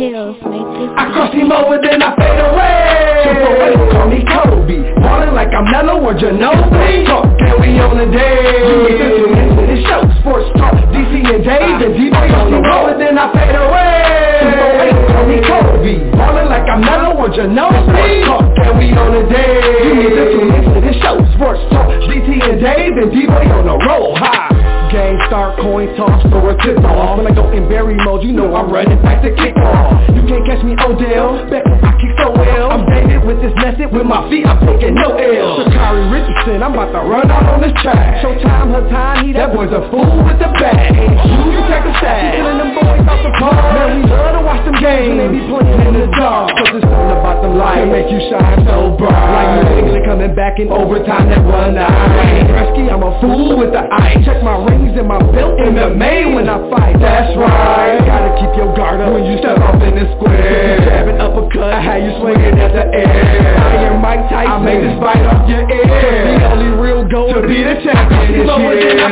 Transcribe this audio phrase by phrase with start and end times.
[0.00, 3.20] Chills make this I cross him over, then I fade away.
[3.20, 4.80] Triple A, call me Kobe.
[4.96, 7.04] Ballin' like I'm Melo or Ginobili.
[7.04, 8.64] Talk, can we on the day?
[8.64, 10.00] You need to the show.
[10.24, 14.40] Sports Talk, DC and Dave and D-Boy on the road, then I fade away.
[14.40, 15.94] Triple A, call me Kobe.
[16.16, 18.24] Ballin' like I'm Melo or Ginobili.
[18.24, 19.84] Talk, can we on the day?
[19.84, 21.20] You need to tune into the show.
[21.36, 24.16] Sports Talk, DC and Dave and D-Boy on the road.
[24.16, 24.59] Hi.
[24.90, 27.18] Game start, coin toss, throw a tip off.
[27.18, 30.08] When I go in Barry mode, you know I'm running back to kick off.
[30.10, 34.08] You can't catch me Odell, bet kick so well I'm David with this method, with
[34.08, 35.68] my feet I'm taking no L uh.
[35.68, 38.24] Sha'Carri Richardson, I'm about to run out on this track.
[38.24, 40.96] Showtime, her time, he that boy's a fool with the bag.
[40.96, 43.60] You can check the stats, killing them boys off the park.
[43.76, 46.56] Man, we love to watch them games, they be playing in the dark.
[46.56, 49.12] Cause it's something about them lights, make you shine so bright.
[49.12, 51.92] Like New England coming back in overtime that one night.
[52.16, 54.24] Wayne Gretzky, I'm a fool with the ice.
[54.24, 56.96] Check my rings and my belt in the May when I fight.
[56.98, 60.80] That's right, gotta keep your guard up when you step off in the square.
[60.80, 63.58] Jabbing uppercut, I had you swinging at the air.
[63.58, 65.90] I am Mike Tyson, I made this fight off your ear.
[65.90, 69.10] The only real goal to be the champion this year.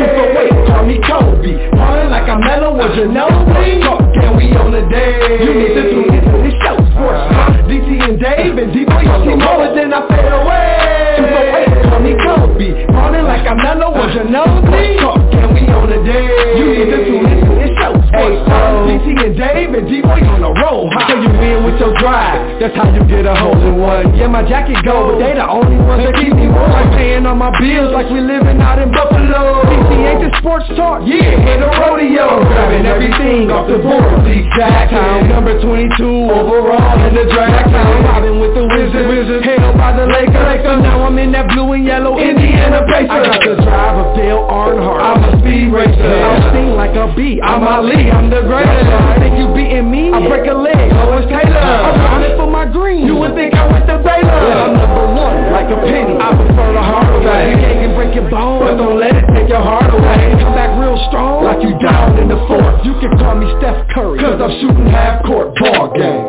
[0.00, 1.52] Super weight, call me Kobe.
[1.76, 5.44] Ballin' like I'm Melo or Ginobili Talk, can we on the day?
[5.44, 7.20] You need to tune into the show Sports.
[7.36, 7.68] Uh-huh.
[7.68, 11.20] DT and Dave and D-Boy the road Then I fade away.
[11.20, 12.86] Super weight, call me Kobe.
[12.96, 16.32] Ballin' like I'm Melo or Ginobili Talk, can we on the day?
[16.56, 20.52] You need to tune into the show DT uh, and Dave and D-Boy on the
[20.64, 22.60] road How can you win with your drive?
[22.60, 24.16] That's how you get a hole in one.
[24.16, 26.72] Yeah, my jacket go, but they the only ones that keep me warm.
[26.72, 29.62] Like paying on my bills like we living out in Buffalo.
[29.68, 32.44] DC ain't the sports talk, yeah, hit a rodeo.
[32.48, 34.08] Grabbing everything off the board,
[34.56, 38.02] jack Town number 22 overall in the drag town.
[38.02, 40.34] Mobbing with the Wizards, Wizards held by the Lakers.
[40.34, 40.82] Lakers.
[40.82, 43.10] Now I'm in that blue and yellow Indiana Pacers.
[43.10, 46.02] I got the drive of Dale Earnhardt, I'm a speed racer.
[46.02, 47.62] I'm sting like a bee, I'm
[47.98, 48.86] Ali, I'm the greatest
[49.18, 51.58] think you beating me, I break a leg, Lois Taylor.
[51.58, 55.50] I'm running for my green, you would think I went to Baylor I'm number one,
[55.50, 57.50] like a penny, I prefer the hard way.
[57.50, 60.30] You can't break your bones, but don't let it take your heart away.
[60.38, 62.86] Come back real strong, like you down in the fourth.
[62.86, 66.22] You can call me Steph Curry, cause I'm shooting half court ball game.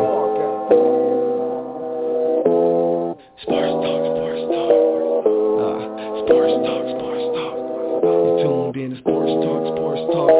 [3.46, 5.22] Sports talk, sports talk.
[5.62, 5.78] Uh,
[6.26, 7.09] sports talk, sports
[8.42, 10.30] tuned in to sports talk, sports talk.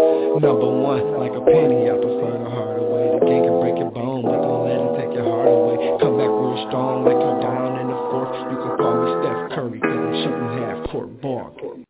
[0.40, 3.06] Number one, like a penny, I prefer the harder way.
[3.18, 5.76] The game can break your bone, but don't let it take your heart away.
[6.00, 8.34] Come back real strong, like you're down in the fourth.
[8.48, 11.84] You can call me Steph Curry, cause I'm shooting half court ball game.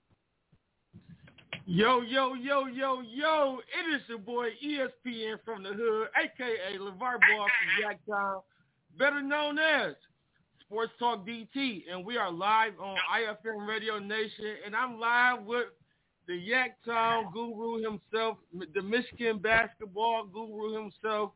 [1.66, 7.18] Yo, yo, yo, yo, yo, it is your boy ESPN from the hood, aka LeVar
[7.22, 8.42] Ball from Jacktown,
[8.98, 9.94] better known as
[10.66, 15.66] Sports Talk DT, and we are live on IFM Radio Nation, and I'm live with
[16.26, 18.38] the Yacktown guru himself,
[18.74, 21.32] the Michigan basketball guru himself,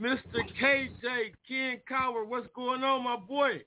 [0.00, 0.42] Mr.
[0.60, 2.28] KJ Ken Cowart.
[2.28, 3.62] What's going on, my boy?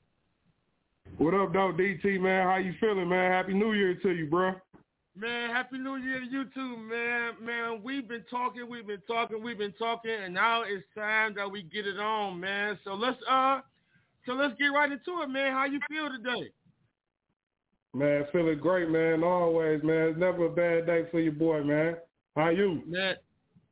[1.17, 1.77] What up, dog?
[1.77, 2.47] DT, man?
[2.47, 3.31] How you feeling, man?
[3.31, 4.53] Happy New Year to you, bro.
[5.15, 7.33] Man, happy New Year to you too, man.
[7.41, 11.51] Man, we've been talking, we've been talking, we've been talking, and now it's time that
[11.51, 12.79] we get it on, man.
[12.85, 13.59] So let's uh,
[14.25, 15.51] so let's get right into it, man.
[15.51, 16.51] How you feel today?
[17.93, 19.23] Man, feeling great, man.
[19.23, 20.09] Always, man.
[20.09, 21.97] It's never a bad day for your boy, man.
[22.35, 22.81] How you?
[22.87, 23.15] Man,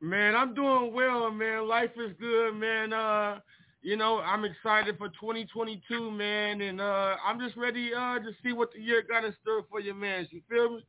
[0.02, 1.66] man, I'm doing well, man.
[1.66, 2.92] Life is good, man.
[2.92, 3.40] Uh,
[3.82, 8.52] you know, I'm excited for 2022, man, and uh, I'm just ready uh to see
[8.52, 10.28] what the year got in store for you, man.
[10.30, 10.84] You feel me?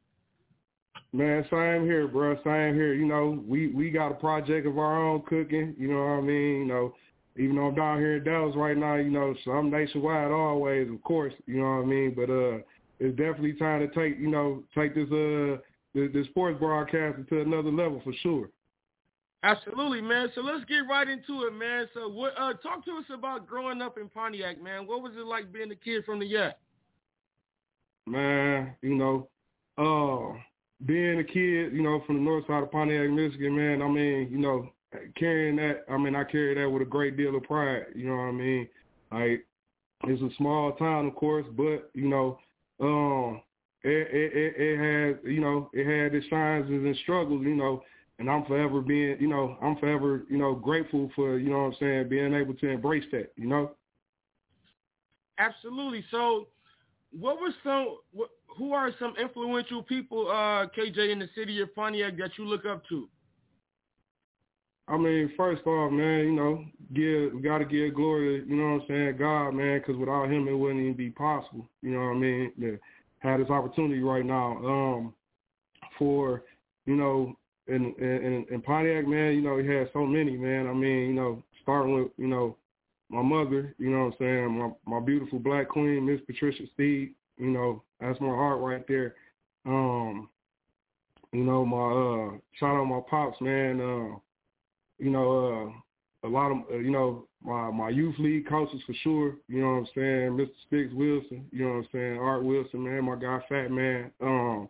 [1.13, 2.36] Man, same here, bro.
[2.44, 2.94] Same here.
[2.94, 5.74] You know, we we got a project of our own cooking.
[5.78, 6.59] You know what I mean?
[6.59, 6.94] You know,
[7.38, 10.90] even though I'm down here in Dallas right now, you know, so I'm nationwide always,
[10.90, 11.34] of course.
[11.46, 12.13] You know what I mean?
[12.13, 12.58] But uh,
[13.01, 15.57] it's definitely time to take, you know, take this uh
[15.94, 18.50] the, the sports broadcasting to another level for sure.
[19.44, 20.30] Absolutely, man.
[20.36, 21.89] So let's get right into it, man.
[21.94, 22.33] So what?
[22.38, 24.86] Uh, talk to us about growing up in Pontiac, man.
[24.86, 26.57] What was it like being a kid from the yacht?
[28.06, 29.27] Man, you know,
[29.77, 30.38] uh,
[30.86, 34.30] being a kid, you know, from the north side of Pontiac, Michigan, man, I mean,
[34.31, 34.69] you know,
[35.15, 38.15] carrying that, I mean, I carry that with a great deal of pride, you know
[38.15, 38.68] what I mean?
[39.12, 39.45] Like,
[40.06, 42.39] it's a small town, of course, but, you know,
[42.81, 43.42] um,
[43.83, 47.83] it, it, it, it has, you know, it had its shines and struggles, you know,
[48.19, 51.66] and I'm forever being, you know, I'm forever, you know, grateful for, you know what
[51.66, 53.72] I'm saying, being able to embrace that, you know?
[55.39, 56.04] Absolutely.
[56.12, 56.48] So
[57.12, 57.98] what was some?
[58.12, 62.45] What, who are some influential people, uh, KJ, in the city of Pontiac that you
[62.45, 63.07] look up to?
[64.92, 68.56] I mean, first off, man, you know, give we got to give glory to, you
[68.58, 71.66] know what I'm saying, God, man, because without him it wouldn't even be possible.
[71.82, 72.52] You know what I mean?
[72.60, 72.78] To
[73.20, 74.58] have this opportunity right now.
[74.58, 75.14] Um,
[75.98, 76.44] for
[76.86, 80.68] you know, in in in Pontiac, man, you know, he had so many, man.
[80.68, 82.58] I mean, you know, starting with you know
[83.10, 87.14] my mother, you know what I'm saying, my my beautiful black queen, Miss Patricia Steed,
[87.38, 89.16] you know, that's my heart right there.
[89.66, 90.28] Um,
[91.32, 94.18] you know, my uh shout out my pops, man, uh
[95.01, 95.74] you know,
[96.24, 99.62] uh, a lot of, uh, you know, my, my youth league coaches for sure, you
[99.62, 100.51] know what I'm saying, Mr.
[100.68, 104.12] Sticks Wilson, you know what I'm saying, Art Wilson, man, my guy Fat Man.
[104.21, 104.69] Um,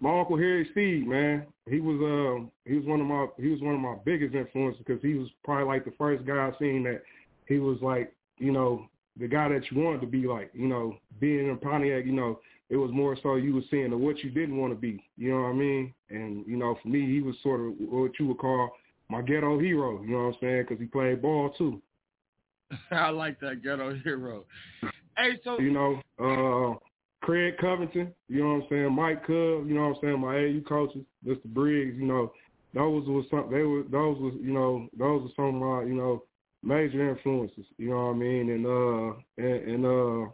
[0.00, 3.60] my uncle Harry Steed, man, he was um he was one of my he was
[3.60, 6.82] one of my biggest influences because he was probably like the first guy I seen
[6.84, 7.02] that
[7.46, 8.86] he was like you know
[9.18, 12.38] the guy that you wanted to be like you know being in Pontiac you know
[12.70, 15.30] it was more so you were seeing the what you didn't want to be you
[15.30, 18.26] know what I mean and you know for me he was sort of what you
[18.26, 18.72] would call
[19.14, 20.02] my ghetto hero.
[20.02, 20.62] You know what I'm saying?
[20.62, 21.80] Because he played ball too.
[22.90, 24.44] I like that ghetto hero.
[25.16, 26.78] Hey, so you know, uh,
[27.24, 28.12] Craig Covington.
[28.28, 28.94] You know what I'm saying?
[28.94, 29.68] Mike Cub.
[29.68, 30.20] You know what I'm saying?
[30.20, 31.44] My AU coaches, Mr.
[31.44, 31.96] Briggs.
[31.96, 32.32] You know,
[32.74, 33.48] those was some.
[33.50, 36.24] They were those was you know those were some of my you know
[36.62, 37.66] major influences.
[37.78, 38.50] You know what I mean?
[38.50, 40.30] And uh and, and uh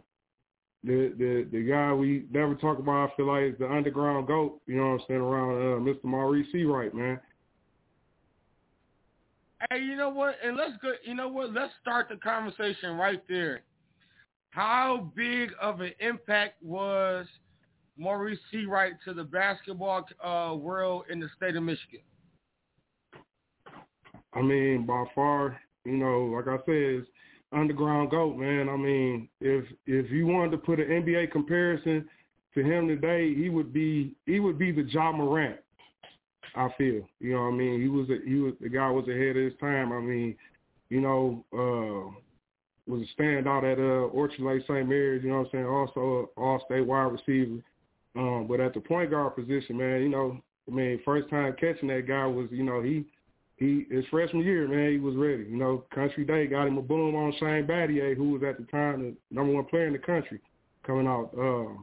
[0.83, 4.59] the the the guy we never talk about, I feel like is the underground goat.
[4.65, 5.21] You know what I'm saying?
[5.21, 6.03] Around uh, Mr.
[6.05, 7.19] Maurice Seawright, man.
[9.69, 10.35] Hey, you know what?
[10.43, 10.93] And let's go.
[11.03, 11.53] You know what?
[11.53, 13.61] Let's start the conversation right there.
[14.49, 17.25] How big of an impact was
[17.97, 22.01] Maurice Seawright to the basketball uh, world in the state of Michigan?
[24.33, 27.05] I mean, by far, you know, like I said,
[27.51, 28.67] underground goat, man.
[28.67, 32.07] I mean, if if you wanted to put an NBA comparison
[32.55, 35.60] to him today, he would be he would be the Ja Morant
[36.55, 37.07] I feel.
[37.19, 37.81] You know what I mean?
[37.81, 39.91] He was a, he was the guy was ahead of his time.
[39.91, 40.35] I mean,
[40.89, 42.15] you know, uh
[42.87, 44.87] was a standout at uh Orchard Lake St.
[44.87, 47.61] Mary's, you know what I'm saying, also all state wide receiver.
[48.15, 51.87] Um, but at the point guard position, man, you know, I mean, first time catching
[51.87, 53.05] that guy was, you know, he
[53.55, 55.43] he his freshman year, man, he was ready.
[55.43, 58.65] You know, Country Day got him a boom on Shane Battier, who was at the
[58.71, 60.39] time the number one player in the country
[60.85, 61.31] coming out.
[61.37, 61.75] Uh,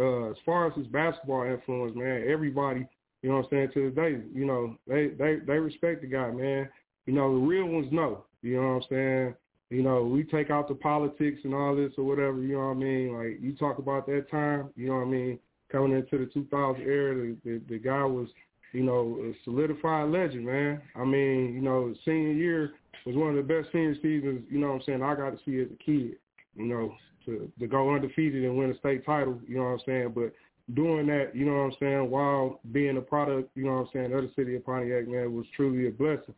[0.00, 2.86] uh, as far as his basketball influence, man, everybody
[3.22, 3.70] you know what I'm saying?
[3.74, 6.68] To this day, you know, they they they respect the guy, man.
[7.06, 8.24] You know, the real ones know.
[8.42, 9.34] You know what I'm saying?
[9.70, 12.40] You know, we take out the politics and all this or whatever.
[12.42, 13.12] You know what I mean?
[13.16, 14.70] Like you talk about that time.
[14.74, 15.38] You know what I mean?
[15.70, 18.28] Coming into the 2000 era, the the, the guy was,
[18.72, 20.80] you know, a solidified legend, man.
[20.96, 22.72] I mean, you know, senior year
[23.04, 24.44] was one of the best senior seasons.
[24.50, 25.02] You know what I'm saying?
[25.02, 26.16] I got to see as a kid.
[26.56, 26.94] You know,
[27.26, 29.38] to to go undefeated and win a state title.
[29.46, 30.12] You know what I'm saying?
[30.14, 30.32] But
[30.74, 33.88] doing that, you know what I'm saying, while being a product, you know what I'm
[33.92, 36.34] saying, of the city of Pontiac, man, was truly a blessing.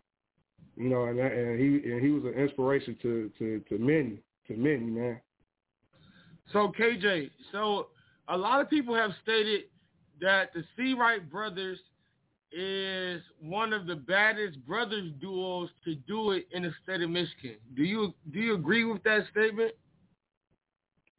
[0.77, 4.19] You know, and that, and he and he was an inspiration to to to many,
[4.49, 5.21] to many, man.
[6.53, 7.89] So KJ, so
[8.29, 9.65] a lot of people have stated
[10.21, 11.79] that the Seawright brothers
[12.53, 17.57] is one of the baddest brothers duos to do it in the state of Michigan.
[17.75, 19.73] Do you do you agree with that statement?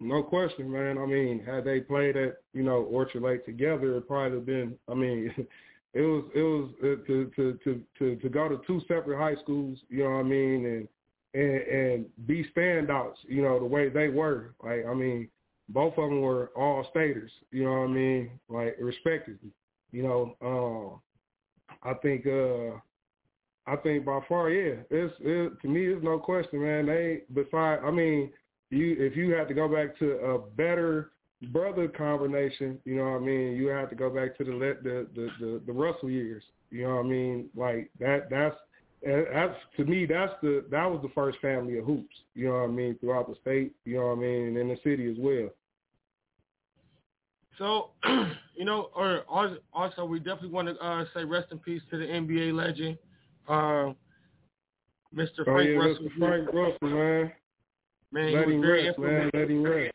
[0.04, 0.98] No question, man.
[0.98, 4.76] I mean, had they played at you know Orchard Lake together, it probably have been.
[4.90, 5.34] I mean,
[5.94, 9.42] it was it was uh, to to to to to go to two separate high
[9.42, 9.80] schools.
[9.90, 10.88] You know what I mean, and
[11.34, 13.16] and and be standouts.
[13.28, 14.54] You know the way they were.
[14.64, 15.30] Like I mean,
[15.70, 17.32] both of them were all staters.
[17.52, 19.52] You know what I mean, like respectively.
[19.92, 21.00] You know, um,
[21.84, 22.78] I think uh,
[23.68, 24.82] I think by far, yeah.
[24.90, 26.88] It's it, to me, it's no question, man.
[26.88, 28.32] They beside, I mean
[28.74, 31.12] you if you had to go back to a better
[31.52, 35.08] brother combination, you know what I mean, you have to go back to the the
[35.16, 36.44] the the, the Russell years.
[36.72, 37.50] You know what I mean?
[37.56, 38.56] Like that that's
[39.04, 42.64] that's to me that's the that was the first family of hoops, you know what
[42.64, 45.18] I mean, throughout the state, you know what I mean, and in the city as
[45.20, 45.50] well.
[47.58, 47.92] So,
[48.56, 49.24] you know, or
[49.74, 52.98] also we definitely want to uh, say rest in peace to the NBA legend,
[53.48, 53.94] uh,
[55.16, 55.44] Mr.
[55.44, 56.06] Frank oh, yeah, Russell.
[56.06, 56.18] Mr.
[56.18, 57.32] Frank Russell, man.
[58.14, 59.32] Man, let he was very rest, man.
[59.34, 59.92] Let him rest.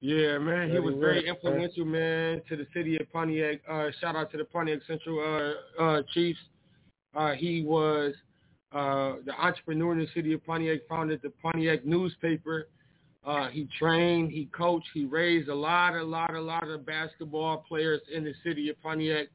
[0.00, 2.40] Yeah, man, he was very influential, man.
[2.48, 3.62] to the city of Pontiac.
[3.68, 6.38] Uh, shout out to the Pontiac Central uh, uh, Chiefs.
[7.16, 8.14] Uh, he was
[8.72, 12.68] uh, the entrepreneur in the city of Pontiac, founded the Pontiac newspaper.
[13.24, 17.64] Uh, he trained, he coached, he raised a lot, a lot, a lot of basketball
[17.68, 19.26] players in the city of Pontiac.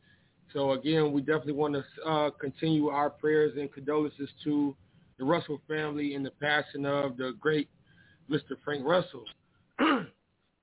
[0.53, 4.73] So again, we definitely want to uh, continue our prayers and condolences to
[5.19, 7.67] the Russell family in the passing of the great
[8.31, 8.55] Mr.
[8.63, 9.25] Frank Russell.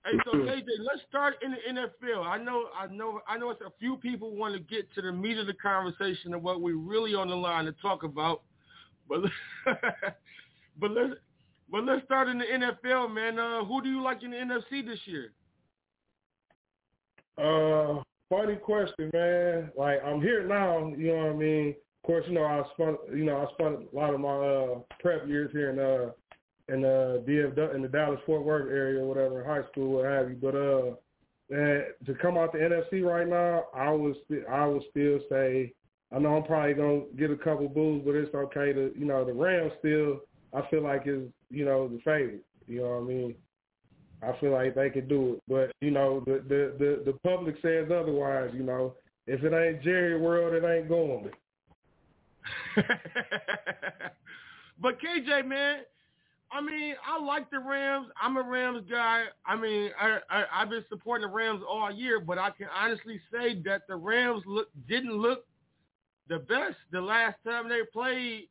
[0.04, 2.24] Hey, so KJ, let's start in the NFL.
[2.24, 3.50] I know, I know, I know.
[3.50, 6.60] It's a few people want to get to the meat of the conversation and what
[6.60, 8.42] we're really on the line to talk about,
[9.08, 9.20] but
[10.80, 11.14] but let's
[11.70, 13.38] but let's start in the NFL, man.
[13.38, 15.32] Uh, who do you like in the NFC this year?
[17.36, 19.70] Uh, funny question, man.
[19.76, 21.68] Like I'm here now, you know what I mean.
[22.02, 24.78] Of course, you know I spent, you know I spent a lot of my uh,
[25.00, 26.12] prep years here in uh
[26.68, 30.28] in uh DFW in the Dallas Fort Worth area, or whatever, high school, what have
[30.30, 30.36] you.
[30.36, 30.94] But uh,
[31.50, 35.72] to come out the NFC right now, I would st- I would still say
[36.14, 39.24] I know I'm probably gonna get a couple boos, but it's okay to you know
[39.24, 40.20] the Rams still
[40.54, 42.44] I feel like is you know the favorite.
[42.66, 43.34] You know what I mean?
[44.22, 47.56] I feel like they could do it, but you know the the the, the public
[47.62, 48.50] says otherwise.
[48.54, 48.94] You know,
[49.26, 51.30] if it ain't Jerry World, it ain't going.
[54.80, 55.80] but KJ, man,
[56.50, 58.06] I mean, I like the Rams.
[58.20, 59.24] I'm a Rams guy.
[59.44, 63.20] I mean, I, I I've been supporting the Rams all year, but I can honestly
[63.30, 65.44] say that the Rams look didn't look
[66.28, 68.48] the best the last time they played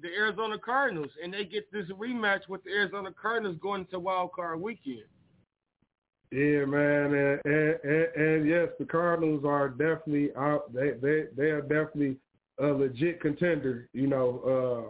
[0.00, 4.32] the Arizona Cardinals, and they get this rematch with the Arizona Cardinals going to Wild
[4.32, 5.04] Card Weekend.
[6.30, 10.72] Yeah, man, and, and, and, and yes, the Cardinals are definitely out.
[10.72, 12.16] They they they are definitely
[12.58, 13.88] a legit contender.
[13.92, 14.40] You know,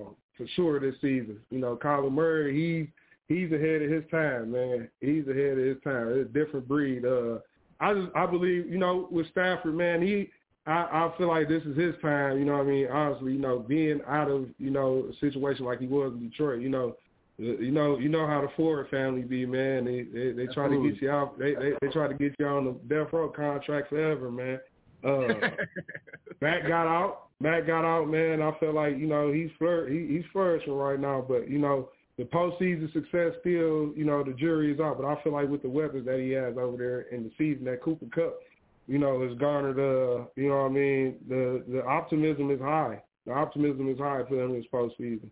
[0.08, 1.38] uh, for sure this season.
[1.50, 2.88] You know, Kyler Murray, he's
[3.28, 4.88] he's ahead of his time, man.
[5.00, 6.08] He's ahead of his time.
[6.08, 7.04] It's a different breed.
[7.04, 7.38] Uh,
[7.80, 10.30] I just I believe, you know, with Stafford, man, he
[10.66, 12.38] I, I feel like this is his time.
[12.38, 12.87] You know what I mean?
[12.88, 16.61] Honestly, you know, being out of you know a situation like he was in Detroit,
[16.61, 16.96] you know,
[17.38, 19.84] you know, you know how the Ford family be, man.
[19.84, 21.38] They they, they try to get you out.
[21.38, 24.61] They, they they try to get you on the death row contract forever, man.
[25.04, 25.28] Uh,
[26.40, 27.28] Matt got out.
[27.40, 28.40] Matt got out, man.
[28.40, 31.88] I feel like you know he's flour- he, he's flourishing right now, but you know
[32.18, 35.00] the postseason success still, you know, the jury is out.
[35.00, 37.64] But I feel like with the weapons that he has over there in the season,
[37.64, 38.38] that Cooper Kupp,
[38.87, 43.02] you know, has garnered uh you know what I mean, the the optimism is high.
[43.26, 45.30] The optimism is high for them this postseason.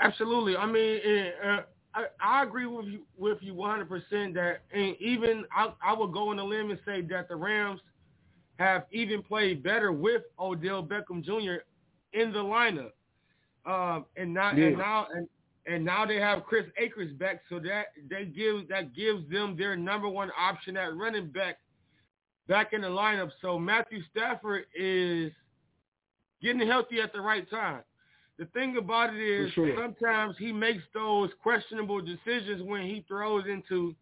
[0.00, 0.56] Absolutely.
[0.56, 1.00] I mean,
[1.42, 1.60] uh,
[1.94, 6.12] I, I agree with you with you 100 percent that, and even I, I would
[6.12, 7.80] go on a limb and say that the Rams
[8.58, 11.62] have even played better with Odell Beckham Jr.
[12.12, 12.92] in the lineup,
[13.66, 14.66] um, and now yeah.
[14.66, 15.28] and now and
[15.66, 19.76] and now they have Chris Akers back, so that they give that gives them their
[19.76, 21.58] number one option at running back
[22.48, 23.30] back in the lineup.
[23.42, 25.32] So Matthew Stafford is
[26.42, 27.82] getting healthy at the right time.
[28.38, 29.74] The thing about it is sure.
[29.76, 33.94] sometimes he makes those questionable decisions when he throws into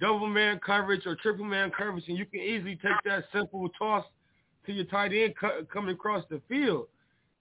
[0.00, 4.04] double man coverage or triple man coverage, and you can easily take that simple toss
[4.66, 5.34] to your tight end
[5.72, 6.86] coming across the field.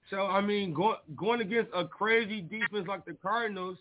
[0.09, 3.77] So, I mean, go, going against a crazy defense like the Cardinals,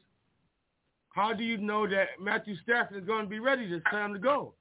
[1.10, 4.18] how do you know that Matthew Stafford is going to be ready this time to
[4.18, 4.54] go?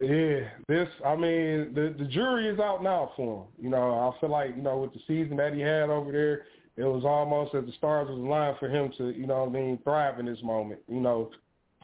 [0.00, 3.64] Yeah, this I mean the the jury is out now for him.
[3.64, 6.44] You know, I feel like you know with the season that he had over there,
[6.76, 9.76] it was almost as the stars was aligned for him to you know I mean
[9.82, 10.80] thrive in this moment.
[10.88, 11.30] You know,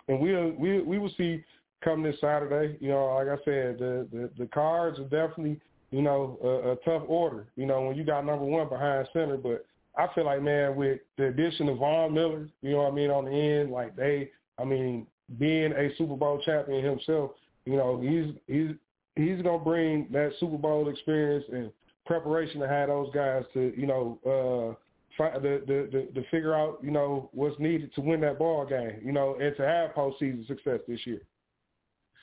[0.09, 1.45] and we we we will see
[1.83, 2.77] come this Saturday.
[2.81, 6.77] You know, like I said, the the, the cards are definitely you know a, a
[6.85, 7.47] tough order.
[7.57, 11.01] You know, when you got number one behind center, but I feel like man with
[11.17, 14.31] the addition of Von Miller, you know what I mean on the end, like they,
[14.59, 15.07] I mean
[15.39, 17.31] being a Super Bowl champion himself
[17.67, 18.77] you know, he's he's
[19.17, 21.71] he's gonna bring that Super Bowl experience and
[22.07, 24.75] preparation to have those guys to you know uh,
[25.19, 29.01] the, the the to figure out you know what's needed to win that ball game.
[29.05, 31.21] You know, and to have postseason success this year.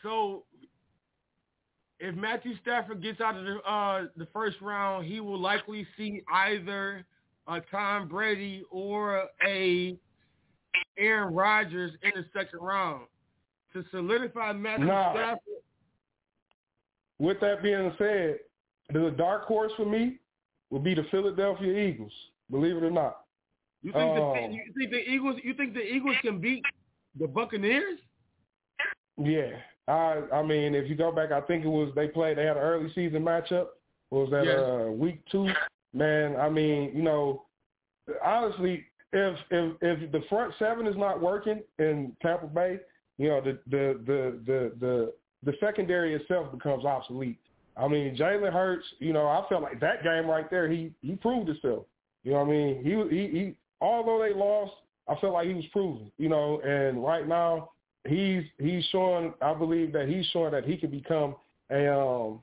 [0.04, 0.44] So,
[2.00, 6.22] if Matthew Stafford gets out of the uh, the first round, he will likely see
[6.32, 7.06] either
[7.48, 9.98] a Tom Brady or a
[10.98, 13.06] Aaron Rodgers in the second round
[13.74, 15.14] to solidify Matthew nah.
[15.14, 15.40] Stafford.
[17.20, 18.40] With that being said,
[18.92, 20.18] the dark horse for me
[20.72, 22.12] would be the Philadelphia Eagles.
[22.52, 23.22] Believe it or not.
[23.82, 25.36] You think, um, the, you think the Eagles?
[25.44, 26.64] You think the Eagles can beat
[27.20, 28.00] the Buccaneers?
[29.18, 29.52] Yeah,
[29.88, 32.38] I I mean, if you go back, I think it was they played.
[32.38, 33.68] They had an early season matchup.
[34.10, 34.60] What was that yes.
[34.60, 35.50] uh, week two?
[35.94, 37.46] Man, I mean, you know,
[38.24, 42.80] honestly, if if if the front seven is not working in Tampa Bay,
[43.18, 47.40] you know, the the the the the, the secondary itself becomes obsolete.
[47.78, 51.16] I mean, Jalen Hurts, you know, I felt like that game right there, he he
[51.16, 51.86] proved himself.
[52.24, 52.84] You know what I mean?
[52.84, 54.74] He he he although they lost,
[55.08, 57.72] I felt like he was proven, you know, and right now
[58.08, 61.36] he's he's showing I believe that he's showing that he can become
[61.70, 62.42] a um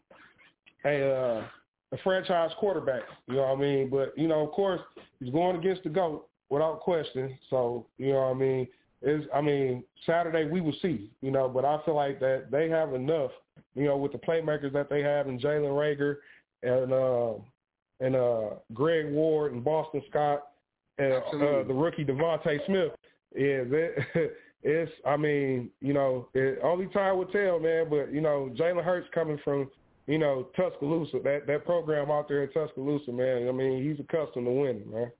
[0.84, 1.46] a uh
[1.92, 3.88] a franchise quarterback, you know what I mean?
[3.88, 4.82] But, you know, of course,
[5.20, 7.38] he's going against the GOAT without question.
[7.48, 8.68] So, you know what I mean?
[9.02, 12.68] is I mean Saturday we will see, you know, but I feel like that they
[12.68, 13.30] have enough,
[13.74, 16.16] you know, with the playmakers that they have in Jalen Reagor
[16.62, 17.40] and uh,
[18.00, 20.48] and uh, Greg Ward and Boston Scott
[20.98, 22.92] and uh, the rookie DeVonta Smith.
[23.34, 23.94] Yeah, that,
[24.62, 27.86] it's I mean you know it, only time will tell, man.
[27.88, 29.70] But you know Jalen Hurts coming from
[30.06, 33.48] you know Tuscaloosa, that that program out there in Tuscaloosa, man.
[33.48, 35.10] I mean he's accustomed to winning, man.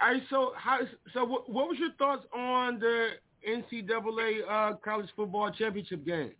[0.00, 0.80] All right, so how
[1.12, 3.08] so what, what was your thoughts on the
[3.46, 6.32] NCAA uh, college football championship game?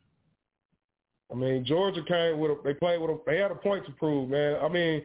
[1.31, 3.93] I mean, Georgia came with a, they played with a, they had a point to
[3.93, 4.57] prove, man.
[4.63, 5.03] I mean,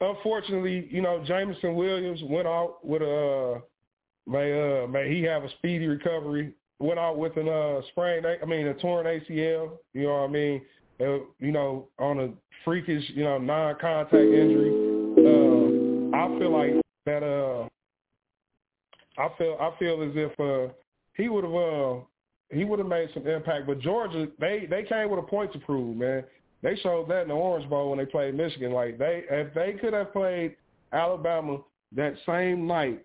[0.00, 3.62] unfortunately, you know, Jameson Williams went out with a
[4.26, 6.52] may uh may he have a speedy recovery.
[6.78, 10.32] Went out with an uh sprained I mean a torn ACL, you know what I
[10.32, 10.62] mean?
[10.98, 12.28] Uh, you know, on a
[12.64, 14.70] freakish, you know, non contact injury.
[15.18, 17.68] Uh I feel like that uh
[19.18, 20.72] I feel I feel as if uh
[21.14, 22.00] he would have uh
[22.50, 23.66] he would have made some impact.
[23.66, 26.24] But Georgia, they they came with a point to prove, man.
[26.62, 28.72] They showed that in the Orange Bowl when they played Michigan.
[28.72, 30.56] Like they, if they could have played
[30.92, 31.58] Alabama
[31.94, 33.04] that same night,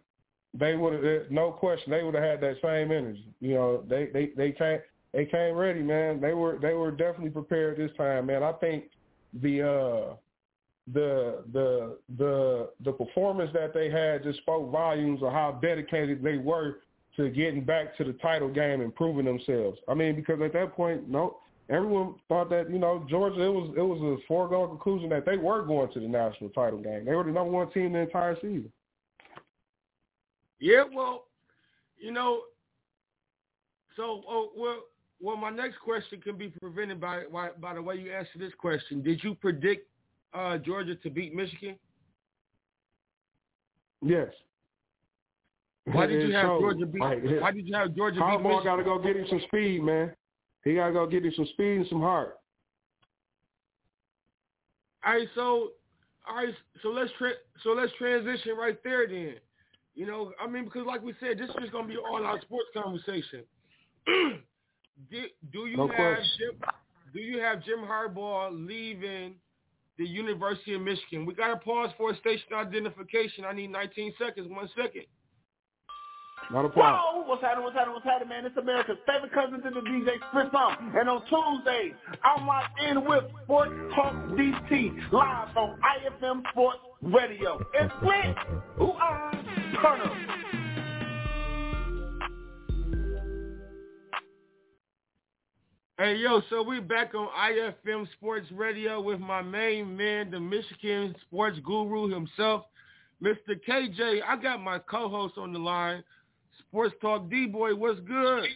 [0.53, 3.25] they would have, no question, they would have had that same energy.
[3.39, 4.79] You know, they they they came
[5.13, 6.21] they came ready, man.
[6.21, 8.43] They were they were definitely prepared this time, man.
[8.43, 8.85] I think
[9.41, 10.15] the uh
[10.93, 16.37] the the the the performance that they had just spoke volumes of how dedicated they
[16.37, 16.79] were
[17.17, 19.77] to getting back to the title game and proving themselves.
[19.87, 21.37] I mean, because at that point, no,
[21.69, 25.37] everyone thought that you know Georgia it was it was a foregone conclusion that they
[25.37, 27.05] were going to the national title game.
[27.05, 28.71] They were the number one team the entire season.
[30.59, 31.25] Yeah, well,
[31.97, 32.41] you know,
[33.95, 34.79] so oh, well,
[35.19, 38.53] well, my next question can be prevented by by, by the way you answered this
[38.57, 39.01] question.
[39.01, 39.87] Did you predict
[40.33, 41.75] uh, Georgia to beat Michigan?
[44.01, 44.29] Yes.
[45.93, 47.01] Why did you have Georgia beat?
[47.01, 48.63] Like, why did you have Georgia beat Michigan?
[48.63, 50.11] got to go get him some speed, man.
[50.63, 52.37] He got to go get him some speed and some heart.
[55.03, 55.71] All right, so
[56.27, 57.33] all right, so let's tra-
[57.63, 59.35] so let's transition right there then.
[59.95, 62.39] You know, I mean, because like we said, this is just gonna be all our
[62.41, 63.43] sports conversation.
[64.07, 66.61] do, do you no have Jim,
[67.13, 69.35] do you have Jim Harbaugh leaving
[69.97, 71.25] the University of Michigan?
[71.25, 73.43] We got to pause for a station identification.
[73.45, 74.47] I need 19 seconds.
[74.49, 75.05] One second.
[76.49, 77.23] Not a problem.
[77.23, 78.45] Whoa, what's happening, what's happening, what's happening, man?
[78.45, 80.93] It's America's favorite cousin to the DJ Split Song.
[80.97, 87.59] And on Tuesdays, I'm locked in with Sports Talk DT, live on IFM Sports Radio.
[87.73, 88.35] It's Split.
[88.81, 89.31] Ooh, ah,
[89.81, 90.51] turn up.
[96.01, 101.15] Hey, yo, so we back on IFM Sports Radio with my main man, the Michigan
[101.21, 102.63] sports guru himself,
[103.23, 103.55] Mr.
[103.69, 104.21] KJ.
[104.27, 106.03] I got my co-host on the line,
[106.71, 107.75] Sports Talk D-Boy.
[107.75, 108.47] What's good?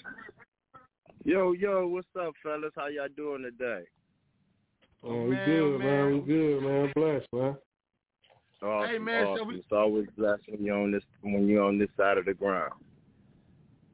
[1.25, 2.71] Yo, yo, what's up, fellas?
[2.73, 3.84] How y'all doing today?
[5.04, 5.80] Oh, we good, man.
[5.80, 6.13] man.
[6.13, 6.93] We good, man.
[6.95, 7.58] Blessed, man.
[8.63, 9.38] Awesome, hey, man, awesome.
[9.38, 9.56] So we...
[9.56, 12.71] It's always blessed when you're on this when you're on this side of the ground.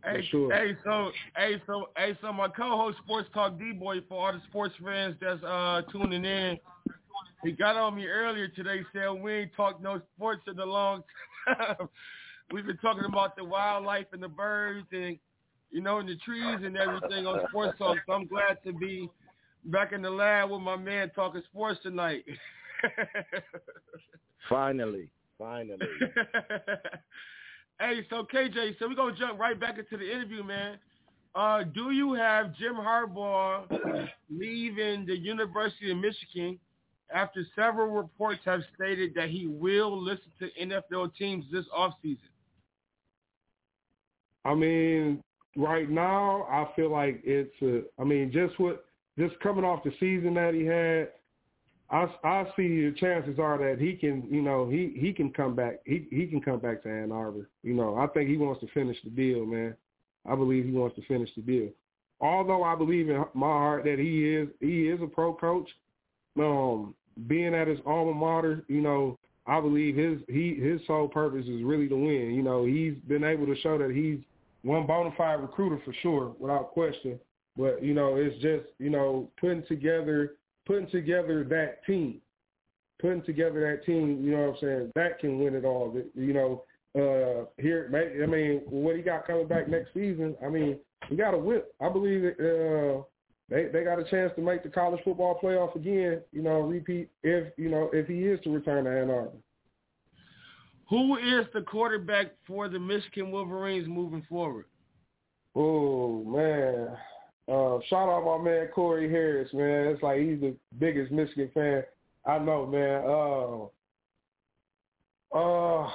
[0.04, 0.54] Hey, sure.
[0.54, 4.76] hey, so, hey, so, hey, so, my co-host, Sports Talk D-Boy, for all the sports
[4.84, 6.60] fans that's uh tuning in,
[7.44, 11.02] he got on me earlier today, saying we ain't talked no sports in a long
[11.48, 11.90] time.
[12.52, 15.18] We've been talking about the wildlife and the birds and
[15.72, 17.98] you know, and the trees and everything on Sports Talk.
[18.06, 19.10] So I'm glad to be
[19.66, 22.26] back in the lab with my man talking sports tonight.
[24.50, 25.80] finally, finally.
[27.82, 30.78] Hey, so KJ, so we're gonna jump right back into the interview, man.
[31.34, 36.60] Uh, do you have Jim Harbaugh leaving the University of Michigan
[37.12, 42.20] after several reports have stated that he will listen to NFL teams this offseason?
[44.46, 45.24] I mean,
[45.56, 48.86] right now, I feel like it's a, I mean, just what
[49.18, 51.10] just coming off the season that he had,
[51.90, 55.56] I, I see the chances are that he can, you know, he he can come
[55.56, 55.80] back.
[55.86, 57.50] He he can come back to Ann Arbor.
[57.64, 59.76] You know, I think he wants to finish the deal, man.
[60.30, 61.70] I believe he wants to finish the deal.
[62.22, 65.70] Although I believe in my heart that he is he is a pro coach.
[66.40, 66.96] Um,
[67.28, 71.64] being at his alma mater, you know, I believe his he his sole purpose is
[71.64, 72.34] really to win.
[72.34, 74.20] You know, he's been able to show that he's
[74.64, 77.20] one bona fide recruiter for sure, without question.
[77.58, 82.22] But you know, it's just you know putting together putting together that team,
[83.02, 85.96] putting together that team, you know what I'm saying, that can win it all.
[86.16, 86.64] You know,
[86.96, 87.90] uh here,
[88.24, 90.78] I mean, what he got coming back next season, I mean,
[91.10, 91.74] he got a whip.
[91.82, 93.04] I believe that, uh,
[93.50, 96.22] they they got a chance to make the college football playoff again.
[96.32, 99.32] You know, repeat if you know if he is to return to Ann Arbor.
[100.92, 104.66] Who is the quarterback for the Michigan Wolverines moving forward?
[105.56, 106.90] Oh man.
[107.48, 109.88] Uh, shout out my man Corey Harris, man.
[109.88, 111.84] It's like he's the biggest Michigan fan
[112.26, 113.04] I know, man.
[115.34, 115.90] Uh, uh,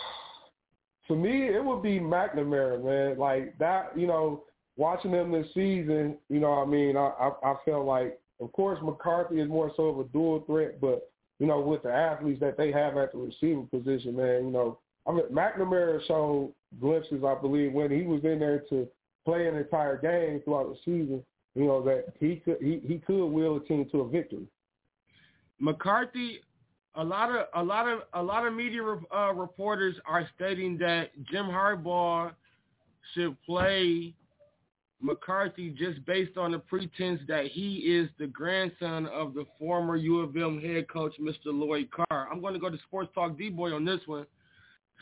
[1.06, 3.18] for me, it would be McNamara, man.
[3.18, 4.44] Like that, you know,
[4.78, 8.78] watching them this season, you know, I mean, I, I I felt like, of course,
[8.82, 12.56] McCarthy is more so of a dual threat, but you know, with the athletes that
[12.56, 17.34] they have at the receiver position, man, you know, I mean, McNamara showed glimpses, I
[17.40, 18.88] believe, when he was in there to
[19.24, 21.22] play an entire game throughout the season.
[21.54, 24.46] You know that he could he, he could will a team to a victory.
[25.58, 26.40] McCarthy,
[26.94, 31.10] a lot of a lot of a lot of media uh, reporters are stating that
[31.30, 32.32] Jim Harbaugh
[33.14, 34.14] should play
[35.00, 40.20] McCarthy just based on the pretense that he is the grandson of the former U
[40.20, 41.46] of M head coach, Mr.
[41.46, 42.28] Lloyd Carr.
[42.30, 44.26] I'm going to go to Sports Talk D-Boy on this one.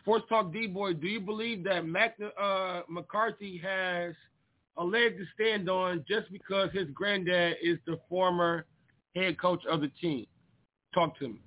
[0.04, 4.14] Sports Talk D-Boy, do you believe that Mac, uh, McCarthy has
[4.76, 8.66] a leg to stand on just because his granddad is the former
[9.14, 10.26] head coach of the team?
[10.92, 11.40] Talk to me.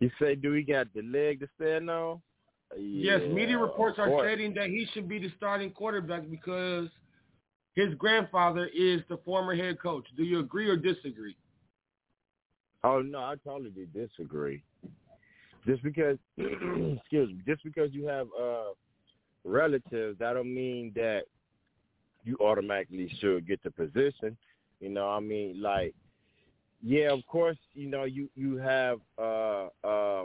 [0.00, 2.20] You say, do he got the leg to stand on?
[2.76, 6.88] Yeah, yes, media reports are stating that he should be the starting quarterback because
[7.76, 10.06] his grandfather is the former head coach.
[10.16, 11.36] Do you agree or disagree?
[12.82, 14.64] Oh no, I totally disagree.
[15.66, 18.70] Just because, excuse me, just because you have uh,
[19.44, 21.22] relatives, that don't mean that
[22.24, 24.36] you automatically should get the position.
[24.80, 25.94] You know, I mean, like
[26.82, 30.24] yeah, of course, you know, you you have uh uh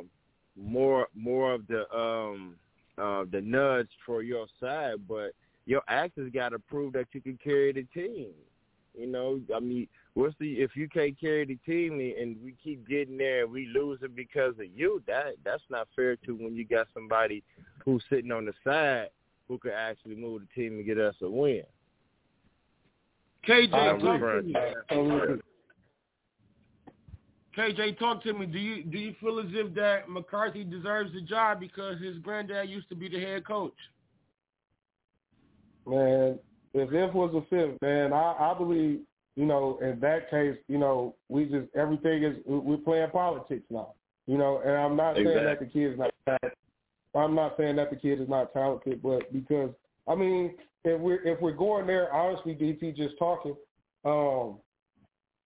[0.55, 2.55] more more of the um
[2.97, 5.31] uh the nudge for your side, but
[5.65, 8.31] your actions got to prove that you can carry the team.
[8.97, 12.87] You know, I mean, what's the if you can't carry the team and we keep
[12.87, 15.03] getting there and we lose it because of you?
[15.05, 17.43] That that's not fair to when you got somebody
[17.85, 19.09] who's sitting on the side
[19.47, 21.63] who could actually move the team and get us a win.
[23.47, 25.41] KJ, talk to me.
[27.55, 28.45] KJ, talk to me.
[28.47, 32.67] Do you do you feel as if that McCarthy deserves the job because his granddad
[32.67, 33.77] used to be the head coach?
[35.85, 36.39] Man,
[36.73, 38.99] if if was a fifth, man, I, I believe
[39.35, 43.93] you know in that case, you know we just everything is we're playing politics now.
[44.25, 45.33] You know, and I'm not exactly.
[45.33, 46.53] saying that the kid is not.
[47.15, 49.71] I'm not saying that the kid is not talented, but because
[50.07, 50.53] I mean,
[50.83, 53.55] if we're if we're going there, honestly, DT just talking.
[54.05, 54.57] Um,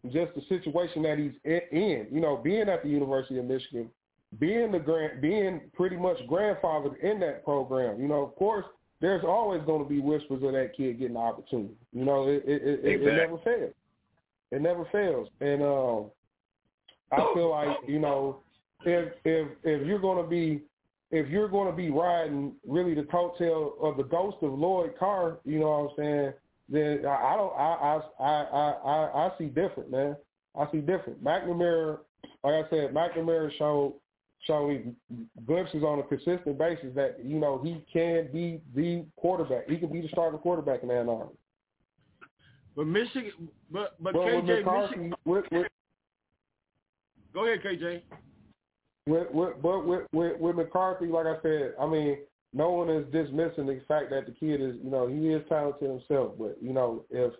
[0.09, 2.07] just the situation that he's in.
[2.11, 3.89] You know, being at the University of Michigan,
[4.39, 8.01] being the grand, being pretty much grandfathered in that program.
[8.01, 8.65] You know, of course,
[9.01, 11.75] there's always going to be whispers of that kid getting the opportunity.
[11.91, 13.07] You know, it it, it, exactly.
[13.07, 13.73] it never fails.
[14.51, 16.05] It never fails, and um,
[17.11, 18.39] I feel like you know,
[18.85, 20.61] if if if you're going to be
[21.11, 25.39] if you're going to be riding really the coattail of the ghost of Lloyd Carr,
[25.43, 26.33] you know what I'm saying?
[26.71, 30.15] then I don't I I I I I see different, man.
[30.57, 31.23] I see different.
[31.23, 31.99] McNamara,
[32.43, 33.95] like I said, McNamara showed
[34.45, 34.95] showing
[35.45, 39.69] glimpses on a consistent basis that you know he can be the quarterback.
[39.69, 41.33] He can be the starting quarterback in Ann Arbor.
[42.75, 45.13] But Michigan, but but, but KJ, Michigan.
[45.25, 45.67] With, with,
[47.33, 48.01] Go ahead, KJ.
[49.07, 52.17] With, with, but with, with with McCarthy, like I said, I mean
[52.53, 55.89] no one is dismissing the fact that the kid is, you know, he is talented
[55.89, 56.33] himself.
[56.37, 57.33] But you know, if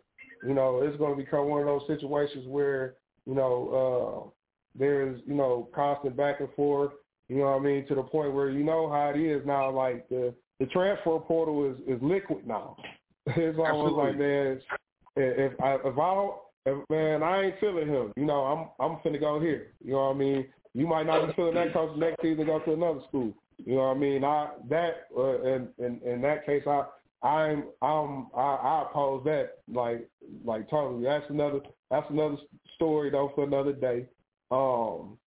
[0.43, 4.40] you know, it's going to become one of those situations where you know uh,
[4.77, 6.91] there's you know constant back and forth.
[7.29, 7.87] You know what I mean?
[7.87, 9.71] To the point where you know how it is now.
[9.71, 12.77] Like the the transfer portal is is liquid now.
[13.25, 14.59] it's almost like man,
[15.15, 18.13] if I if I don't, if, man, I ain't feeling him.
[18.15, 18.43] You know,
[18.79, 19.73] I'm I'm finna go here.
[19.83, 20.47] You know what I mean?
[20.73, 23.33] You might not be feeling that coach next season, go to another school.
[23.65, 24.23] You know what I mean?
[24.23, 26.85] I that uh, in, in in that case, I
[27.23, 30.07] I'm I'm I, I oppose that like
[30.45, 31.03] like totally.
[31.03, 32.37] That's another that's another
[32.75, 34.05] story though for another day.
[34.51, 35.17] Um,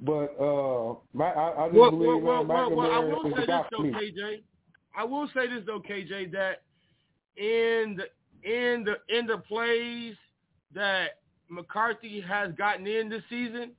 [0.00, 3.46] but uh, my, I, I just well, believe well, well, well, I will say this
[3.70, 4.42] though, KJ.
[4.96, 6.62] I will say this though, KJ, that
[7.36, 8.04] in the
[8.48, 10.14] in the in the plays
[10.74, 13.72] that McCarthy has gotten in this season,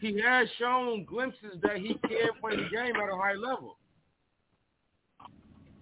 [0.00, 3.78] he has shown glimpses that he can play the game at a high level.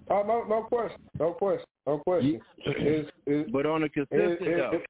[0.08, 2.40] Oh no, no question, no question, no question.
[2.58, 4.86] It's, it's, but on a consistent it,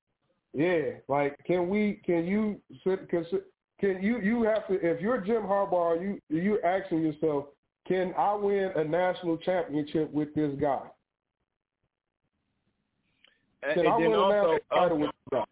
[0.57, 2.01] yeah, like can we?
[2.07, 2.59] Can you?
[2.83, 3.07] Can,
[3.79, 4.21] can you?
[4.21, 4.75] You have to.
[4.75, 7.47] If you're Jim Harbaugh, you you're asking yourself,
[7.87, 10.81] can I win a national championship with this guy?
[13.63, 15.45] Can and I win also, a national title with this guy?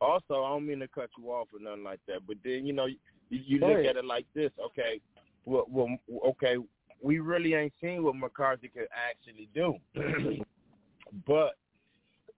[0.00, 2.72] also, I don't mean to cut you off or nothing like that, but then you
[2.72, 2.96] know you,
[3.30, 4.52] you look at it like this.
[4.64, 5.00] Okay,
[5.44, 5.88] well, well,
[6.24, 6.56] okay,
[7.02, 9.74] we really ain't seen what McCarthy could actually do.
[11.26, 11.56] but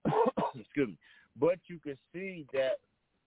[0.58, 0.96] excuse me,
[1.40, 2.78] but you can see that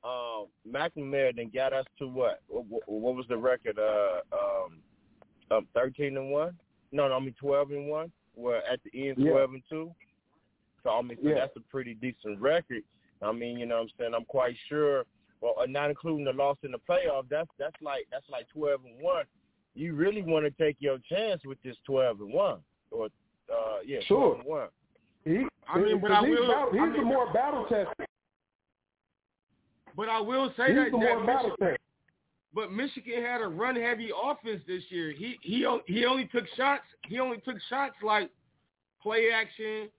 [0.04, 2.42] um, McNamara then got us to what?
[2.48, 2.88] what?
[2.88, 3.78] What was the record?
[3.78, 4.80] Uh, um,
[5.52, 6.58] um, thirteen and one?
[6.92, 8.12] No, no, I mean twelve and one.
[8.36, 9.56] Well, at the end, twelve yeah.
[9.56, 9.92] and two.
[10.84, 11.36] So I mean, so yeah.
[11.36, 12.84] that's a pretty decent record.
[13.22, 15.06] I mean, you know, what I'm saying I'm quite sure.
[15.42, 18.82] Well, uh, not including the loss in the playoff, that's that's like that's like twelve
[18.86, 19.26] and one.
[19.76, 23.06] You really want to take your chance with this twelve and one, or
[23.52, 24.36] uh, yeah, sure.
[24.36, 24.68] 12 and one.
[25.26, 26.48] He, I mean, but I will.
[26.48, 28.08] Battle, he's I mean, more battle tested.
[29.96, 31.78] But I will say he's that, the that more battle tested.
[32.54, 35.12] But Michigan had a run heavy offense this year.
[35.12, 36.84] He he he only took shots.
[37.08, 38.30] He only took shots like
[39.02, 39.90] play action,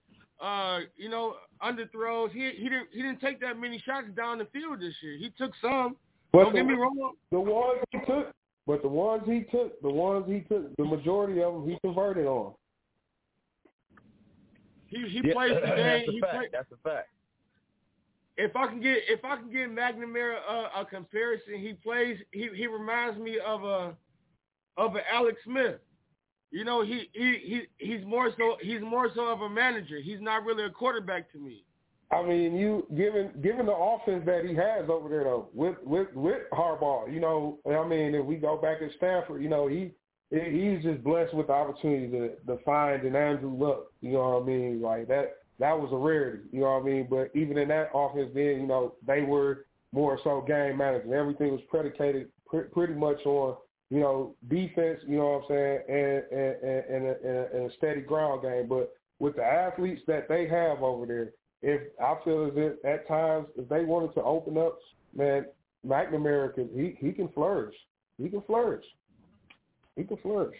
[0.41, 2.31] uh, you know, underthrows.
[2.31, 5.17] He he didn't he didn't take that many shots down the field this year.
[5.17, 5.95] He took some.
[6.31, 7.13] But Don't the, get me wrong.
[7.31, 8.31] The ones he took,
[8.65, 12.25] but the ones he took, the ones he took, the majority of them he converted
[12.25, 12.53] on.
[14.93, 15.77] He he yeah, plays the game.
[15.77, 16.33] That's a he fact.
[16.35, 17.09] Play, that's a fact.
[18.35, 22.17] If I can get if I can get McNamara a, a comparison, he plays.
[22.31, 23.95] He he reminds me of a
[24.77, 25.79] of a Alex Smith.
[26.51, 29.99] You know, he he he he's more so he's more so of a manager.
[29.99, 31.63] He's not really a quarterback to me.
[32.11, 36.13] I mean, you given given the offense that he has over there though, with with
[36.13, 39.91] with Harbaugh, you know, I mean, if we go back at Stanford, you know, he
[40.33, 43.91] he's just blessed with the opportunity to to find an Andrew Luck.
[44.01, 44.81] You know what I mean?
[44.81, 46.43] Like that that was a rarity.
[46.51, 47.07] You know what I mean?
[47.09, 51.13] But even in that offense, then you know they were more so game management.
[51.13, 53.57] Everything was predicated pr- pretty much on
[53.89, 54.99] you know defense.
[55.07, 55.79] You know what I'm saying?
[55.87, 58.67] And and and, and, a, and a steady ground game.
[58.67, 63.07] But with the athletes that they have over there, if I feel as if at
[63.07, 64.79] times if they wanted to open up,
[65.15, 65.45] man,
[65.85, 67.75] McNamara can he he can flourish.
[68.21, 68.85] He can flourish.
[69.95, 70.57] Can flourish.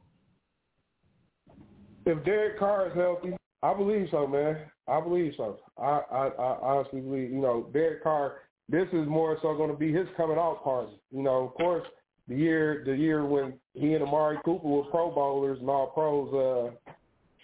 [2.06, 4.58] If Derek Carr is healthy, I believe so, man.
[4.86, 5.58] I believe so.
[5.78, 8.40] I, I, I honestly believe, you know, Derek Carr.
[8.68, 10.92] This is more so going to be his coming out party.
[11.10, 11.86] You know, of course,
[12.28, 16.32] the year the year when he and Amari Cooper were Pro Bowlers and all pros,
[16.32, 16.92] uh,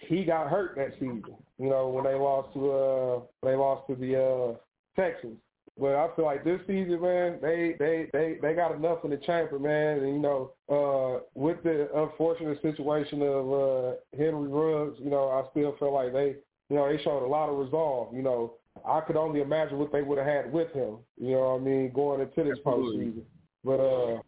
[0.07, 1.23] he got hurt that season.
[1.57, 4.55] You know, when they lost to uh they lost to the uh
[4.99, 5.37] Texans.
[5.79, 9.17] But I feel like this season, man, they they they they got enough in the
[9.17, 9.99] chamber, man.
[9.99, 15.49] And you know, uh with the unfortunate situation of uh Henry Ruggs, you know, I
[15.51, 16.35] still feel like they
[16.69, 18.13] you know, they showed a lot of resolve.
[18.13, 18.53] You know,
[18.85, 21.63] I could only imagine what they would have had with him, you know what I
[21.63, 23.23] mean, going into this postseason.
[23.63, 24.19] But uh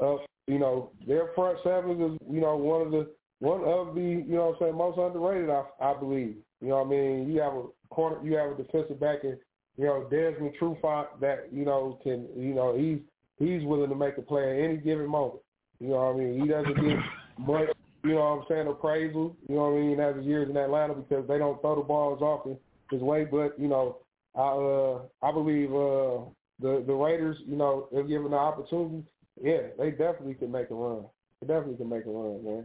[0.00, 3.08] uh you know, their front seven is, you know, one of the
[3.40, 6.36] one of the, you know what I'm saying, most underrated, I, I believe.
[6.60, 7.30] You know what I mean?
[7.30, 9.36] You have a corner, you have a defensive back in,
[9.76, 12.98] you know, Desmond Trufant that, you know, can, you know, he's,
[13.38, 15.40] he's willing to make a play at any given moment.
[15.80, 16.40] You know what I mean?
[16.40, 16.98] He doesn't get
[17.38, 17.68] much,
[18.04, 20.56] you know what I'm saying, appraisal, you know what I mean, as his years in
[20.56, 22.46] Atlanta because they don't throw the balls off
[22.90, 23.24] his way.
[23.24, 23.98] But, you know,
[24.36, 26.24] I, uh, I believe uh,
[26.60, 29.04] the, the Raiders, you know, if given the opportunity,
[29.42, 31.04] yeah, they definitely can make a run.
[31.40, 32.64] They definitely can make a run, man.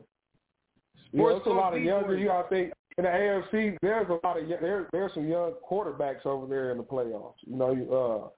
[1.11, 2.17] Yeah, it's a lot of younger.
[2.17, 4.87] You gotta think in the AFC, there's a lot of there.
[4.91, 7.35] There's some young quarterbacks over there in the playoffs.
[7.41, 8.31] You know,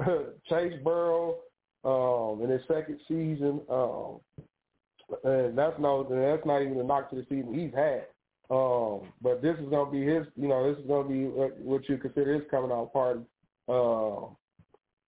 [0.00, 0.04] uh,
[0.48, 1.36] Chase Burrow
[1.84, 4.20] um, in his second season, um,
[5.24, 8.06] and that's no, that's not even a knock to the season he's had.
[8.50, 10.26] Um, but this is gonna be his.
[10.36, 13.20] You know, this is gonna be what, what you consider his coming out party.
[13.68, 14.28] Uh,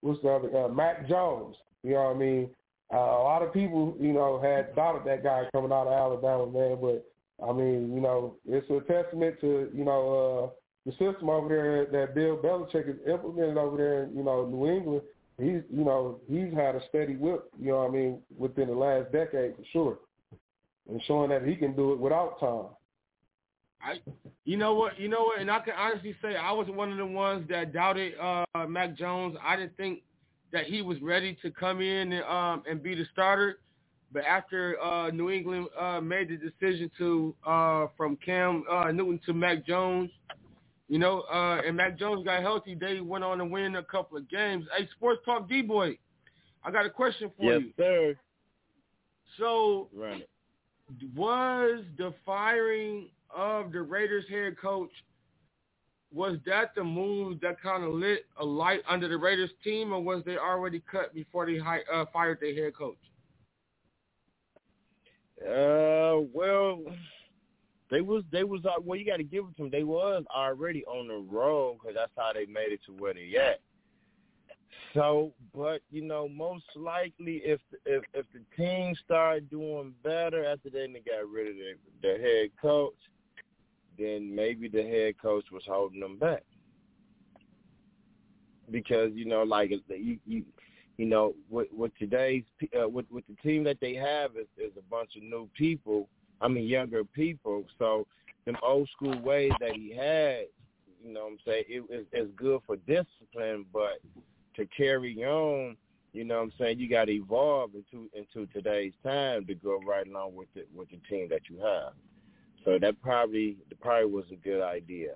[0.01, 0.64] what's the other?
[0.64, 1.57] Uh, Mac Jones.
[1.83, 2.51] You know what I mean?
[2.92, 6.46] Uh, a lot of people, you know, had doubted that guy coming out of Alabama,
[6.46, 6.79] man.
[6.81, 7.05] But
[7.46, 11.87] I mean, you know, it's a testament to you know uh, the system over there
[11.87, 15.03] that Bill Belichick has implemented over there in you know New England.
[15.38, 17.51] He's you know he's had a steady whip.
[17.61, 19.98] You know what I mean within the last decade for sure,
[20.88, 22.68] and showing that he can do it without Tom.
[23.81, 23.98] I,
[24.44, 26.98] you know what, you know what, and I can honestly say I was one of
[26.98, 29.37] the ones that doubted uh, Mac Jones.
[29.40, 30.03] I didn't think
[30.52, 33.58] that he was ready to come in and, um, and be the starter.
[34.12, 39.20] But after uh, New England uh, made the decision to uh, from Cam uh, Newton
[39.26, 40.11] to Mac Jones,
[40.88, 44.16] you know, uh, and Mac Jones got healthy, they went on to win a couple
[44.16, 44.64] of games.
[44.74, 45.98] Hey, Sports Talk D Boy,
[46.64, 47.72] I got a question for yes, you.
[47.76, 48.14] sir.
[49.37, 50.26] So, Right.
[51.14, 54.90] was the firing of the Raiders head coach
[56.12, 60.03] was that the move that kind of lit a light under the Raiders team, or
[60.03, 62.97] was they already cut before they hi- uh, fired their head coach?
[65.40, 66.83] Uh, well,
[67.90, 68.99] they was they was uh, well.
[68.99, 69.71] You got to give it to them.
[69.71, 73.37] They was already on the road because that's how they made it to where they
[73.37, 73.61] at.
[74.94, 80.71] So, but you know, most likely, if if if the team started doing better after
[80.71, 82.97] they got rid of their, their head coach,
[83.98, 86.44] then maybe the head coach was holding them back.
[88.70, 90.44] Because you know, like you you
[90.98, 92.44] you know, with with today's
[92.78, 96.08] uh, with with the team that they have is is a bunch of new people.
[96.40, 97.64] I mean, younger people.
[97.78, 98.06] So
[98.44, 100.46] them old school ways that he had,
[101.04, 104.00] you know, what I'm saying it is it's good for discipline, but
[104.56, 105.76] to carry on,
[106.12, 109.78] you know, what I'm saying you got to evolve into into today's time to go
[109.87, 111.92] right along with the with the team that you have.
[112.68, 115.12] So that probably that probably was a good idea.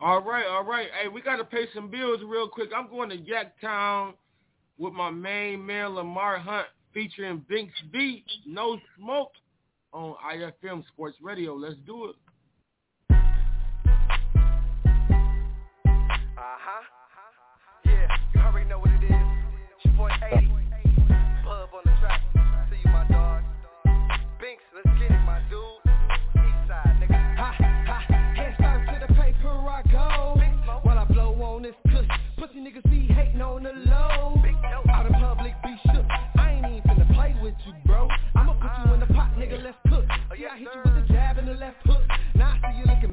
[0.00, 0.88] All right, all right.
[1.00, 2.70] Hey, we got to pay some bills real quick.
[2.76, 4.14] I'm going to Yacktown
[4.78, 9.30] with my main man Lamar Hunt featuring Binks B, No Smoke
[9.92, 11.54] on IFM Sports Radio.
[11.54, 12.16] Let's do it.
[16.36, 16.82] Uh-huh.
[17.84, 19.12] Yeah, you already know what it is.
[19.76, 20.48] It's your boy 80.
[21.44, 22.22] Pub on the track.
[22.70, 23.44] See you, my dog.
[24.40, 25.62] Binks, let's get it, my dude.
[26.34, 26.70] East
[27.00, 27.36] nigga.
[27.36, 28.02] Ha, ha,
[28.92, 30.40] to the paper I go
[30.82, 31.74] While I blow on this
[32.36, 34.42] Pussy niggas be hating on the low
[34.90, 36.04] Out in public be shook
[36.36, 38.08] I ain't even with you bro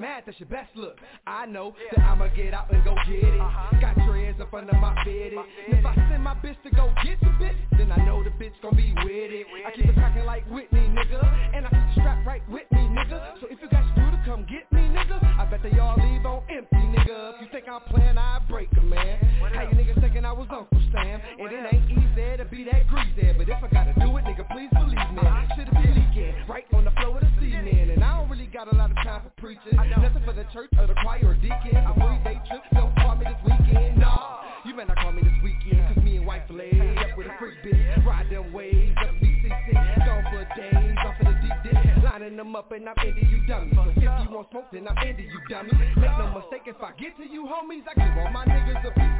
[0.05, 0.97] mad that's your best look.
[1.25, 3.41] I know that I'ma get out and go get it.
[3.81, 7.33] Got dreads up under my And if I send my bitch to go get the
[7.41, 9.47] bitch Then I know the bitch gon' be with it.
[9.65, 11.21] I keep it cracking like Whitney nigga.
[11.55, 13.41] And I put the strap right with me nigga.
[13.41, 16.25] So if you got screw to come get me nigga I bet they all leave
[16.25, 17.35] on empty nigga.
[17.35, 19.17] If you think I'm playing I break 'em man.
[19.53, 21.19] How you niggas thinking I was Uncle Sam?
[21.39, 23.33] And it ain't easy to be that greasy.
[23.37, 23.94] But if I gotta do
[28.65, 29.77] Got a lot of time for preaching.
[29.77, 31.77] Nothing for the church or the choir or deacon.
[31.77, 33.99] I'm free day trip, don't call me this weekend.
[33.99, 37.27] Nah, you better not call me this weekend Cause me and wife laid up with
[37.27, 38.03] a freak bitch.
[38.03, 39.69] Ride them waves up BCC
[40.01, 43.45] Gone for days off of the deep dip Lining them up and I'm into you
[43.45, 43.69] dummy.
[43.69, 45.69] If you want smoke then I'm into you dummy.
[45.97, 48.91] Make no mistake if I get to you homies I give all my niggas a
[48.97, 49.14] piece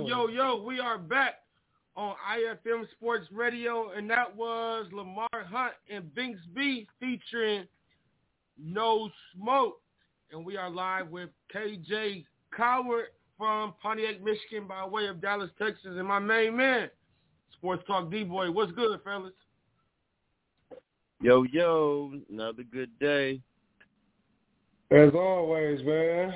[0.00, 1.40] yo, yo, yo, we are back
[1.96, 7.66] on IFM Sports Radio, and that was Lamar Hunt and Binks B featuring
[8.62, 9.80] No Smoke.
[10.32, 12.24] And we are live with KJ
[12.56, 16.90] Cowart from Pontiac, Michigan, by way of Dallas, Texas, and my main man,
[17.52, 18.50] Sports Talk D-Boy.
[18.50, 19.32] What's good, fellas?
[21.20, 23.40] Yo, yo, another good day.
[24.90, 26.34] As always, man.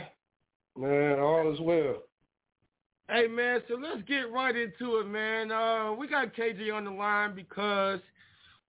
[0.77, 2.03] Man, all is well.
[3.11, 5.51] Hey man, so let's get right into it, man.
[5.51, 8.01] Uh, we got KJ on the line because,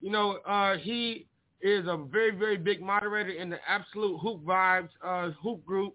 [0.00, 1.26] you know, uh, he
[1.60, 5.94] is a very, very big moderator in the Absolute Hoop Vibes uh, hoop group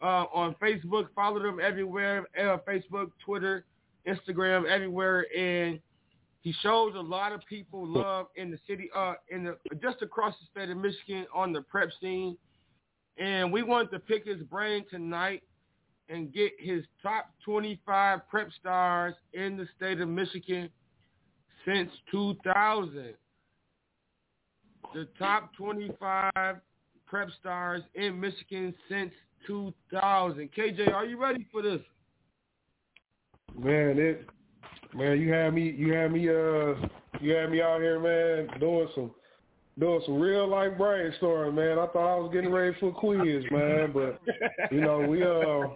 [0.00, 1.08] uh, on Facebook.
[1.14, 3.66] Follow them everywhere: uh, Facebook, Twitter,
[4.08, 5.78] Instagram, everywhere, and
[6.40, 10.34] he shows a lot of people love in the city, uh, in the just across
[10.40, 12.38] the state of Michigan on the prep scene.
[13.18, 15.42] And we wanted to pick his brain tonight
[16.08, 20.68] and get his top 25 prep stars in the state of Michigan
[21.64, 23.14] since 2000.
[24.92, 26.56] The top 25
[27.06, 29.12] prep stars in Michigan since
[29.46, 30.50] 2000.
[30.56, 31.80] KJ, are you ready for this?
[33.58, 34.28] Man, it
[34.94, 36.74] man, you had me you had me uh
[37.20, 39.10] you had me out here, man, doing some
[39.78, 41.78] doing some real life brainstorming, man.
[41.78, 44.20] I thought I was getting ready for a quiz, man, but
[44.72, 45.68] you know, we uh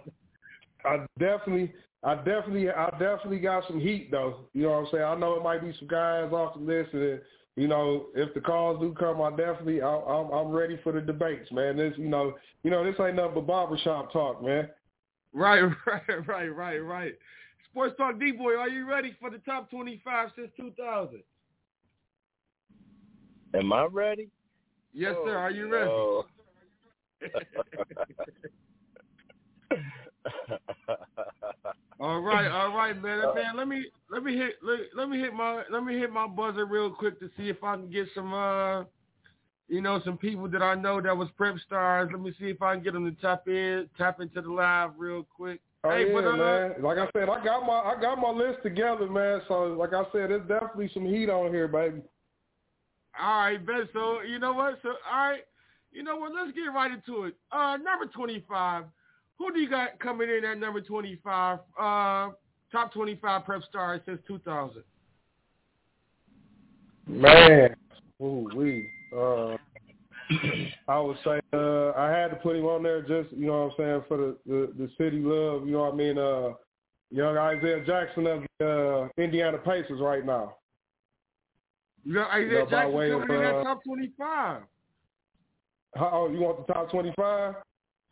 [0.85, 1.73] I definitely
[2.03, 4.47] I definitely I definitely got some heat though.
[4.53, 5.03] You know what I'm saying?
[5.03, 7.19] I know it might be some guys off the list and
[7.55, 11.01] you know, if the calls do come, I definitely I, I'm I'm ready for the
[11.01, 11.75] debates, man.
[11.77, 14.69] This you know you know this ain't nothing but barbershop talk, man.
[15.33, 17.13] Right, right, right, right, right.
[17.69, 21.21] Sports Talk D-Boy, are you ready for the top 25 since 2000?
[23.53, 24.29] Am I ready?
[24.91, 25.35] Yes, sir.
[25.37, 25.91] Are you ready?
[25.91, 26.25] Oh.
[31.99, 33.21] All right, all right, man.
[33.35, 36.27] Man, let me let me hit let, let me hit my let me hit my
[36.27, 38.83] buzzer real quick to see if I can get some uh
[39.67, 42.09] you know some people that I know that was prep stars.
[42.11, 44.91] Let me see if I can get them to tap in tap into the live
[44.97, 45.59] real quick.
[45.83, 46.73] Oh hey, yeah, but, uh, man.
[46.81, 49.41] Like I said, I got my I got my list together, man.
[49.47, 52.01] So like I said, there's definitely some heat on here, baby.
[53.19, 53.89] All right, Ben.
[53.91, 54.79] So you know what?
[54.83, 55.41] So all right,
[55.91, 56.33] you know what?
[56.33, 57.35] Let's get right into it.
[57.51, 58.85] Uh, number twenty-five.
[59.39, 61.59] Who do you got coming in at number twenty-five?
[61.79, 62.29] Uh,
[62.71, 64.83] top twenty-five prep stars since two thousand.
[67.07, 67.75] Man,
[68.21, 68.87] ooh we.
[69.15, 69.55] Uh,
[70.87, 73.71] I would say uh, I had to put him on there just you know what
[73.71, 75.65] I'm saying for the the, the city love.
[75.65, 76.17] You know what I mean?
[76.17, 76.49] Uh,
[77.09, 80.57] young Isaiah Jackson of the uh, Indiana Pacers right now.
[82.03, 84.61] You got Isaiah You know, Jackson way coming of, in at uh, top twenty-five.
[85.97, 87.55] Oh, you want the top 25?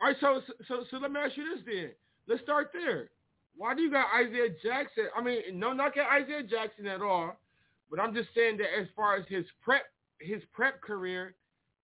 [0.01, 1.91] All right, so so so let me ask you this then.
[2.27, 3.09] Let's start there.
[3.55, 5.05] Why do you got Isaiah Jackson?
[5.17, 7.35] I mean, no knock at Isaiah Jackson at all,
[7.89, 9.83] but I'm just saying that as far as his prep
[10.19, 11.35] his prep career,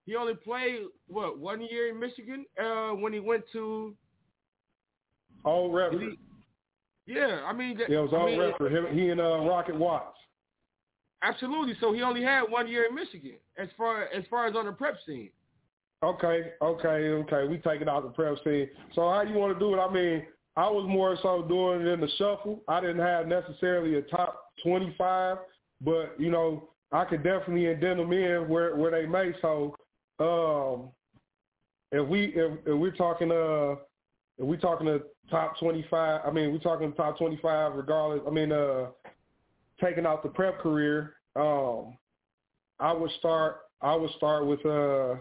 [0.05, 3.95] he only played what one year in Michigan uh, when he went to
[5.45, 6.13] did Redford.
[7.07, 7.41] yeah.
[7.45, 8.71] I mean, that- Yeah, it was I Old mean, Redford.
[8.71, 10.17] Him, he and uh, Rocket Watts.
[11.21, 11.75] absolutely.
[11.79, 14.71] So he only had one year in Michigan as far as far as on the
[14.71, 15.31] prep scene.
[16.03, 17.47] Okay, okay, okay.
[17.47, 18.67] We taking out the prep scene.
[18.93, 19.79] So how you want to do it?
[19.79, 20.25] I mean,
[20.57, 22.61] I was more so doing it in the shuffle.
[22.67, 25.37] I didn't have necessarily a top 25,
[25.79, 29.31] but you know, I could definitely indent them in where where they may.
[29.41, 29.77] So,
[30.19, 30.89] um,
[31.93, 33.75] if we if, if we're talking uh
[34.37, 38.21] if we're talking the top 25, I mean, we're talking top 25 regardless.
[38.27, 38.87] I mean, uh,
[39.81, 41.97] taking out the prep career, um,
[42.79, 43.61] I would start.
[43.81, 45.15] I would start with uh.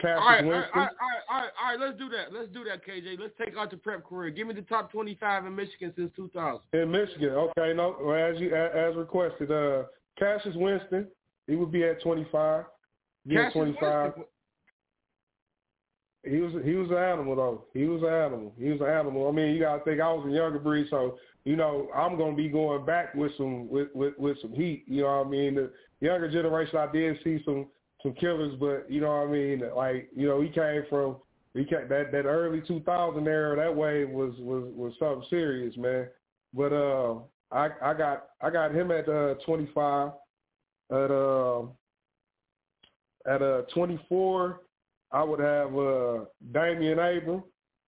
[0.00, 0.70] Cassius All right, all right, Winston.
[0.74, 0.90] all right,
[1.28, 1.80] all right, all right.
[1.80, 2.32] Let's do that.
[2.32, 3.18] Let's do that, KJ.
[3.18, 4.30] Let's take out the prep career.
[4.30, 6.60] Give me the top 25 in Michigan since 2000.
[6.72, 9.84] In Michigan, okay, no, well, as you as requested, uh,
[10.18, 11.08] Cassius Winston,
[11.46, 12.64] he would be at twenty five.
[13.26, 14.12] He Cassius twenty five.
[14.16, 14.24] Winston.
[16.24, 17.64] He was he was an animal though.
[17.74, 18.52] He was an animal.
[18.58, 19.28] He was an animal.
[19.28, 22.36] I mean, you gotta think I was a younger breed, so you know I'm gonna
[22.36, 24.84] be going back with some with with, with some heat.
[24.86, 25.54] You know what I mean?
[25.54, 25.70] The
[26.00, 27.66] younger generation, I did see some
[28.02, 29.62] some killers, but you know what I mean?
[29.74, 31.16] Like you know, he came from
[31.54, 33.56] he came, that that early 2000 era.
[33.56, 36.08] That wave was was was something serious, man.
[36.54, 37.16] But uh,
[37.50, 40.12] I I got I got him at uh 25.
[40.90, 41.62] At uh,
[43.26, 44.60] at uh 24,
[45.12, 47.42] I would have uh Damian Abram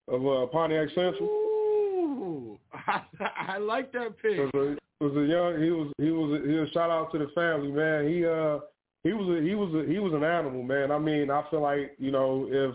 [0.08, 2.58] of uh, Pontiac Central.
[2.72, 3.02] I,
[3.54, 4.52] I like that pick.
[4.52, 7.18] was a was a young he was he was a, he was shout out to
[7.18, 8.58] the family man he uh
[9.04, 11.62] he was a, he was a, he was an animal man I mean I feel
[11.62, 12.74] like you know if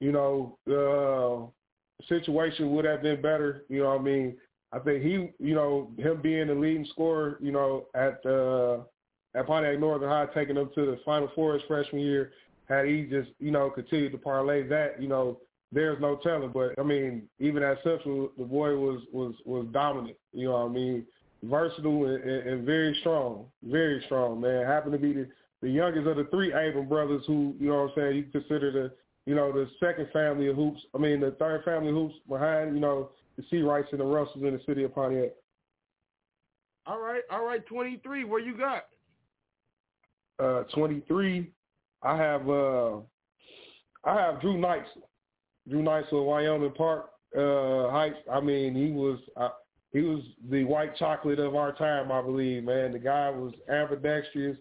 [0.00, 1.48] you know the
[2.08, 4.36] situation would have been better you know what I mean
[4.72, 8.80] I think he you know him being the leading scorer you know at uh
[9.34, 12.32] at Pontiac Northern High taking them to the Final Four his freshman year
[12.68, 15.38] had he just you know continued to parlay that you know
[15.72, 16.52] there's no telling.
[16.52, 20.16] But I mean, even at Central, the boy was was was dominant.
[20.32, 21.06] You know what I mean?
[21.42, 24.64] Versatile and, and, and very strong, very strong, man.
[24.66, 25.28] Happened to be the,
[25.62, 28.16] the youngest of the three Abram brothers, who you know what I'm saying.
[28.16, 28.92] You consider the
[29.26, 30.80] you know the second family of hoops.
[30.94, 34.44] I mean, the third family of hoops behind you know the Seawrights and the Russells
[34.44, 35.32] in the city of Pontiac.
[36.84, 38.24] All right, all right, 23.
[38.24, 38.86] Where you got?
[40.38, 41.48] Uh, 23.
[42.02, 42.96] I have uh,
[44.04, 45.02] I have Drew Neitzel.
[45.68, 48.18] Drew Neitzel of Wyoming Park uh, Heights.
[48.30, 49.50] I mean, he was uh,
[49.92, 52.64] he was the white chocolate of our time, I believe.
[52.64, 54.56] Man, the guy was ambidextrous,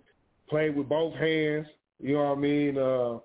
[0.51, 1.65] played with both hands.
[1.99, 2.77] You know what I mean?
[2.77, 3.17] Uh,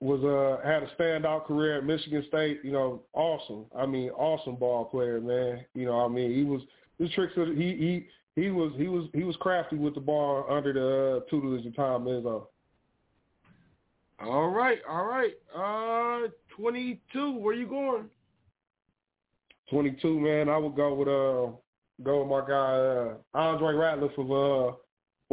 [0.00, 2.60] was uh had a standout career at Michigan State.
[2.64, 3.66] You know, awesome.
[3.76, 5.64] I mean, awesome ball player, man.
[5.74, 6.62] You know, what I mean, he was
[6.98, 7.34] his tricks.
[7.36, 11.16] Of, he he he was he was he was crafty with the ball under the
[11.18, 12.46] uh, tutelage of Tom Izzo.
[14.20, 15.32] All right, all right.
[15.54, 17.38] Uh, 22.
[17.38, 18.04] Where you going?
[19.70, 20.48] 22, man.
[20.48, 21.56] I would go with uh
[22.02, 24.76] go with my guy uh, Andre Ratliff of uh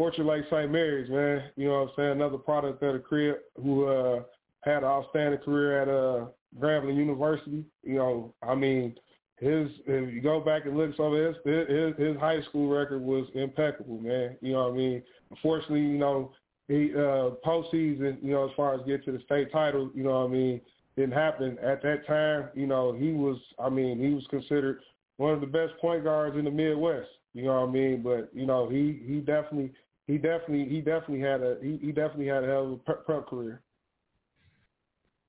[0.02, 0.72] Orchard Lake St.
[0.72, 1.44] Mary's, man.
[1.56, 2.12] You know what I'm saying?
[2.14, 4.24] Another product of the crib who uh
[4.62, 6.26] had an outstanding career at uh
[6.60, 7.64] Grambling University.
[7.84, 8.96] You know, I mean,
[9.38, 13.04] his if you go back and look some of his his his high school record
[13.04, 14.38] was impeccable, man.
[14.42, 15.04] You know what I mean?
[15.30, 16.32] Unfortunately, you know,
[16.68, 20.22] he uh postseason, you know, as far as get to the state title, you know
[20.22, 20.62] what I mean,
[20.96, 22.50] didn't happen at that time.
[22.56, 24.80] You know, he was I mean, he was considered
[25.18, 27.10] one of the best point guards in the Midwest.
[27.34, 28.02] You know what I mean?
[28.02, 29.72] But you know, he he definitely
[30.08, 33.28] he definitely he definitely had a he, he definitely had a hell of a prep,
[33.28, 33.62] career.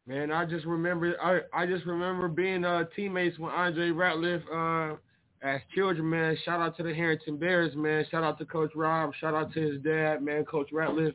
[0.06, 4.96] Man, I just remember I I just remember being uh teammates with Andre Ratliff uh
[5.42, 6.36] as children, man.
[6.44, 8.04] Shout out to the Harrington Bears, man.
[8.10, 9.12] Shout out to Coach Rob.
[9.20, 11.14] Shout out to his dad, man, Coach Ratliff.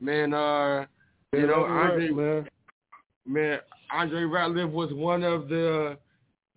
[0.00, 0.86] Man, uh
[1.32, 2.48] you know, Andre man.
[3.26, 3.58] man,
[3.92, 5.98] Andre Ratliff was one of the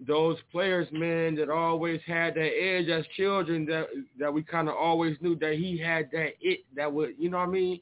[0.06, 3.88] those players, man, that always had that edge as children that
[4.18, 7.40] that we kind of always knew that he had that it that would, you know
[7.40, 7.80] what I mean?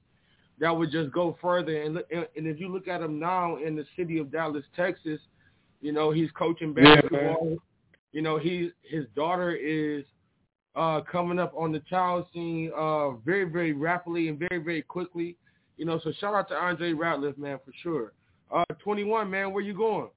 [0.60, 1.82] That would just go further.
[1.82, 4.66] And look, and and if you look at him now in the city of Dallas,
[4.76, 5.20] Texas,
[5.82, 7.58] you know he's coaching Yeah, basketball.
[8.12, 10.04] you know he his daughter is
[10.76, 15.36] uh coming up on the child scene uh very very rapidly and very very quickly.
[15.78, 18.14] You know, so shout out to Andre Ratliff, man, for sure.
[18.52, 20.08] Uh, 21, man, where you going?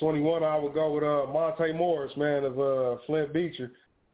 [0.00, 3.72] 21, I would go with uh, Monte Morris, man, of uh, Flint Beecher.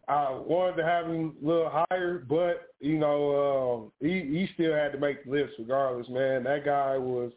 [0.08, 4.72] I wanted to have him a little higher, but you know, um, he he still
[4.72, 6.44] had to make the list regardless, man.
[6.44, 7.32] That guy was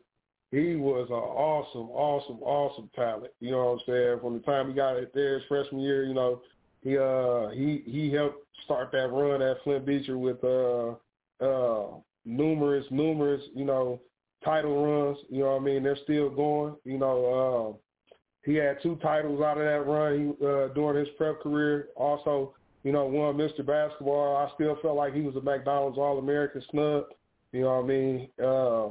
[0.52, 3.32] he was an awesome, awesome, awesome talent.
[3.40, 4.20] You know what I'm saying?
[4.22, 6.42] From the time he got it there his freshman year, you know,
[6.84, 10.94] he uh he he helped start that run at Flint Beecher with uh
[11.44, 11.88] uh
[12.26, 14.00] numerous, numerous, you know,
[14.44, 15.18] title runs.
[15.30, 15.84] You know what I mean?
[15.84, 16.76] They're still going.
[16.84, 17.89] You know, uh,
[18.46, 21.90] he had two titles out of that run he, uh, during his prep career.
[21.96, 23.66] Also, you know, won Mr.
[23.66, 24.38] Basketball.
[24.38, 27.06] I still felt like he was a McDonald's All-American snub.
[27.52, 28.30] You know what I mean?
[28.42, 28.88] Uh,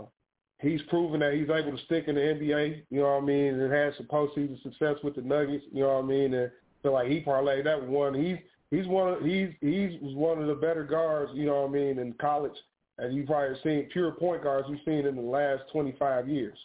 [0.61, 2.83] he's proven that he's able to stick in the NBA.
[2.91, 3.55] You know what I mean?
[3.55, 5.65] And had some postseason success with the Nuggets.
[5.73, 6.35] You know what I mean?
[6.35, 6.51] And
[6.83, 8.15] feel like he parlayed that one.
[8.15, 8.37] He's
[8.71, 11.33] he's one of he's he's one of the better guards.
[11.35, 11.99] You know what I mean?
[11.99, 12.57] In college,
[12.99, 16.59] and you've probably seen pure point guards you've seen in the last 25 years.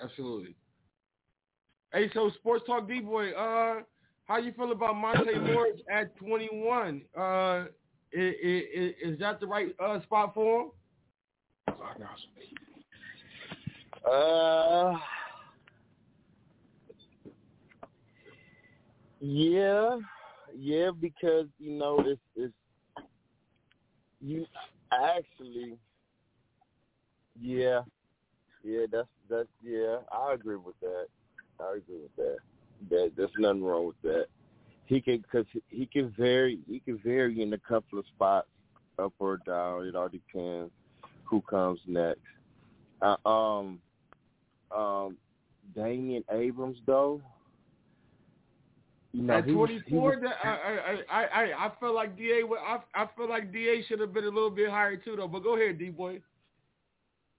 [0.00, 0.54] Absolutely.
[1.96, 3.76] Hey, so Sports Talk D Boy, uh,
[4.26, 7.00] how you feel about Monte Morris at 21?
[7.18, 7.64] Uh,
[8.12, 10.70] is, is, is that the right uh, spot for him?
[14.06, 14.92] Uh,
[19.20, 19.96] yeah,
[20.54, 22.52] yeah, because you know it's it's
[24.20, 24.44] you
[24.92, 25.78] actually,
[27.40, 27.80] yeah,
[28.62, 31.06] yeah, that's that's yeah, I agree with that.
[31.60, 32.36] I agree with that.
[32.90, 34.26] That there's nothing wrong with that.
[34.86, 36.58] He can because he can vary.
[36.68, 38.48] He can vary in a couple of spots,
[38.98, 39.84] up or down.
[39.86, 40.70] It all depends
[41.24, 42.20] who comes next.
[43.02, 43.80] Uh, um,
[44.74, 45.16] um,
[45.74, 47.20] Damian Abrams though.
[49.12, 52.42] You know, At he was- 24, was- I, I, I, I, I feel like Da.
[52.60, 55.26] I, I feel like Da should have been a little bit higher too, though.
[55.28, 56.20] But go ahead, D boy.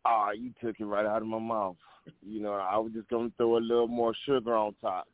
[0.10, 1.76] Ah, you took it right out of my mouth.
[2.26, 5.08] You know, I was just gonna throw a little more sugar on top.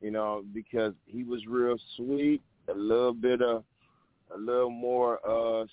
[0.00, 3.62] You know, because he was real sweet, a little bit of,
[4.34, 5.64] a little more uh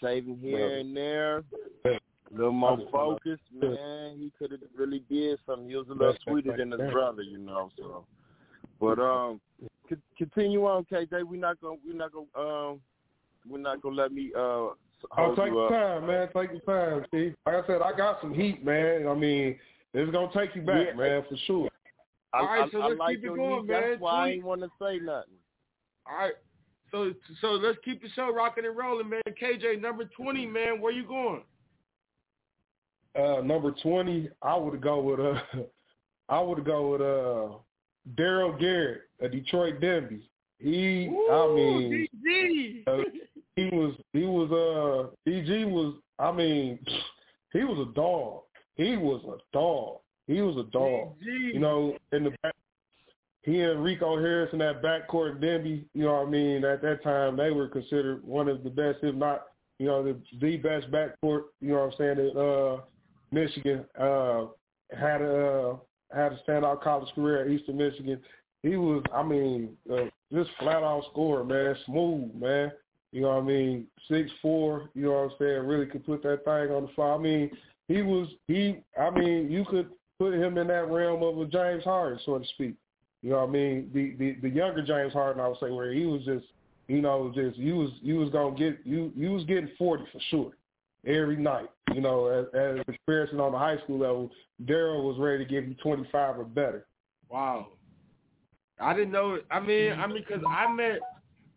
[0.00, 1.44] saving here and there,
[1.84, 1.98] a
[2.30, 3.42] little more focused.
[3.52, 5.68] Man, he could have really did something.
[5.68, 7.70] He was a little sweeter than his brother, you know.
[7.76, 8.06] So,
[8.80, 9.40] but um,
[9.90, 11.24] c- continue on, KJ.
[11.24, 12.80] We're not gonna, we're not gonna, um,
[13.46, 14.68] we're not gonna let me uh.
[15.16, 16.28] Oh, take you your time, man.
[16.34, 19.06] Take your time, See, Like I said, I got some heat, man.
[19.06, 19.56] I mean,
[19.94, 20.94] it's gonna take you back, Yeah.
[20.94, 21.68] man, for sure.
[22.32, 23.68] I, All right, I, so let's like keep it going, heat.
[23.68, 24.00] That's man.
[24.00, 25.34] why I ain't want to say nothing.
[26.06, 26.34] All right.
[26.90, 29.22] So so let's keep the show rocking and rolling, man.
[29.40, 31.42] KJ, number 20, man, where you going?
[33.18, 35.40] Uh, number twenty, I would go with uh,
[36.28, 40.28] I would go with uh, Daryl Garrett, a Detroit Denby.
[40.58, 42.08] He, I mean,
[42.86, 42.96] uh,
[43.58, 46.78] he was he was uh DG was I mean
[47.52, 48.42] he was a dog.
[48.76, 49.98] He was a dog.
[50.26, 51.14] He was a dog.
[51.20, 52.54] You know, in the back
[53.42, 57.02] he and Rico Harris in that backcourt Denby, you know what I mean, at that
[57.02, 59.46] time they were considered one of the best, if not,
[59.78, 62.80] you know, the the best backcourt, you know what I'm saying, that uh
[63.32, 64.46] Michigan uh
[64.96, 65.78] had a
[66.14, 68.20] had a standout college career at Eastern Michigan.
[68.62, 72.70] He was I mean, uh, just flat out scorer, man, smooth, man.
[73.12, 73.86] You know what I mean?
[74.08, 77.14] Six four, you know what I'm saying, really could put that thing on the floor.
[77.14, 77.50] I mean,
[77.88, 79.88] he was he I mean, you could
[80.18, 82.74] put him in that realm of a James Harden, so to speak.
[83.22, 83.90] You know what I mean?
[83.94, 86.44] The the, the younger James Harden I would say where he was just
[86.88, 90.20] you know, just you was you was gonna get you you was getting forty for
[90.30, 90.52] sure.
[91.06, 91.68] Every night.
[91.94, 94.30] You know, as, as experiencing on the high school level,
[94.64, 96.86] Daryl was ready to give you twenty five or better.
[97.30, 97.68] Wow.
[98.80, 99.38] I didn't know.
[99.50, 101.00] I mean, I mean, because I met,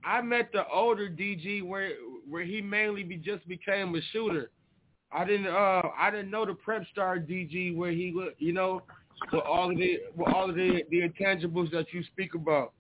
[0.06, 1.92] I met the older DG where
[2.30, 4.52] where he mainly be just became a shooter.
[5.12, 8.82] I didn't, uh, I didn't know the prep star DG where he was, you know,
[9.32, 12.74] with all of the with all of the the intangibles that you speak about.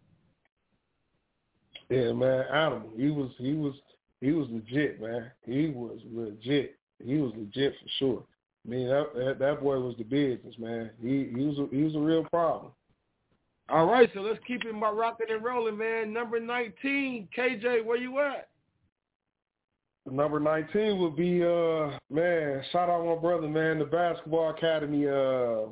[1.89, 2.89] Yeah, man, animal.
[2.95, 3.73] He was he was
[4.21, 5.31] he was legit, man.
[5.45, 6.77] He was legit.
[7.03, 8.23] He was legit for sure.
[8.65, 10.91] I mean that that, that boy was the business, man.
[11.01, 12.71] He he was a, he was a real problem.
[13.71, 16.11] All right, so let's keep it rocking and rolling, man.
[16.11, 18.49] Number nineteen, KJ, where you at?
[20.09, 25.67] Number nineteen would be uh man, shout out my brother, man, the basketball academy uh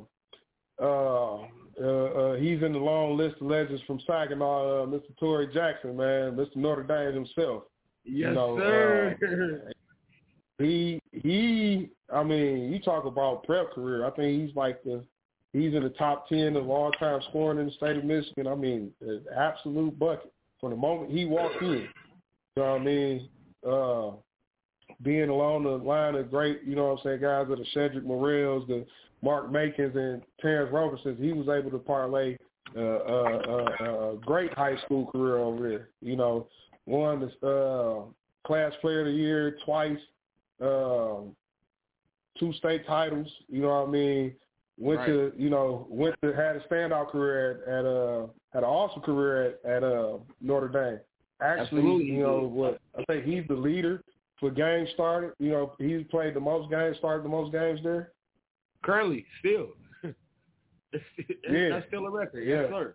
[0.82, 1.46] uh
[1.82, 5.16] uh, uh, he's in the long list of legends from Saginaw, uh, Mr.
[5.18, 6.56] Tory Jackson, man, Mr.
[6.56, 7.62] Notre Dame himself.
[8.04, 9.16] Yes, You know, sir.
[9.68, 9.70] uh,
[10.58, 14.04] he he I mean, you talk about prep career.
[14.06, 15.04] I think he's like the
[15.52, 18.46] he's in the top ten of all time scoring in the state of Michigan.
[18.46, 20.32] I mean, an absolute bucket.
[20.60, 21.88] From the moment he walked in.
[22.56, 23.28] You know what I mean?
[23.66, 24.10] Uh
[25.02, 28.04] being along the line of great, you know what I'm saying, guys of the Cedric
[28.04, 28.84] Morels, the
[29.22, 32.36] Mark Macons and Terrence Robertson, he was able to parlay
[32.76, 35.88] uh, uh, uh, uh, great high school career over there.
[36.02, 36.46] You know,
[36.86, 38.04] won the uh,
[38.46, 39.98] class player of the year twice,
[40.60, 41.34] um,
[42.38, 43.28] two state titles.
[43.48, 44.34] You know what I mean?
[44.80, 48.68] Went to you know went to had a standout career at, at uh had an
[48.70, 51.00] awesome career at, at uh Notre Dame.
[51.42, 52.06] Actually, Absolutely.
[52.06, 54.02] you know what I think he's the leader
[54.38, 55.32] for games started.
[55.38, 58.12] You know he's played the most games, started the most games there.
[58.82, 59.68] Currently, still.
[60.92, 61.68] It's- Yeah.
[61.68, 62.44] That's still a record.
[62.46, 62.62] Yeah.
[62.62, 62.94] Yes, sir.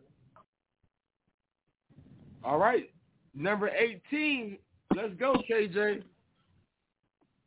[2.44, 2.90] All right.
[3.34, 4.58] Number 18.
[4.96, 6.04] Let's go, KJ.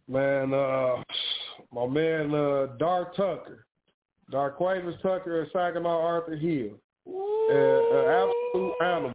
[0.08, 1.02] Man, uh,
[1.72, 3.66] my man, uh, Dark Tucker,
[4.32, 6.70] Darquavis Tucker at Saginaw Arthur Hill,
[7.06, 9.14] uh, an absolute animal,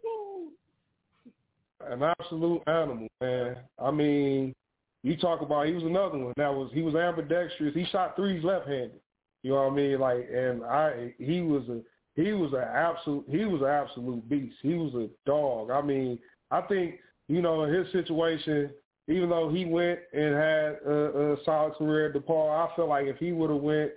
[1.88, 3.56] an absolute animal, man.
[3.78, 4.54] I mean,
[5.02, 7.74] you talk about he was another one that was he was ambidextrous.
[7.74, 9.00] He shot threes left-handed.
[9.42, 10.00] You know what I mean?
[10.00, 11.80] Like, and I he was a
[12.20, 14.56] he was an absolute he was an absolute beast.
[14.62, 15.70] He was a dog.
[15.70, 16.18] I mean,
[16.50, 16.96] I think
[17.28, 18.70] you know in his situation,
[19.06, 23.06] even though he went and had a, a solid career at DePaul, I feel like
[23.06, 23.92] if he would have went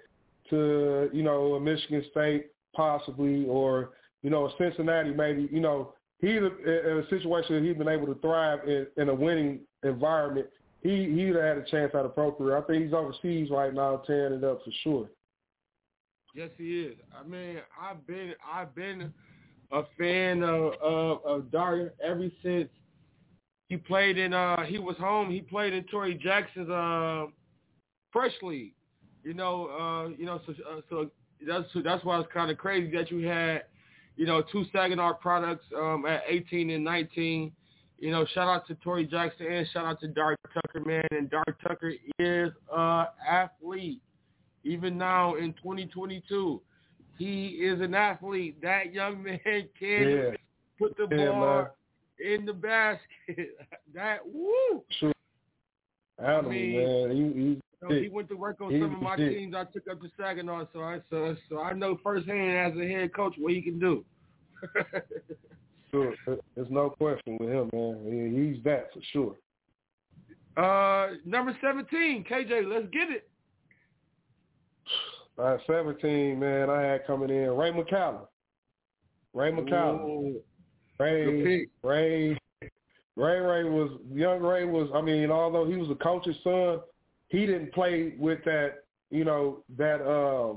[0.50, 3.92] to you know a Michigan State possibly or
[4.24, 8.08] you know a Cincinnati maybe, you know he in a situation that he'd been able
[8.08, 10.48] to thrive in, in a winning environment.
[10.82, 12.58] He he'd had a chance at a pro career.
[12.58, 15.10] I think he's overseas right now tearing it up for sure.
[16.34, 16.98] Yes, he is.
[17.16, 19.14] I mean, I've been I've been
[19.72, 22.70] a fan of of, of Daria ever since
[23.70, 25.30] he played in uh he was home.
[25.30, 27.26] He played in Tory Jackson's uh
[28.12, 28.74] fresh league.
[29.28, 31.10] You know, uh, you know, so uh, so
[31.46, 33.64] that's that's why it's kind of crazy that you had,
[34.16, 37.52] you know, two Saginaw products um at 18 and 19.
[38.00, 41.04] You know, shout out to Tory Jackson and shout out to Dark Tucker, man.
[41.12, 44.00] And Dark Tucker is a athlete
[44.64, 46.62] even now in 2022.
[47.18, 48.62] He is an athlete.
[48.62, 50.32] That young man can Yeah.
[50.80, 51.68] put the Yeah, ball
[52.22, 52.34] man.
[52.34, 53.58] in the basket.
[53.94, 54.84] that woo.
[56.20, 56.30] Sure.
[56.30, 57.12] Animal, mean, man.
[57.12, 59.38] He, he, You know, he went to work on He some of my legit.
[59.38, 59.56] teams.
[59.56, 63.14] I took up to Saginaw, so I so so I know firsthand as a head
[63.14, 64.04] coach what he can do.
[65.92, 66.14] sure.
[66.56, 68.54] There's no question with him, man.
[68.56, 69.36] He's that for sure.
[70.58, 72.68] uh, number seventeen, KJ.
[72.68, 73.30] Let's get it.
[75.40, 78.26] At 17, man, I had coming in Ray McCallum.
[79.36, 80.04] Ray McCallum.
[80.04, 80.42] Ooh,
[81.00, 81.68] Ray.
[81.84, 82.38] Ray,
[83.18, 84.42] Ray, Ray was young.
[84.42, 84.90] Ray was.
[84.94, 86.80] I mean, although he was a coach's son,
[87.30, 88.84] he didn't play with that.
[89.10, 90.54] You know that uh,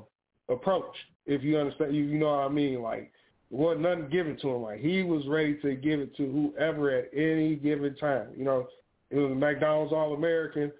[0.52, 0.94] approach.
[1.26, 2.82] If you understand, you, you know what I mean.
[2.82, 3.10] Like,
[3.48, 4.62] wasn't nothing given to him.
[4.62, 8.28] Like he was ready to give it to whoever at any given time.
[8.36, 8.68] You know,
[9.10, 10.70] it was McDonald's All American.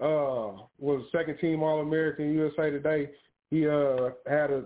[0.00, 3.10] Uh, was second team All American USA Today.
[3.50, 4.64] He uh had a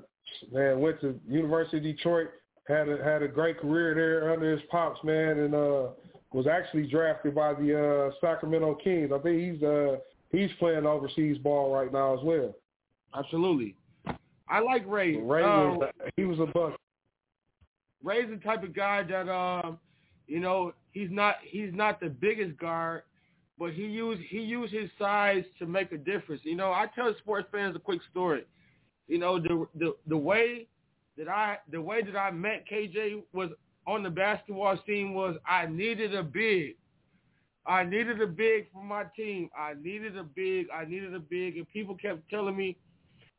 [0.53, 2.29] man went to University of Detroit
[2.67, 5.89] had a had a great career there under his pops, man, and uh
[6.35, 9.11] was actually drafted by the uh Sacramento Kings.
[9.15, 9.97] I think he's uh
[10.31, 12.55] he's playing overseas ball right now as well.
[13.17, 13.77] Absolutely.
[14.49, 15.17] I like Ray.
[15.17, 16.79] Ray Um, was he was a buck.
[18.03, 19.79] Ray's the type of guy that um,
[20.27, 23.03] you know, he's not he's not the biggest guard,
[23.59, 26.43] but he used he used his size to make a difference.
[26.45, 28.45] You know, I tell sports fans a quick story.
[29.07, 30.67] You know, the the the way
[31.17, 33.51] that I the way that I met KJ was
[33.87, 36.77] on the basketball scene was I needed a big.
[37.67, 39.49] I needed a big for my team.
[39.59, 40.67] I needed a big.
[40.71, 42.77] I needed a big, and people kept telling me,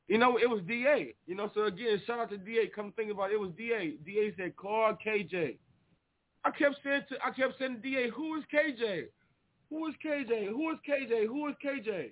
[0.08, 1.14] you know, it was Da.
[1.28, 2.70] You know, so again, shout out to Da.
[2.76, 3.98] Come think about it, it was Da.
[4.06, 5.58] Da said, "Call KJ."
[6.44, 9.06] I kept saying to I kept saying to Da, "Who is KJ?
[9.70, 10.48] Who is KJ?
[10.48, 11.28] Who is KJ?
[11.28, 12.12] Who is KJ?"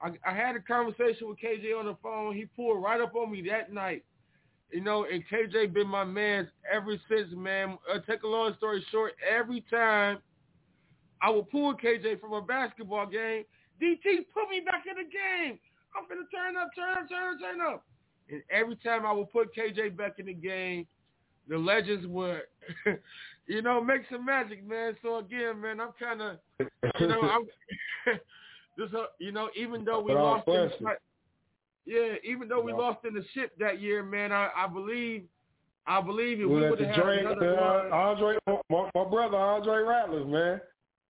[0.00, 2.34] I, I had a conversation with KJ on the phone.
[2.34, 4.04] He pulled right up on me that night.
[4.72, 7.76] You know, and KJ been my man ever since, man.
[7.92, 10.18] Uh, take a long story short, every time
[11.20, 13.44] I would pull KJ from a basketball game,
[13.80, 15.58] DT put me back in the game.
[15.94, 17.84] I'm gonna turn up, turn up, turn up, turn up.
[18.30, 20.86] And every time I would put KJ back in the game,
[21.48, 22.42] the legends would,
[23.46, 24.96] you know, make some magic, man.
[25.02, 26.36] So again, man, I'm kind of,
[26.98, 27.46] you know, I'm
[28.78, 30.86] just, uh, you know, even though we lost, in the, question.
[30.86, 30.96] fight-
[31.84, 32.78] yeah, even though we Yeah.
[32.78, 35.24] lost in the ship that year, man, I, I believe,
[35.86, 38.38] I believe if we Well, would the have had another uh, one, Andre,
[38.70, 40.60] my, my brother Andre Ratliff, man.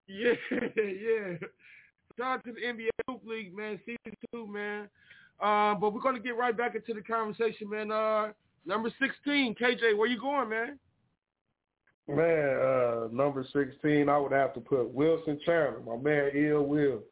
[0.06, 0.32] Yeah,
[0.76, 1.36] yeah.
[2.18, 3.78] Shout out to the NBA Hoop League, man.
[3.86, 4.88] Season two, man.
[5.40, 7.90] Uh, but we're gonna get right back into the conversation, man.
[7.90, 8.32] Uh,
[8.66, 10.78] number sixteen, KJ, where you going, man?
[12.08, 17.02] Man, uh, number sixteen, I would have to put Wilson Chandler, my man, Ill Will,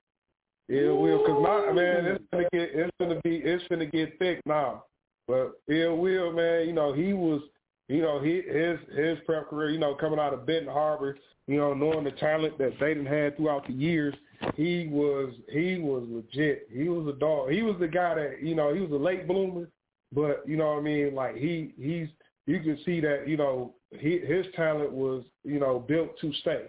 [0.70, 4.40] Ill Will, because my man, it's gonna get, it's gonna be, it's gonna get thick
[4.46, 4.84] now.
[5.26, 7.42] But Ill Will, man, you know he was,
[7.88, 11.18] you know he his his prep career, you know, coming out of Benton Harbor,
[11.48, 14.14] you know, knowing the talent that they done had throughout the years,
[14.54, 16.68] he was he was legit.
[16.72, 17.50] He was a dog.
[17.50, 19.68] He was the guy that you know he was a late bloomer,
[20.12, 21.14] but you know what I mean.
[21.16, 22.08] Like he he's
[22.46, 26.66] you can see that you know he his talent was you know built to stay.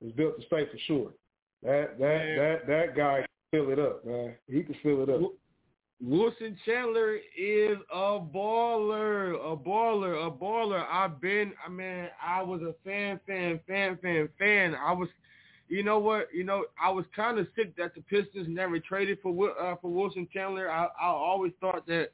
[0.00, 1.10] It was built to stay for sure.
[1.62, 2.36] That that Man.
[2.36, 4.34] that that guy can fill it up, man.
[4.48, 5.20] He can fill it up.
[6.04, 10.84] Wilson Chandler is a baller, a baller, a baller.
[10.90, 14.74] I've been, I mean, I was a fan, fan, fan, fan, fan.
[14.74, 15.08] I was,
[15.68, 19.18] you know what, you know, I was kind of sick that the Pistons never traded
[19.22, 20.68] for uh, for Wilson Chandler.
[20.68, 22.08] I, I always thought that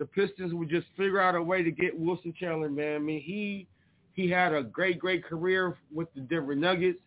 [0.00, 2.96] the Pistons would just figure out a way to get Wilson Chandler, man.
[2.96, 3.68] I mean, he
[4.14, 6.98] he had a great, great career with the Denver Nuggets.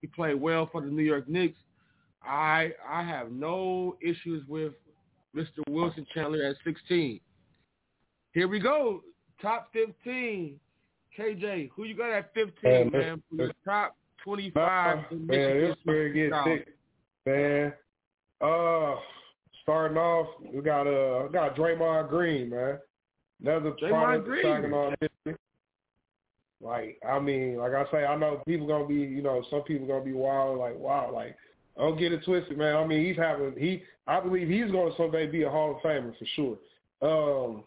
[0.00, 1.58] He played well for the New York Knicks.
[2.22, 4.72] I I have no issues with
[5.34, 5.60] Mr.
[5.68, 7.20] Wilson Chandler at 16.
[8.32, 9.02] Here we go.
[9.40, 10.58] Top 15.
[11.18, 13.22] KJ, who you got at 15, Man, man?
[13.36, 16.46] The top 25 Nah, in man, this where it gets South.
[16.46, 16.68] thick,
[17.26, 17.72] man.
[18.40, 18.94] Uh,
[19.62, 22.78] starting off, we got uh, got Draymond Green, man.
[23.42, 25.09] Another Draymond Green.
[26.60, 29.86] Like, I mean, like I say, I know people gonna be, you know, some people
[29.86, 31.36] gonna be wild, like, wow, like,
[31.76, 32.76] don't get it twisted, man.
[32.76, 36.14] I mean, he's having, he, I believe he's gonna someday be a Hall of Famer
[36.18, 36.58] for sure.
[37.02, 37.64] Um,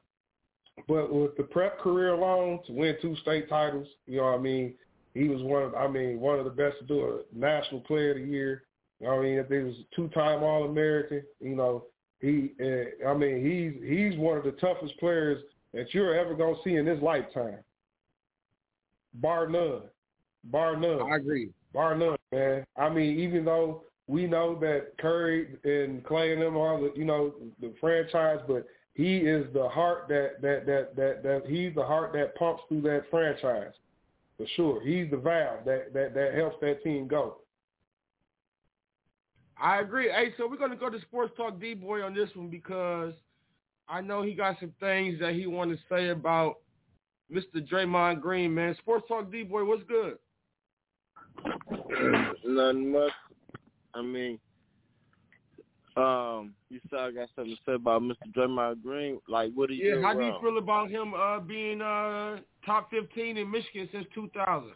[0.87, 4.41] but with the prep career alone, to win two state titles, you know what I
[4.41, 4.75] mean,
[5.13, 7.27] he was one of, I mean, one of the best to do it.
[7.35, 8.63] National Player of the Year.
[9.07, 11.85] I mean, if he was a two-time All-American, you know,
[12.21, 16.55] he, uh, I mean, he's he's one of the toughest players that you're ever gonna
[16.63, 17.57] see in this lifetime,
[19.15, 19.83] bar none,
[20.45, 21.49] bar none, I agree.
[21.73, 22.65] bar none, man.
[22.77, 27.05] I mean, even though we know that Curry and Clay and them are the, you
[27.05, 31.83] know, the franchise, but he is the heart that that that that that he's the
[31.83, 33.73] heart that pumps through that franchise
[34.37, 34.83] for sure.
[34.83, 37.37] He's the valve that that that helps that team go.
[39.57, 40.09] I agree.
[40.09, 43.13] Hey, so we're gonna go to Sports Talk D Boy on this one because
[43.87, 46.57] I know he got some things that he want to say about
[47.33, 47.67] Mr.
[47.67, 48.75] Draymond Green, man.
[48.79, 50.17] Sports Talk D Boy, what's good?
[52.45, 53.11] Nothing much.
[53.95, 54.39] I mean,
[55.95, 58.15] um, you saw I got something to say about Mr.
[58.35, 59.19] Draymond Green.
[59.27, 62.89] Like, what do you Yeah, how do you feel about him uh, being uh, top
[62.91, 64.71] 15 in Michigan since 2000?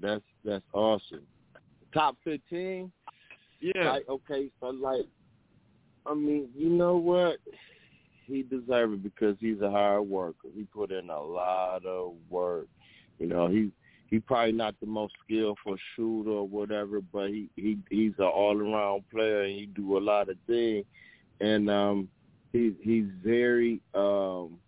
[0.00, 1.26] That's that's awesome.
[1.92, 2.90] Top fifteen.
[3.60, 3.92] Yeah.
[3.92, 5.04] Like, okay, so like,
[6.06, 7.36] I mean, you know what?
[8.30, 10.48] He deserves it because he's a hard worker.
[10.54, 12.68] He put in a lot of work.
[13.18, 13.70] You know, he
[14.08, 18.58] he probably not the most skillful shooter or whatever, but he he he's an all
[18.58, 20.84] around player and he do a lot of things.
[21.40, 22.08] And um,
[22.52, 24.58] he's he's very um,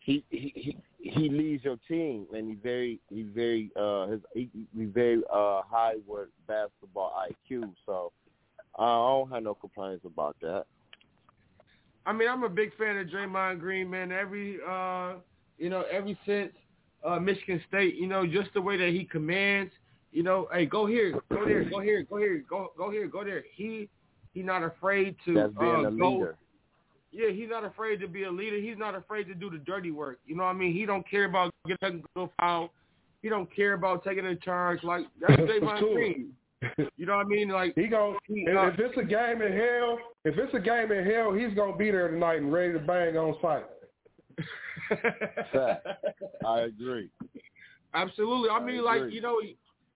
[0.00, 4.48] he he he he leads your team and he very he very uh his he,
[4.76, 7.72] he very uh high with basketball IQ.
[7.86, 8.12] So
[8.78, 10.64] I don't have no complaints about that.
[12.10, 14.10] I mean, I'm a big fan of Draymond Green, man.
[14.10, 15.12] Every uh,
[15.58, 16.50] you know, ever since
[17.04, 19.72] uh, Michigan State, you know, just the way that he commands,
[20.10, 23.22] you know, hey, go here, go there, go here, go here, go go here, go
[23.22, 23.44] there.
[23.54, 23.88] He
[24.34, 26.10] he not afraid to That's being uh, a go.
[26.14, 26.36] leader.
[27.12, 28.56] Yeah, he's not afraid to be a leader.
[28.56, 30.18] He's not afraid to do the dirty work.
[30.26, 30.72] You know what I mean?
[30.72, 32.72] He don't care about getting a technical foul.
[33.22, 34.82] He don't care about taking a charge.
[34.82, 35.94] Like that's Draymond Cool.
[35.94, 36.32] Green.
[36.96, 37.50] You know what I mean?
[37.50, 40.60] Like He go he, if, uh, if it's a game in hell, if it's a
[40.60, 43.64] game in hell, he's gonna be there tonight and ready to bang on site.
[46.46, 47.08] I agree.
[47.94, 48.50] Absolutely.
[48.50, 49.40] I I mean, like you know,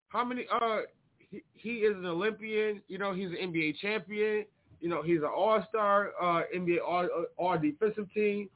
[0.08, 0.46] how many?
[0.50, 0.80] Uh,
[1.18, 2.80] he, he is an Olympian.
[2.88, 4.44] You know, he's an NBA champion.
[4.80, 8.48] You know, he's an All Star, uh, NBA All All Defensive Team.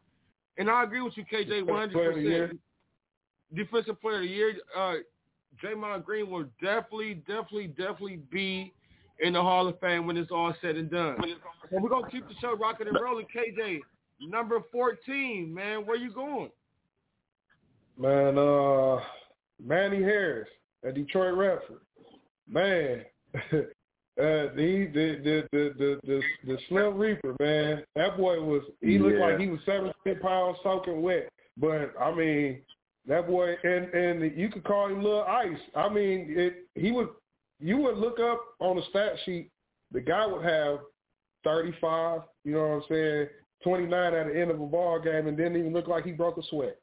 [0.56, 2.46] And I agree with you, KJ, one hundred Player of the year.
[2.46, 2.60] percent.
[3.54, 4.54] Defensive Player of the Year.
[4.76, 4.94] Uh,
[5.62, 8.72] Draymond Green will definitely, definitely, definitely be
[9.20, 11.16] in the Hall of Fame when it's all said and done.
[11.70, 13.26] So we're gonna keep the show rocking and rolling.
[13.34, 13.80] KJ,
[14.20, 16.50] number fourteen, man, where you going?
[17.98, 19.00] Man, uh,
[19.64, 20.48] Manny Harris
[20.86, 21.80] at Detroit Redford.
[22.48, 23.04] Man,
[23.34, 23.40] uh,
[24.16, 27.84] the, the, the, the, the, the, the Slim Reaper, man.
[27.96, 29.26] That boy was, he looked Yeah.
[29.26, 31.28] like he was 17 pounds soaking wet.
[31.56, 32.62] But, I mean,
[33.06, 35.58] that boy, and, and you could call him Little Ice.
[35.74, 37.08] I mean, it, he would,
[37.60, 39.50] you would look up on the stat sheet,
[39.92, 40.80] the guy would have
[41.44, 43.26] 35, you know what I'm saying,
[43.64, 46.38] 29 at the end of a ball game and didn't even look like he broke
[46.38, 46.78] a sweat.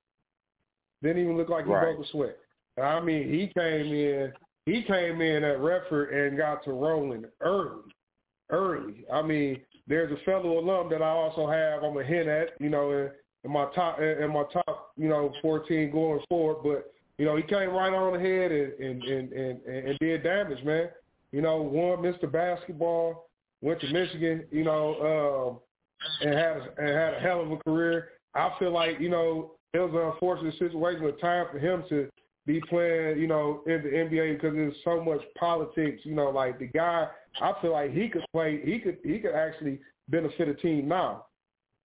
[1.02, 1.84] Didn't even look like he Right.
[1.84, 2.38] broke a sweat.
[2.82, 4.34] I mean, he came in.
[4.66, 7.94] He came in at Redford and got to rolling early,
[8.50, 9.06] early.
[9.14, 11.84] I mean, there's a fellow alum that I also have.
[11.84, 13.12] I'm a hint at, you know, in,
[13.44, 16.64] in my top, in my top, you know, 14 going forward.
[16.64, 20.64] But you know, he came right on ahead and and and and, and did damage,
[20.64, 20.90] man.
[21.32, 22.32] You know, won Mr.
[22.32, 23.30] Basketball,
[23.62, 25.60] went to Michigan, you know,
[26.22, 28.10] um, and had and had a hell of a career.
[28.34, 32.10] I feel like you know it was an unfortunate situation, but time for him to
[32.46, 36.02] be playing, you know, in the NBA because there's so much politics.
[36.04, 37.08] You know, like the guy,
[37.42, 38.62] I feel like he could play.
[38.64, 41.26] He could he could actually benefit a team now.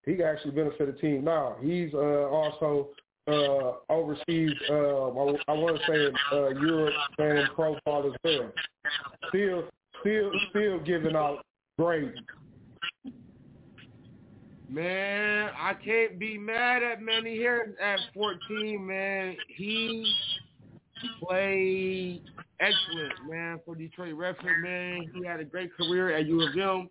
[0.04, 1.56] He could actually benefit a team now.
[1.62, 2.88] He's uh, also
[3.30, 4.52] uh, overseas.
[4.68, 8.52] Uh, I, I want to say uh, Europe and profile as well.
[9.28, 9.64] Still,
[10.00, 11.44] still, still giving out
[11.78, 12.16] grades.
[14.68, 19.36] Man, I can't be mad at Manny here at 14, man.
[19.48, 20.06] He
[21.20, 22.22] played
[22.60, 25.10] excellent, man, for Detroit Redford, man.
[25.14, 26.88] He had a great career at U of M.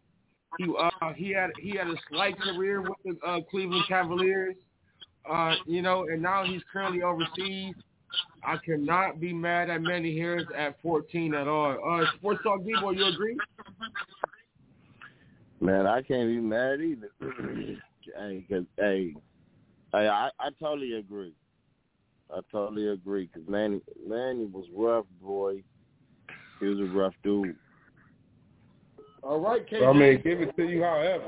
[0.58, 4.56] He uh he had he had a slight career with the uh, Cleveland Cavaliers.
[5.30, 7.76] Uh, you know, and now he's currently overseas.
[8.44, 11.78] I cannot be mad at Manny Harris at 14 at all.
[11.88, 13.38] Uh, Sports Talk D-Boy, you agree?
[15.62, 17.10] Man, I can't be mad either.
[18.18, 19.14] hey, cause hey,
[19.92, 21.34] hey, I I totally agree.
[22.34, 23.28] I totally agree.
[23.28, 25.62] Cause Manny Manny was rough, boy.
[26.62, 27.56] He was a rough dude.
[29.22, 29.88] All right, KJ.
[29.88, 31.28] I mean, give it to you however.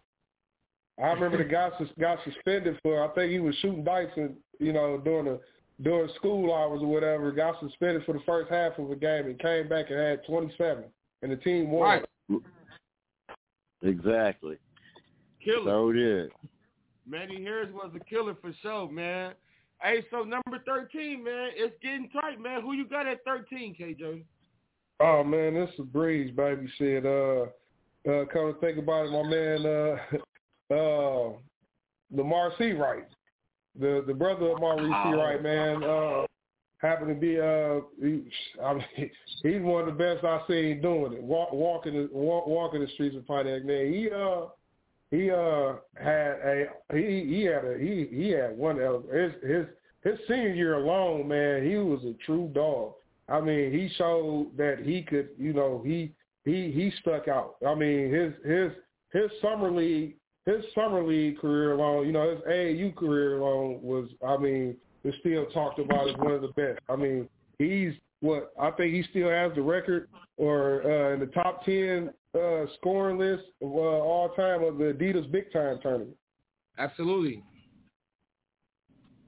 [1.01, 4.35] I remember the guy sus- got suspended for I think he was shooting dice and
[4.59, 5.39] you know during the
[5.81, 7.31] during school hours or whatever.
[7.31, 10.83] Got suspended for the first half of a game and came back and had 27,
[11.23, 12.03] and the team won.
[12.29, 12.41] Right.
[13.83, 14.57] Exactly.
[15.43, 15.71] Killer.
[15.71, 16.29] So it is.
[17.07, 19.33] Manny Harris was a killer for sure, man.
[19.81, 22.61] Hey, so number 13, man, it's getting tight, man.
[22.61, 24.23] Who you got at 13, KJ?
[24.99, 26.71] Oh man, this is a breeze, baby.
[26.77, 27.05] Shit.
[27.05, 27.45] Uh,
[28.07, 30.17] uh, come to think about it, my man, uh,
[30.71, 31.31] uh,
[32.11, 33.05] Lamar Seawright,
[33.79, 35.13] the the brother of Maurice Oh.
[35.13, 36.25] Wright, man, uh,
[36.77, 38.23] happened to be uh, he,
[38.63, 39.11] I mean,
[39.43, 42.87] he's one of the best I've seen doing it, walk, walking the walk, walking the
[42.93, 43.65] streets of Pontiac.
[43.65, 44.47] Man, he uh
[45.09, 49.65] he uh had a he he had a he he had one of his his
[50.03, 52.93] his senior year alone, man, he was a true dog.
[53.29, 56.11] I mean, he showed that he could, you know, he
[56.43, 57.55] he he stuck out.
[57.65, 58.71] I mean, his his
[59.13, 60.15] his summer league
[60.45, 65.13] his summer league career alone, you know, his AAU career alone was, I mean, is
[65.19, 66.79] still talked about as one of the best.
[66.89, 67.27] I mean,
[67.59, 72.11] he's what I think he still has the record or uh, in the top ten
[72.35, 76.15] uh, scoring list of uh, all time of the Adidas Big Time tournament.
[76.77, 77.43] Absolutely.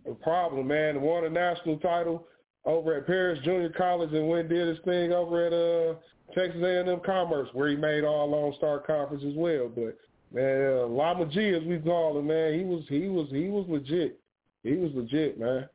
[0.10, 1.02] A problem, man.
[1.02, 2.28] Won a national title
[2.66, 5.96] over at Paris Junior College and went and did his thing over at uh,
[6.34, 9.70] Texas A&M Commerce, where he made all Lone Star Conference as well.
[9.74, 9.98] But
[10.34, 14.20] man, Lama G, as we call him, man, he was he was he was legit.
[14.64, 15.70] He was legit, man.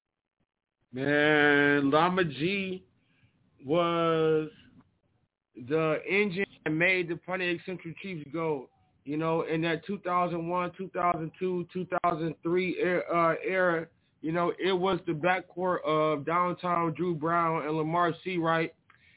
[0.93, 2.83] Man, Lama G
[3.65, 4.49] was
[5.69, 8.69] the engine that made the Pontiac Central Chiefs go.
[9.05, 13.87] You know, in that 2001, 2002, 2003 era, uh, era,
[14.21, 18.73] you know, it was the backcourt of downtown Drew Brown and Lamar Seawright,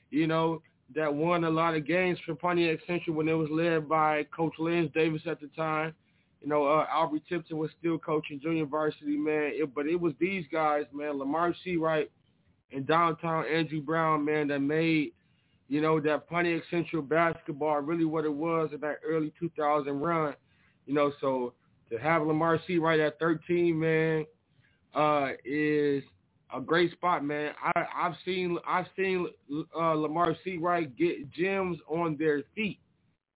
[0.10, 0.62] you know,
[0.96, 4.54] that won a lot of games for Pontiac Central when it was led by Coach
[4.60, 5.94] Lance Davis at the time.
[6.42, 9.52] You know, uh, Aubrey Tipton was still coaching junior varsity, man.
[9.54, 12.08] It, but it was these guys, man, Lamar Seawright
[12.72, 15.12] and downtown Andrew Brown, man, that made,
[15.68, 20.34] you know, that Pontiac Central basketball really what it was in that early 2000 run.
[20.88, 21.54] You know, so
[21.92, 24.26] to have Lamar Seawright at 13, man,
[24.96, 26.04] uh, is
[26.54, 27.54] a great spot, man.
[27.76, 29.28] I, I've seen I've seen
[29.76, 32.80] uh, Lamar Seawright get gems on their feet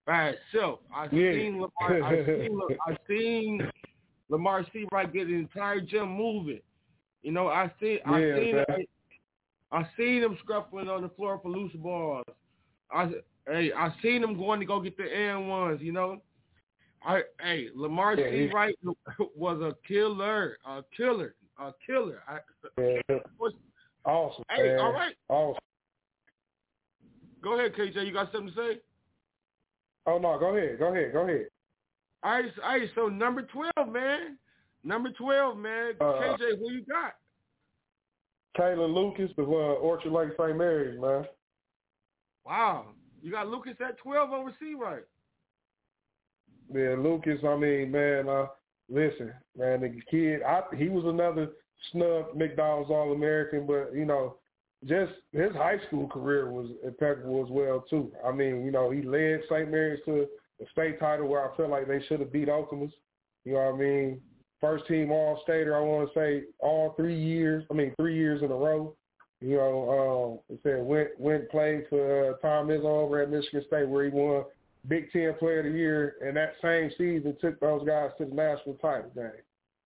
[0.06, 0.80] by itself.
[0.94, 1.32] I've Yeah.
[1.32, 2.04] seen Lamar.
[2.04, 3.72] I've seen, I've seen
[4.30, 6.60] Lamar Seawright get the entire gym moving.
[7.22, 8.86] You know, I see I Yeah, seen.
[9.72, 12.24] I seen him scruffling on the floor for loose balls.
[12.92, 13.12] I
[13.48, 15.82] hey, I seen him going to go get the and ones.
[15.82, 16.22] You know,
[17.04, 18.74] I hey Lamar Yeah, he- Seawright
[19.36, 22.22] was a killer, a killer, a killer.
[22.28, 22.40] I,
[22.78, 23.20] Yeah.
[23.38, 23.54] was-
[24.06, 24.80] Awesome, hey, man.
[24.80, 25.64] all right, Awesome.
[27.42, 28.06] go ahead, KJ.
[28.06, 28.82] You got something to say?
[30.06, 31.48] Oh no, go ahead, go ahead, go ahead.
[32.22, 34.38] All right, so, all right, so number twelve, man.
[34.84, 35.94] Number twelve, man.
[36.00, 37.16] Uh, KJ, who you got?
[38.58, 39.52] Kalin Lucas of uh,
[39.82, 40.56] Orchard Lake St.
[40.56, 41.26] Mary's, man.
[42.46, 42.90] Wow,
[43.24, 45.04] you got Lucas at twelve over right?
[46.72, 47.40] Yeah, Lucas.
[47.44, 48.30] I mean, man.
[48.30, 48.46] Uh,
[48.90, 49.82] listen, man.
[49.82, 51.50] The kid, I, he was another
[51.92, 54.38] snub McDonald's All American, but you know,
[54.86, 58.12] just his high school career was impeccable as well too.
[58.26, 59.70] I mean, you know, he led St.
[59.70, 60.28] Mary's to
[60.60, 62.92] the state title where I felt like they should have beat Okemos.
[63.44, 64.22] You know what I mean?
[64.62, 65.76] First team All Stater.
[65.76, 67.64] I want to say all three years.
[67.70, 68.96] I mean, three years in a row.
[69.42, 73.64] You know, um, it said went went played for uh, Tom Izzo over at Michigan
[73.68, 74.46] State where he won
[74.88, 78.34] Big Ten Player of the Year, and that same season took those guys to the
[78.34, 79.32] national title game.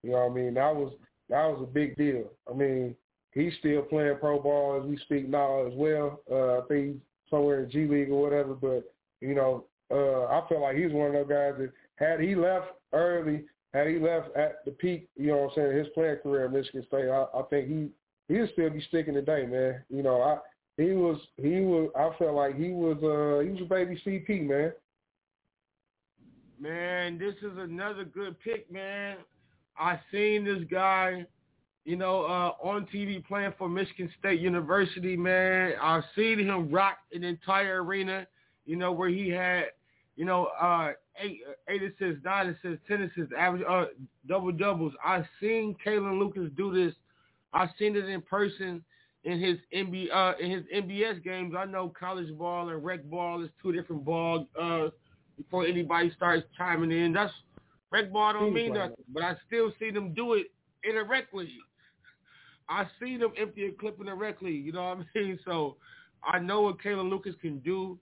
[0.04, 0.54] You know what I mean?
[0.56, 0.94] That was
[1.30, 2.32] that was a big deal.
[2.50, 2.96] I mean,
[3.34, 6.22] he's still playing pro ball as we speak now as well.
[6.30, 6.98] Uh, I think
[7.30, 8.54] somewhere in G League or whatever.
[8.54, 12.36] But you know, uh, I feel like he's one of those guys that had he
[12.36, 16.18] left early, had he left at the peak, you know what I'm saying, his playing
[16.18, 17.90] career at Michigan State, I, I think he
[18.28, 19.84] he'll still be sticking today, man.
[19.90, 20.38] You know, I
[20.78, 24.48] he was he was I felt like he was uh he was a baby CP,
[24.48, 24.72] man.
[26.60, 29.18] Man, this is another good pick, man.
[29.78, 31.26] I seen this guy,
[31.86, 35.74] you know, uh, on TV playing for Michigan State University, man.
[35.82, 38.28] I've seen him rock an entire arena,
[38.66, 39.68] you know, where he had,
[40.18, 41.40] you know, uh, eight,
[41.70, 43.86] eight assists, nine assists, ten assists, average, uh,
[44.28, 44.92] double doubles.
[45.04, 46.94] I've seen Kalin Lucas do this.
[47.54, 48.84] I've seen it in person
[49.24, 51.54] in his NBA, uh, in his NBS games.
[51.58, 54.90] I know college ball and rec ball is two different ball, uh,
[55.40, 57.14] before anybody starts chiming in.
[57.14, 57.34] That's
[57.92, 60.48] rec ball don't mean nothing, but I still see them do it
[60.84, 61.26] in a rec.
[62.68, 64.42] I see them empty a clip in a rec.
[64.42, 65.40] You know what I mean?
[65.46, 65.78] So
[66.24, 67.98] I know what Kalin Lucas can do.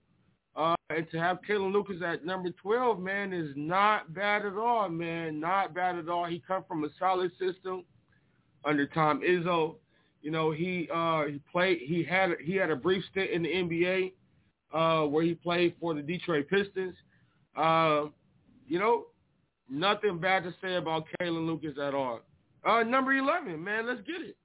[0.56, 4.90] Uh, and to have Kalin Lucas at number 12, man, is not bad at all,
[4.90, 5.40] man.
[5.40, 6.26] Not bad at all.
[6.26, 7.84] He come from a solid system
[8.66, 9.76] under Tom Izzo.
[10.24, 11.80] You know, he uh, he played.
[11.86, 14.14] He had he had a brief stint in the NBA
[14.74, 16.96] uh, where he played for the Detroit Pistons.
[17.58, 18.05] Uh,
[18.68, 19.05] you know,
[19.70, 22.22] nothing bad to say about Kalin Lucas at all.
[22.68, 24.36] Uh, number 11, man, let's get it.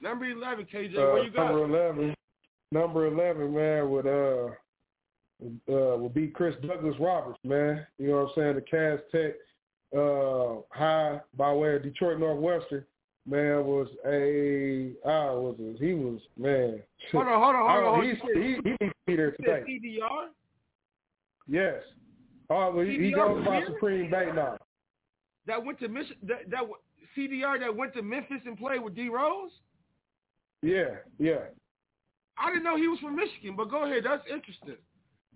[0.00, 1.46] Number 11, KJ, Uh, what you got?
[1.46, 2.14] number eleven,
[2.72, 4.48] number eleven, man, would uh,
[5.72, 7.86] uh, would be Chris Douglas Roberts, man.
[7.98, 8.54] You know what I'm saying?
[8.56, 9.34] The Cass Tech
[9.96, 12.84] uh, high by way of Detroit Northwestern,
[13.26, 16.82] man, was a ah was a, he was man.
[17.12, 18.04] Hold on, hold on, I hold on.
[18.04, 19.62] He he he needs to be there today.
[19.68, 20.26] CDR?
[21.46, 21.82] Yes.
[22.50, 23.62] Oh, well, he, he CDR goes was by?
[23.66, 24.56] Supreme Bank now.
[25.46, 26.62] That went to Mich- that, that
[27.16, 29.50] CDR that went to Memphis and played with D Rose?
[30.62, 31.44] Yeah, yeah.
[32.38, 34.04] I didn't know he was from Michigan, but go ahead.
[34.04, 34.76] That's interesting.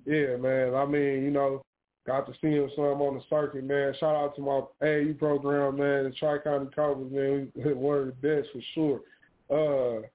[0.06, 0.74] Yeah, man.
[0.74, 1.62] I mean, you know,
[2.06, 3.94] got to see him some on the circuit, man.
[4.00, 6.04] Shout out to my AU program, man.
[6.04, 7.52] The Tri County Cobras, man.
[7.54, 9.00] We- One of the best for sure.
[9.50, 10.06] Uh,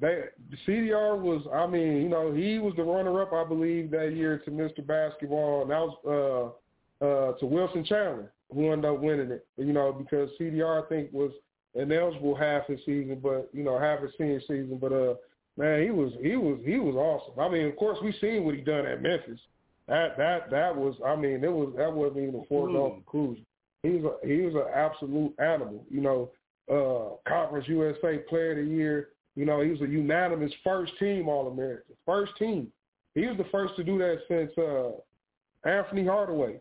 [0.00, 0.24] they
[0.66, 4.50] CDR was, I mean, you know, he was the runner-up, I believe, that year to
[4.50, 4.84] Mr.
[4.86, 6.54] Basketball, and that was
[7.00, 9.46] uh, uh, to Wilson Chandler, who ended up winning it.
[9.56, 11.32] You know, because CDR I think was
[11.74, 15.14] ineligible half his season, but you know, half his senior season, but uh.
[15.56, 17.38] Man, he was he was he was awesome.
[17.38, 19.38] I mean, of course, we seen what he done at Memphis.
[19.86, 20.96] That that that was.
[21.06, 23.46] I mean, it was that wasn't even a foregone conclusion.
[23.82, 25.84] He was a, he was an absolute animal.
[25.90, 26.30] You know,
[26.68, 29.10] uh, Conference USA Player of the Year.
[29.36, 31.96] You know, he was a unanimous first team All American.
[32.06, 32.70] First team.
[33.14, 36.60] He was the first to do that since uh, Anthony Hardaway.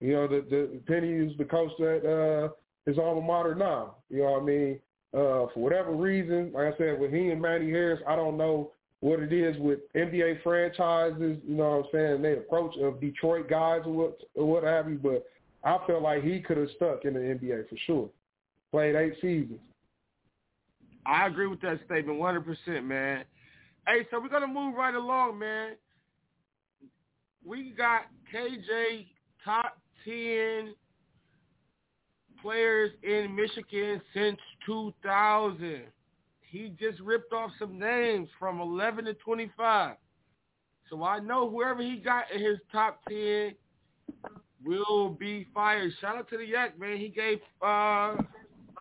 [0.00, 2.48] You know, the the Penny is the coach at uh,
[2.86, 3.96] his alma mater now.
[4.08, 4.80] You know what I mean?
[5.12, 8.72] Uh, for whatever reason, like I said, with he and Manny Harris, I don't know
[9.00, 13.48] what it is with NBA franchises, you know what I'm saying, their approach of Detroit
[13.48, 15.26] guys or what or what have you, but
[15.64, 18.10] I felt like he could have stuck in the NBA for sure.
[18.70, 19.58] Played eight seasons.
[21.10, 23.24] I agree with that statement 100%, man.
[23.84, 25.72] Hey, so we're going to move right along, man.
[27.44, 28.02] We got
[28.32, 29.08] KJ
[29.44, 30.72] top 10
[32.40, 35.82] players in Michigan since 2000.
[36.42, 39.96] He just ripped off some names from 11 to 25.
[40.88, 43.54] So I know whoever he got in his top 10
[44.64, 45.92] will be fired.
[46.00, 46.98] Shout out to the Yak, man.
[46.98, 48.14] He gave uh,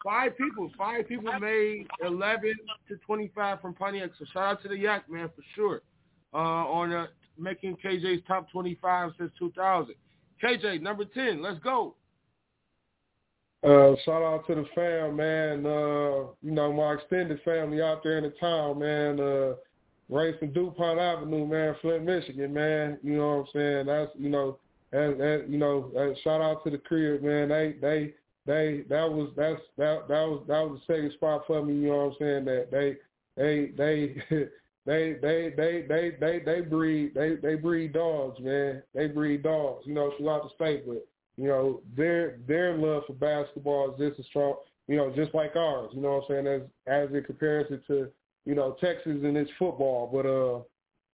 [0.03, 0.71] five people.
[0.77, 2.53] Five people made 11
[2.87, 4.11] to 25 from Pontiac.
[4.17, 5.81] So shout out to the Yak, man, for sure.
[6.33, 9.95] Uh, on uh, making KJ's top 25 since 2000.
[10.43, 11.41] KJ, number 10.
[11.41, 11.95] Let's go.
[13.61, 15.65] Uh, shout out to the fam, man.
[15.65, 19.19] Uh, you know, my extended family out there in the town, man.
[19.19, 19.55] Uh,
[20.07, 22.97] raised in DuPont Avenue, man, Flint, Michigan, man.
[23.03, 23.85] You know what I'm saying?
[23.87, 24.57] That's, you know,
[24.91, 25.91] that, that you know,
[26.23, 27.49] shout out to the crib, man.
[27.49, 28.13] They, they,
[28.45, 31.73] they that was that's that that was that was the second spot for me.
[31.75, 32.45] You know what I'm saying?
[32.45, 32.97] That they
[33.35, 34.47] they they.
[34.85, 39.85] They they they they they they breed they they breed dogs man they breed dogs
[39.85, 41.05] you know throughout the state but
[41.37, 44.55] you know their their love for basketball is just as strong
[44.87, 48.07] you know just like ours you know what I'm saying as as in comparison to
[48.45, 50.61] you know Texas and its football but uh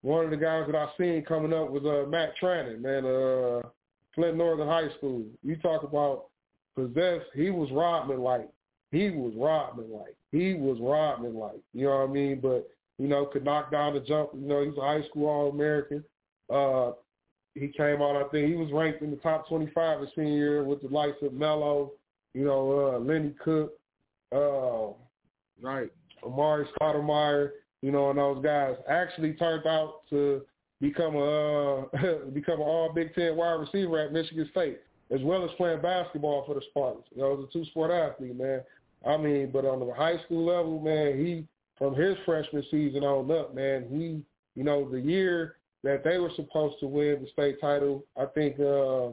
[0.04, 3.68] one of the guys that I seen coming up was uh Matt Trannon man uh
[4.14, 6.28] Flint Northern High School you talk about
[6.76, 8.50] possess he was Rodman like.
[8.92, 10.16] He was Rodman like.
[10.32, 11.62] He was Rodman like.
[11.74, 12.40] You know what I mean?
[12.42, 15.50] But, you know, could knock down the jump, you know, he's a high school all
[15.50, 16.04] American.
[16.54, 16.92] Uh
[17.56, 20.64] he came out, I think he was ranked in the top 25 his senior year
[20.64, 21.94] with the likes of Melo,
[22.34, 23.72] you know, uh, Lenny Cook,
[24.36, 24.88] uh,
[25.62, 25.90] right,
[26.24, 27.52] Amar'e Stoudemire,
[27.82, 30.42] you know, and those guys actually turned out to
[30.82, 31.86] become a uh,
[32.34, 34.80] become an All Big Ten wide receiver at Michigan State,
[35.12, 37.06] as well as playing basketball for the Spartans.
[37.16, 38.62] You know, he was a two sport athlete, man.
[39.06, 41.46] I mean, but on the high school level, man, he
[41.78, 44.22] from his freshman season on up, man, he,
[44.60, 48.04] you know, the year that they were supposed to win the state title.
[48.20, 49.12] I think uh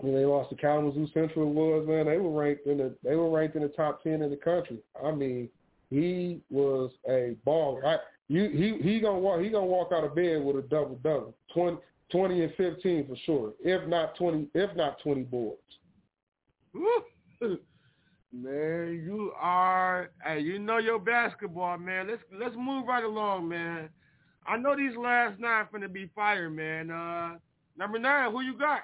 [0.00, 3.30] when they lost to Kalamazoo Central was, man, they were ranked in the they were
[3.30, 4.78] ranked in the top ten in the country.
[5.04, 5.48] I mean,
[5.90, 7.84] he was a baller.
[7.84, 7.96] I,
[8.28, 11.34] you he he gonna walk he gonna walk out of bed with a double double.
[11.54, 11.78] 20,
[12.10, 13.52] 20 and fifteen for sure.
[13.60, 15.60] If not twenty if not twenty boards.
[18.30, 22.08] Man, you are hey, you know your basketball, man.
[22.08, 23.88] Let's let's move right along, man.
[24.46, 26.90] I know these last nine finna be fire, man.
[26.90, 27.36] Uh,
[27.78, 28.82] number nine, who you got?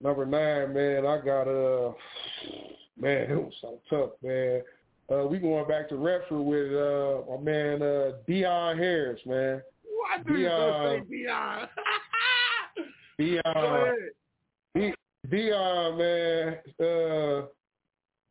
[0.00, 1.92] Number nine, man, I got uh,
[2.98, 4.62] man, it was so tough, man.
[5.12, 9.60] Uh, we going back to Redford with uh my man uh Dion Harris, man.
[10.18, 11.68] What do you gonna say, Dion?
[13.18, 13.96] Dion,
[14.74, 14.94] De-
[15.30, 16.58] Dion, man.
[16.80, 17.46] Uh,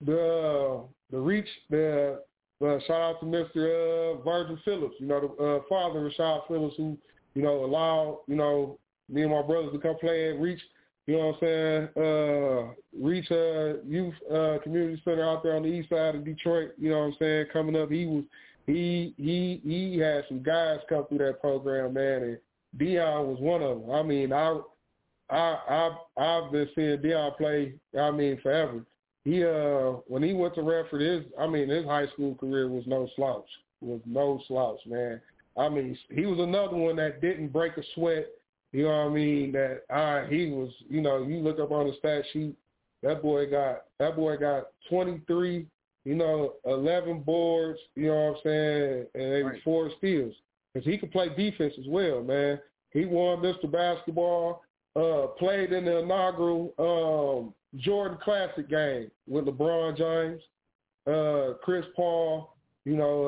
[0.04, 2.22] the the reach the
[2.62, 4.18] uh, shout out to Mr.
[4.18, 6.98] Uh, Virgil Phillips, you know, the uh, father of Rashad Phillips, who,
[7.34, 8.78] you know, allowed, you know,
[9.10, 10.62] me and my brothers to come play at Reach,
[11.08, 15.64] you know what I'm saying, uh, Reach uh, Youth uh, Community Center out there on
[15.64, 17.90] the east side of Detroit, you know what I'm saying, coming up.
[17.90, 18.24] He was,
[18.66, 22.38] he, he, he had some guys come through that program, man, and
[22.78, 23.92] Dion was one of them.
[23.92, 24.60] I mean, I,
[25.30, 27.74] I I I've been seeing Dion play.
[28.00, 28.86] I mean, forever.
[29.24, 32.84] He uh when he went to Redford, his I mean his high school career was
[32.88, 33.48] no slouch.
[33.82, 35.22] Was no slouch, man.
[35.58, 38.28] I mean, he was another one that didn't break a sweat.
[38.72, 39.52] You know what I mean?
[39.52, 42.56] That uh, he was, you know, you look up on the stat sheet,
[43.04, 45.66] that boy got that boy got 23,
[46.06, 49.64] you know, 11 boards, you know what I'm saying, and maybe Right.
[49.64, 50.36] four steals.
[50.74, 52.60] Cuz he could play defense as well, man.
[52.92, 53.70] He won Mr.
[53.72, 54.64] Basketball,
[54.96, 60.42] uh played in the inaugural um Jordan Classic game with LeBron James,
[61.08, 62.54] uh Chris Paul,
[62.86, 63.24] you know,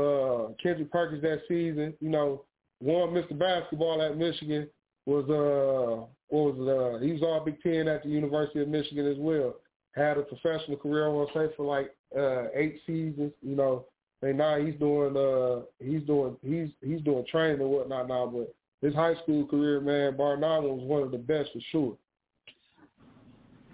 [0.50, 2.44] uh Kendrick Perkins that season, you know,
[2.82, 3.38] won Mr.
[3.38, 4.70] Basketball at Michigan,
[5.06, 8.68] was uh what was it, uh he was all Big Ten at the University of
[8.68, 9.56] Michigan as well.
[9.96, 13.86] Had a professional career I wanna say for like uh eight seasons, you know.
[14.22, 18.54] And now he's doing uh he's doing he's he's doing training and whatnot now, but
[18.82, 21.98] his high school career, man, bar none was one of the best for sure.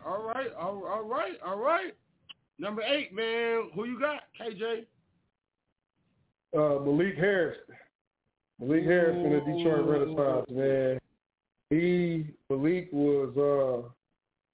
[0.06, 1.94] All right, all, all right, all right.
[2.58, 3.70] Number eight, man.
[3.76, 4.86] Who you got, KJ?
[6.56, 7.76] uh, Malik Hairston.
[8.60, 11.00] Malik Hairston of Detroit Renaissance, man.
[11.70, 13.90] He Malik was uh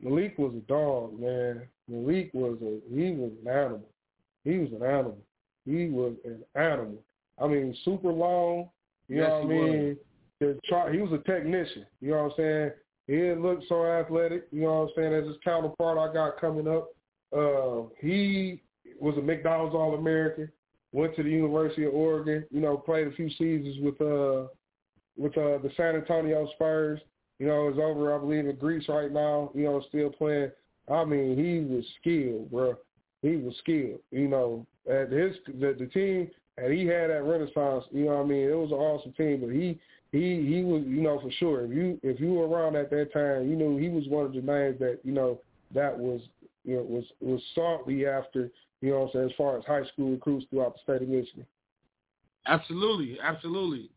[0.01, 1.63] Malik was a dog, man.
[1.87, 3.89] Malik was a he was an animal.
[4.43, 5.17] He was an animal.
[5.65, 7.01] He was an animal.
[7.41, 8.69] I mean, super long.
[9.07, 9.97] You Yes, know what I was.
[10.41, 10.59] mean?
[10.65, 11.85] Try, he was a technician.
[12.01, 12.71] You know what I'm saying?
[13.07, 14.47] He didn't look so athletic.
[14.51, 15.13] You know what I'm saying?
[15.13, 16.89] As his counterpart I got coming up.
[17.35, 18.61] Uh, he
[18.99, 20.49] was a McDonald's All American
[20.95, 24.47] went to the University of Oregon, you know, played a few seasons with uh
[25.17, 26.99] with uh the San Antonio Spurs.
[27.39, 30.51] You know, is over I believe in Greece right now, you know, still playing.
[30.89, 32.77] I mean, he was skilled, bro.
[33.21, 33.99] He was skilled.
[34.11, 38.25] You know, at his the, the team that he had that Renaissance, you know what
[38.25, 39.79] I mean, it was an awesome team, but he
[40.11, 41.65] he he was, you know, for sure.
[41.65, 44.33] If you if you were around at that time, you knew he was one of
[44.33, 45.41] the names that, you know,
[45.73, 46.21] that was
[46.63, 48.49] you know, was was sought after
[48.81, 51.09] you know what I'm saying, as far as high school recruits throughout the state of
[51.09, 51.45] Michigan.
[52.45, 53.89] Absolutely, absolutely.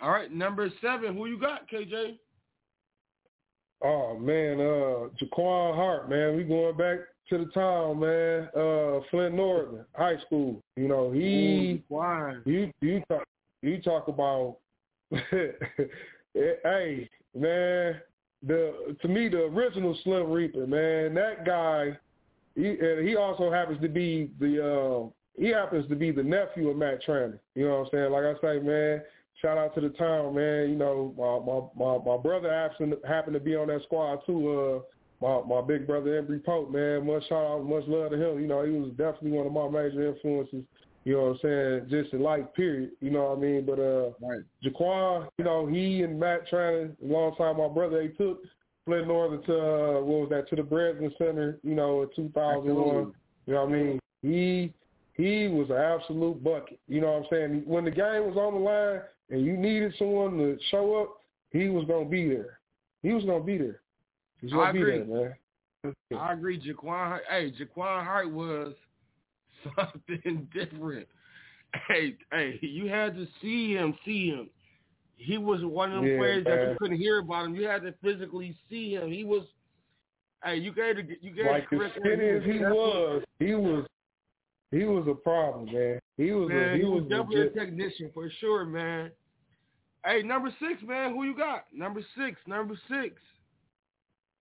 [0.00, 1.16] All right, number seven.
[1.16, 2.18] Who you got, KJ?
[3.82, 6.98] Oh man, uh Jaquan Hart, man, we going back
[7.28, 8.48] to the town, man.
[8.56, 10.62] Uh Flint Northern High School.
[10.76, 12.36] You know, he Why?
[12.44, 13.24] you you talk
[13.62, 14.58] you talk about
[15.30, 18.00] hey, man,
[18.42, 21.96] the to me the original Slim Reaper, man, that guy
[22.56, 25.08] he and he also happens to be the uh
[25.38, 27.38] he happens to be the nephew of Matt Trannon.
[27.54, 28.12] You know what I'm saying?
[28.12, 29.02] Like I say, man,
[29.40, 30.70] shout out to the town, man.
[30.70, 34.50] You know, my my my, my brother happened happened to be on that squad too.
[34.50, 34.80] Uh,
[35.20, 37.06] my my big brother Embry Pope, man.
[37.06, 38.40] Much shout out, much love to him.
[38.40, 40.64] You know, he was definitely one of my major influences.
[41.04, 41.86] You know what I'm saying?
[41.88, 42.90] Just in life, period.
[43.00, 43.64] You know what I mean?
[43.64, 44.40] But uh, Right.
[44.64, 48.40] Jaquan, you know, he and Matt Trannon, alongside my brother, they took
[48.84, 51.58] Flint Northern to uh, what was that to the Breslin Center.
[51.62, 52.56] You know, in 2001.
[52.56, 53.12] Absolutely.
[53.46, 54.00] You know what I mean?
[54.22, 54.74] He
[55.14, 56.78] he was an absolute bucket.
[56.88, 57.62] You know what I'm saying?
[57.64, 59.00] When the game was on the line
[59.30, 61.16] and you needed someone to show up,
[61.50, 62.60] he was gonna be there.
[63.02, 63.80] He was gonna be there.
[64.40, 64.98] He's gonna I be agree.
[64.98, 65.38] there,
[65.84, 65.94] man.
[66.18, 66.60] I agree.
[66.60, 68.74] Jaquan Hey, Jaquan Hart was
[69.76, 71.06] something different.
[71.88, 74.48] Hey, hey, you had to see him, see him.
[75.16, 76.70] He was one of them Yeah, players that man.
[76.70, 77.54] you couldn't hear about him.
[77.54, 79.10] You had to physically see him.
[79.10, 79.44] He was.
[80.44, 83.54] Hey, you gave the you gave Like the as correct skinny as he was, he
[83.54, 83.86] was
[84.70, 85.98] he was a problem, man.
[86.16, 87.56] He was Man, a, he, he was was definitely legit.
[87.56, 89.10] a technician for sure, man.
[90.04, 91.12] Hey, number six, man.
[91.14, 91.64] Who you got?
[91.72, 92.38] Number six.
[92.46, 93.14] Number six.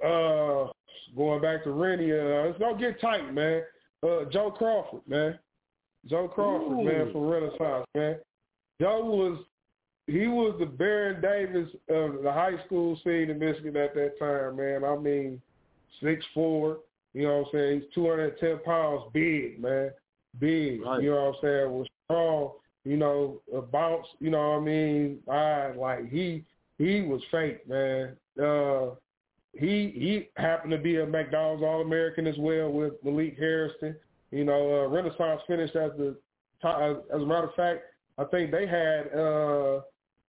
[0.04, 0.68] uh
[1.16, 3.62] going back to Rennie, uh it's gonna get tight, man.
[4.04, 5.40] Uh Joe Crawford, man.
[6.08, 6.84] Joe Crawford, Ooh.
[6.84, 8.18] man, from Renaissance, man.
[8.80, 9.40] Joe was
[10.08, 14.58] he was the Baron Davis of the high school scene in Michigan at that time,
[14.58, 14.84] man.
[14.84, 15.42] I mean,
[16.04, 16.80] six four,
[17.14, 17.82] you know what I'm saying?
[17.82, 19.90] He's two hundred and ten pounds, big, man.
[20.40, 20.82] Big.
[20.82, 21.02] Right.
[21.02, 21.72] You know what I'm saying?
[21.72, 22.52] Was strong,
[22.84, 25.20] you know, a bounce, you know what I mean?
[25.30, 26.44] I like he
[26.78, 28.16] he was fake, man.
[28.42, 28.96] Uh
[29.54, 33.96] he he happened to be a McDonald's All American as well with Malik Hairston.
[34.32, 36.18] You know, uh, Renaissance finished as the
[36.62, 36.82] top.
[36.82, 37.84] As, as a matter of fact,
[38.18, 39.82] I think they had uh,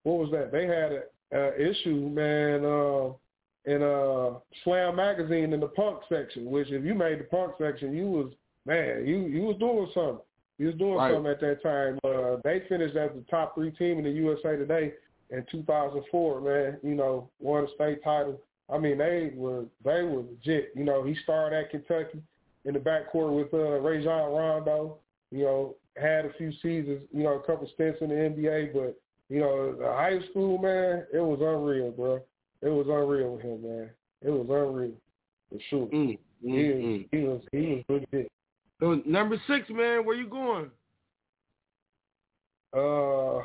[0.03, 0.53] what was that?
[0.53, 1.03] They had a,
[1.33, 3.13] a issue, man, uh,
[3.65, 6.51] in uh, Slam magazine in the punk section.
[6.51, 8.33] Which, if you made the punk section, you was
[8.67, 10.25] man, you you was doing something.
[10.59, 11.13] You was doing Right.
[11.13, 11.99] something at that time.
[12.05, 14.93] Uh, they finished as the top three team in the USA Today
[15.31, 16.41] in 2004.
[16.41, 18.41] Man, you know, won a state title.
[18.71, 20.73] I mean, they were they were legit.
[20.75, 22.23] You know, he started at Kentucky
[22.65, 24.99] in the backcourt with uh, Rajon Rondo.
[25.31, 28.97] You know, had a few seasons, you know, a couple stints in the NBA, but
[29.29, 32.21] you know, the high school man, it was unreal, bro.
[32.63, 33.91] It was unreal with him, man.
[34.23, 34.93] It was unreal
[35.51, 35.87] for sure.
[35.89, 38.31] Mm, He, mm, he was he was legit.
[38.85, 40.71] So number six, man, where you going?
[42.77, 43.43] Uh,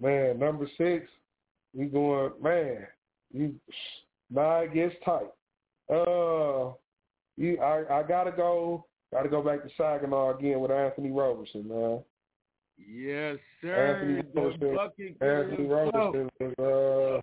[0.00, 1.08] man, number six,
[1.74, 2.30] we going.
[2.40, 2.86] Man,
[3.32, 3.56] you
[4.30, 5.32] now it gets tight.
[5.90, 6.74] Uh,
[7.36, 8.86] you, I I gotta go.
[9.12, 11.98] Gotta go back to Saginaw again with Anthony Roberson, man.
[12.78, 13.96] Yes, sir.
[13.96, 14.22] Anthony
[14.76, 17.20] bucket Anthony was.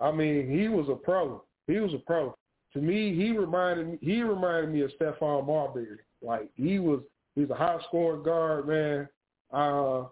[0.00, 1.44] Uh, I mean, he was a pro.
[1.68, 2.36] He was a pro.
[2.74, 3.98] To me, he reminded me.
[4.00, 5.98] He reminded me of Stephon Marbury.
[6.22, 7.00] Like he was.
[7.34, 9.08] He's a high scoring guard, man.
[9.52, 10.08] Uh,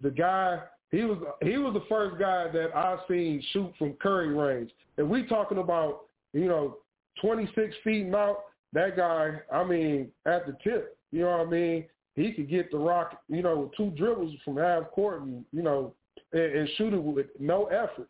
[0.00, 0.60] the guy.
[0.90, 1.18] He was.
[1.42, 4.70] He was the first guy that I seen shoot from Curry range.
[4.98, 6.02] And we talking about,
[6.32, 6.78] you know,
[7.20, 8.38] 26 feet and out.
[8.72, 9.40] That guy.
[9.52, 10.96] I mean, at the tip.
[11.12, 11.84] You know what I mean?
[12.16, 13.22] He could get the rock.
[13.28, 15.94] You know, with two dribbles from half court, and you know,
[16.32, 18.08] and, and shoot it with no effort.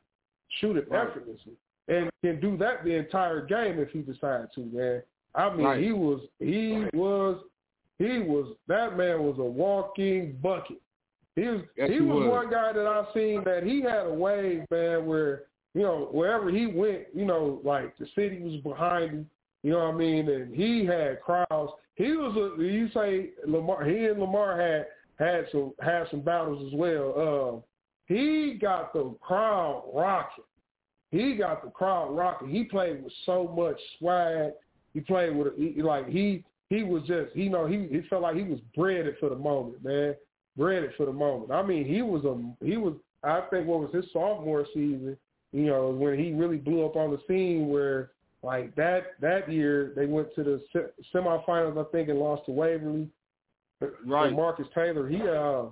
[0.60, 1.08] Shoot it Right.
[1.08, 1.52] effortlessly
[1.88, 5.02] and can do that the entire game if he decides to, man.
[5.34, 5.82] I mean, Right.
[5.82, 7.42] he was he was
[7.98, 10.80] he was that man was a walking bucket.
[11.36, 12.28] He was Yes, he he was was.
[12.30, 15.44] one guy that I seen that he had a way, man, where
[15.74, 19.30] you know wherever he went, you know, like the city was behind him.
[19.62, 20.28] You know what I mean?
[20.28, 21.72] And he had crowds.
[21.94, 23.84] He was a you say Lamar.
[23.84, 24.86] He and Lamar had
[25.18, 27.14] had some had some battles as well.
[27.16, 27.60] Uh,
[28.12, 30.44] he got the crowd rocking.
[31.12, 32.48] He got the crowd rocking.
[32.48, 34.52] He played with so much swag.
[34.94, 38.34] He played with he, like he he was just you know he he felt like
[38.34, 40.16] he was bred it for the moment, man.
[40.56, 41.52] Bred it for the moment.
[41.52, 45.16] I mean, he was a he was I think what was his sophomore season.
[45.52, 48.12] You know when he really blew up on the scene where
[48.42, 52.52] like that that year they went to the se- semifinals I think and lost to
[52.52, 53.08] Waverly.
[54.06, 54.28] Right.
[54.28, 55.64] And Marcus Taylor he uh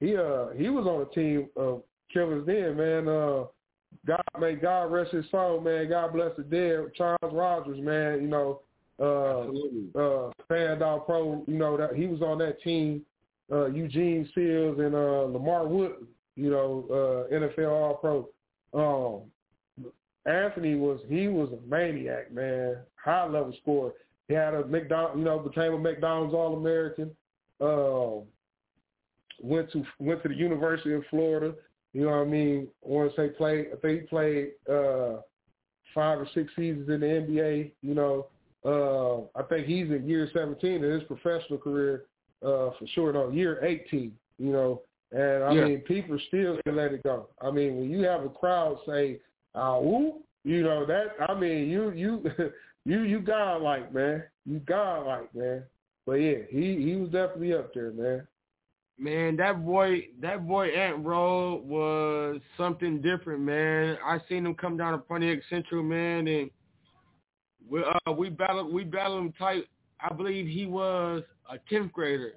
[0.00, 3.06] he uh he was on a team of killers then man.
[3.06, 3.44] Uh
[4.06, 5.88] God may God rest his soul, man.
[5.88, 6.92] God bless the dead.
[6.96, 8.22] Charles Rogers, man.
[8.22, 8.60] You know,
[9.00, 9.88] uh, Absolutely.
[9.94, 11.44] uh, Fandom Pro.
[11.46, 13.02] You know that he was on that team.
[13.50, 16.06] Uh, Eugene Seals and uh, Lamar Wood.
[16.36, 16.86] You know,
[17.30, 18.28] uh, NFL All Pro.
[18.74, 19.22] Um,
[20.26, 22.76] Anthony was he was a maniac, man.
[22.96, 23.92] High level scorer.
[24.28, 27.10] He had a McDonald, you know, became a McDonald's All American.
[27.60, 28.24] Um,
[29.40, 31.54] went to went to the University of Florida.
[31.98, 32.68] You know what I mean?
[32.84, 33.66] I want to say played.
[33.72, 35.16] I think he played uh,
[35.92, 37.72] five or six seasons in the NBA.
[37.82, 38.26] You know,
[38.64, 42.04] uh, I think he's in year 17 of his professional career
[42.40, 43.12] uh, for sure.
[43.12, 44.12] No, year 18.
[44.38, 45.64] You know, and I Yeah.
[45.64, 47.30] mean, people still can let it go.
[47.40, 49.18] I mean, when you have a crowd say,
[49.56, 51.16] "Ah, woo," you know that.
[51.28, 52.22] I mean, you you
[52.84, 54.22] you you godlike, man.
[54.46, 55.64] You godlike, man.
[56.06, 58.24] But yeah, he he was definitely up there, man.
[59.00, 63.96] Man, that boy, that boy Ant Roll was something different, man.
[64.04, 66.50] I seen him come down to Pontiac Central, man, and
[67.70, 69.64] we uh, we battled we battled him tight.
[70.00, 72.32] I believe he was a tenth grader.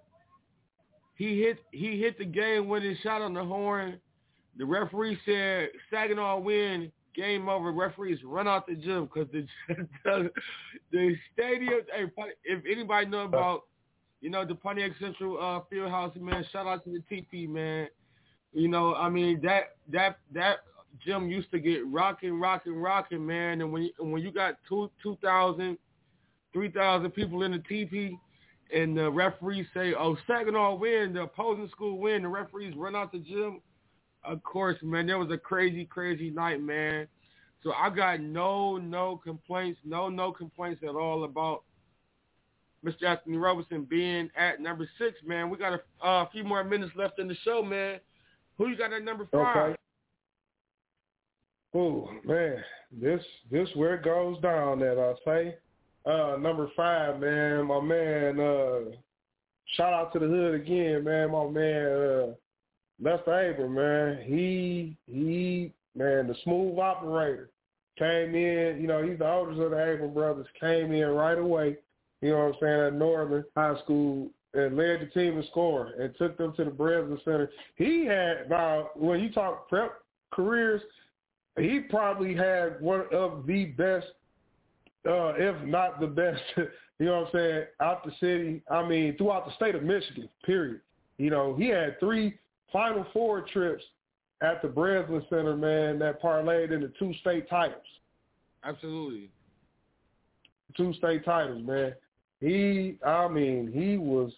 [1.15, 3.99] He hit he hit the game winning shot on the horn.
[4.57, 7.71] The referee said Saginaw win, game over.
[7.71, 9.47] Referees run out the gym because the,
[10.03, 10.31] the
[10.91, 11.81] the stadium.
[11.93, 12.05] Hey,
[12.43, 13.63] if anybody know about
[14.22, 16.45] you know, the Pontiac Central uh, Field House, man.
[16.52, 17.88] Shout out to the TP, man.
[18.53, 20.57] You know, I mean that that that
[21.03, 23.61] gym used to get rocking, rocking, rocking, man.
[23.61, 25.77] And when you, when you got two two thousand,
[26.53, 28.18] three thousand people in the TP,
[28.73, 33.11] and the referees say, "Oh, Saginaw win," the opposing school win, the referees run out
[33.11, 33.61] the gym.
[34.23, 37.07] Of course, man, there was a crazy, crazy night, man.
[37.64, 41.64] So I got no, no complaints, no, no complaints at all about
[42.86, 43.03] Mr.
[43.03, 45.49] Anthony Roberson being at number six, man.
[45.49, 47.99] We got a uh, few more minutes left in the show, man.
[48.58, 49.58] Who you got at number five?
[49.58, 49.78] Okay.
[51.74, 52.58] Oh man,
[52.91, 54.80] this this where it goes down.
[54.80, 55.56] That I say.
[56.06, 57.66] Uh, number five, man.
[57.66, 58.40] My man.
[58.40, 58.95] Uh,
[59.76, 61.32] shout out to the hood again, man.
[61.32, 62.28] My man, uh,
[62.99, 64.24] Lester Abram, man.
[64.26, 67.52] He he, man, the smooth operator
[67.98, 68.80] came in.
[68.82, 70.48] You know, he's the oldest of the Abram brothers.
[70.60, 71.78] Came in right away.
[72.22, 72.81] You know what I'm saying?
[72.88, 76.72] At Northern High School and led the team in scoring and took them to the
[76.72, 77.49] Breslin Center.
[77.76, 80.81] He had now when you talk prep careers,
[81.57, 84.07] he probably had one of the best,
[85.07, 86.41] uh, if not the best,
[86.99, 88.61] you know what I'm saying, out the city.
[88.69, 90.81] I mean, throughout the state of Michigan, period.
[91.18, 92.38] You know, he had three
[92.72, 93.84] Final Four trips
[94.41, 97.84] at the Breslin Center, man, that parlayed into two state titles.
[98.64, 99.30] Absolutely.
[100.76, 101.93] Two state titles, man.
[102.41, 104.31] He, I mean, he was,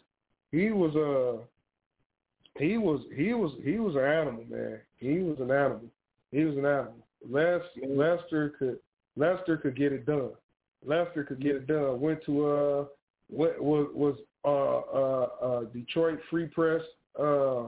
[0.52, 1.40] he was a,
[2.62, 4.80] he was, he was, he was an animal, man.
[4.98, 5.82] He was an animal.
[6.32, 6.94] He was an animal.
[7.30, 8.80] Les, Lester could
[9.16, 10.32] Lester could get it done.
[10.86, 12.02] Lester could get it done.
[12.02, 12.86] Went to uh
[13.30, 16.82] what was was uh uh uh Detroit Free Press
[17.18, 17.68] uh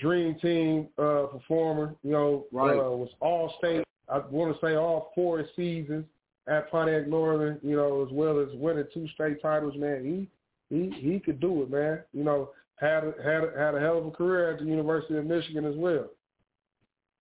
[0.00, 2.76] Dream Team uh performer, you know, Right.
[2.76, 6.04] uh was all state I want to say all four seasons
[6.46, 10.04] at Pontiac Northern, you know, as well as winning two state titles, man.
[10.04, 10.28] He
[10.74, 12.00] he he could do it, man.
[12.12, 15.16] You know, had a, had a, had a hell of a career at the University
[15.16, 16.06] of Michigan as well.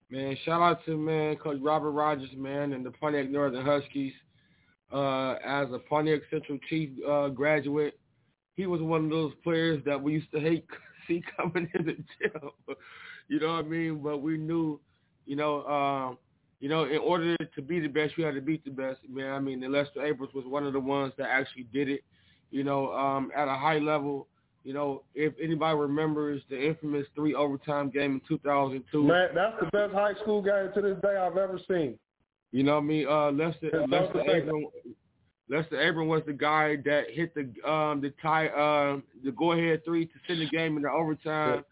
[0.09, 4.13] Man, shout out to man Coach Robert Rogers, man, and the Pontiac Northern Huskies.
[4.91, 7.99] Uh, as a Pontiac Central Chief uh, graduate,
[8.55, 10.65] he was one of those players that we used to hate
[11.07, 12.49] see coming in the gym.
[13.27, 13.99] you know what I mean?
[14.01, 14.79] But we knew,
[15.25, 16.17] you know, um,
[16.59, 18.99] you know, in order to be the best, you had to beat the best.
[19.09, 22.03] Man, I mean, Lester Abrams was one of the ones that actually did it.
[22.51, 24.27] You know, um, at a high level.
[24.65, 29.03] You know, if anybody remembers the infamous three overtime game in 2002.
[29.03, 31.97] Man, that's the best high school game to this day I've ever seen.
[32.51, 33.07] You know what I mean?
[33.07, 34.65] Uh, Lester Lester Lester Abram
[35.49, 39.83] Lester Abram was the guy that hit the um the tie um the go ahead
[39.85, 41.63] three to send the game into overtime.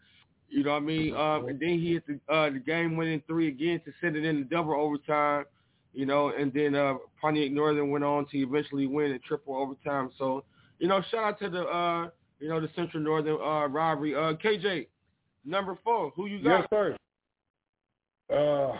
[0.50, 1.14] You know what I mean?
[1.14, 4.24] Um, and then he hit the uh the game winning three again to send it
[4.24, 5.44] in the double overtime.
[5.92, 10.10] You know, and then uh Pontiac Northern went on to eventually win in triple overtime.
[10.18, 10.44] So,
[10.78, 12.08] you know, shout out to the uh
[12.40, 14.14] you know the Central Northern uh rivalry.
[14.14, 14.86] Uh KJ,
[15.44, 16.60] number four, who you got?
[16.60, 16.96] Yes, sir.
[18.30, 18.76] Uh,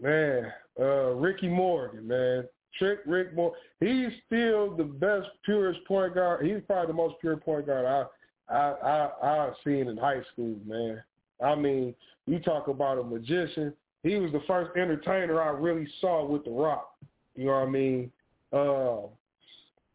[0.00, 2.44] man, uh, Ricky Morgan, man,
[2.78, 3.58] Trick Rick Morgan.
[3.80, 6.44] He's still the best, purest point guard.
[6.44, 10.56] He's probably the most pure point guard I, I, I, I've seen in high school,
[10.66, 11.02] man.
[11.42, 11.94] I mean,
[12.26, 13.72] you talk about a magician.
[14.02, 16.94] He was the first entertainer I really saw with the Rock.
[17.34, 18.12] You know what I mean?
[18.52, 18.96] Uh,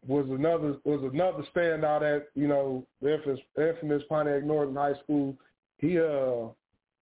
[0.07, 5.35] was another was another standout at you know the infamous, infamous Pontiac Northern High School.
[5.77, 6.49] He uh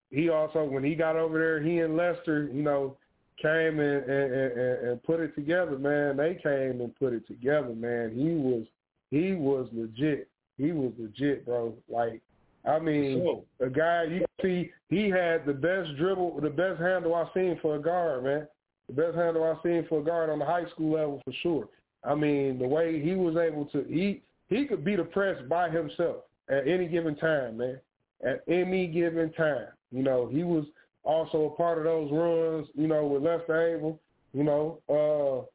[0.09, 2.97] he also when he got over there, he and Lester, you know,
[3.41, 6.17] came and and, and, and put it together, man.
[6.17, 8.13] They came and put it together, man.
[8.15, 8.65] He was
[9.11, 10.29] he was legit.
[10.57, 11.73] He was legit, bro.
[11.89, 12.21] Like
[12.65, 13.43] I mean, Sure.
[13.59, 17.75] a guy you see, he had the best dribble, the best handle I've seen for
[17.75, 18.47] a guard, man.
[18.87, 21.69] The best handle I've seen for a guard on the high school level for sure.
[22.03, 25.69] I mean, the way he was able to, he he could beat a press by
[25.69, 27.79] himself at any given time, man.
[28.25, 30.65] At any given time, you know, he was
[31.03, 33.99] also a part of those runs, you know, with Lester Abram.
[34.33, 35.45] You know, uh,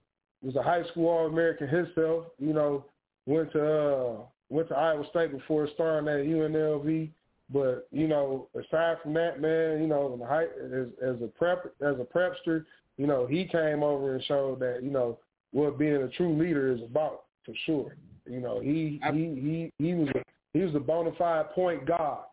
[0.42, 2.26] was a high school All American himself.
[2.38, 2.84] You know,
[3.26, 4.16] went to uh,
[4.48, 7.10] went to Iowa State before starting at UNLV.
[7.50, 11.28] But you know, aside from that, man, you know, in the high, as, as a
[11.28, 12.64] prep as a prepster,
[12.96, 15.18] you know, he came over and showed that you know
[15.52, 17.96] what being a true leader is about for sure.
[18.26, 20.22] You know, he he he he was a,
[20.52, 22.24] he was a bona fide point guard.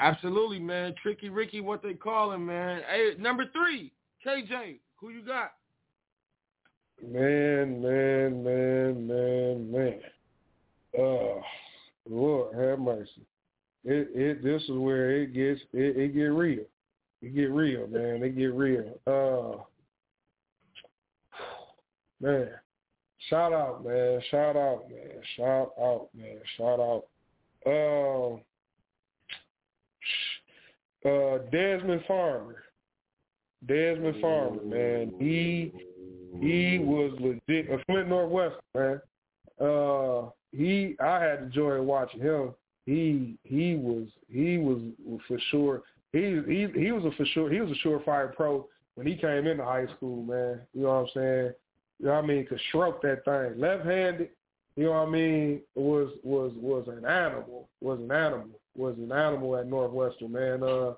[0.00, 0.94] Absolutely, man.
[1.00, 2.82] Tricky Ricky, what they call him, man.
[2.90, 3.92] Hey, number three,
[4.26, 5.52] KJ, who you got?
[7.00, 10.00] Man, man, man, man, man.
[10.98, 11.40] Uh,
[12.08, 13.26] Lord have mercy.
[13.84, 16.64] It it this is where it gets it, it get real.
[17.22, 18.22] It get real, man.
[18.22, 18.98] It get real.
[19.06, 19.62] Uh,
[22.20, 22.50] man.
[23.28, 24.20] Shout out, man.
[24.30, 25.22] Shout out, man.
[25.36, 26.38] Shout out, man.
[26.56, 27.04] Shout out.
[27.66, 28.34] Uh,
[31.08, 32.64] uh, Desmond Farmer.
[33.66, 35.14] Desmond Farmer, man.
[35.18, 35.72] He
[36.40, 39.00] he was legit a Flint Northwest, man.
[39.60, 42.54] Uh, he I had the joy of watching him.
[42.86, 44.80] He he was he was
[45.26, 45.82] for sure.
[46.12, 49.46] He he he was a for sure he was a surefire pro when he came
[49.46, 50.60] into high school, man.
[50.72, 51.52] You know what I'm saying?
[51.98, 52.46] You know what I mean?
[52.46, 53.60] Could stroke that thing.
[53.60, 54.30] Left handed,
[54.76, 57.68] you know what I mean, was was was an animal.
[57.80, 58.60] Was an animal.
[58.76, 60.62] Was an animal at Northwestern, man.
[60.62, 60.94] Uh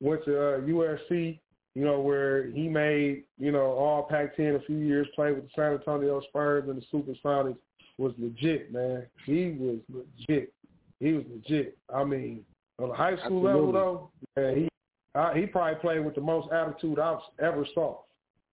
[0.00, 1.38] went to uh USC,
[1.74, 5.44] you know, where he made, you know, all Pac ten a few years, played with
[5.44, 7.56] the San Antonio Spurs and the Supersonics,
[7.98, 9.06] was legit, man.
[9.24, 10.52] He was legit.
[11.00, 11.76] He was legit.
[11.94, 12.44] I mean,
[12.78, 14.68] on the high school level though, man, he
[15.14, 17.98] uh, he probably played with the most attitude I've ever saw.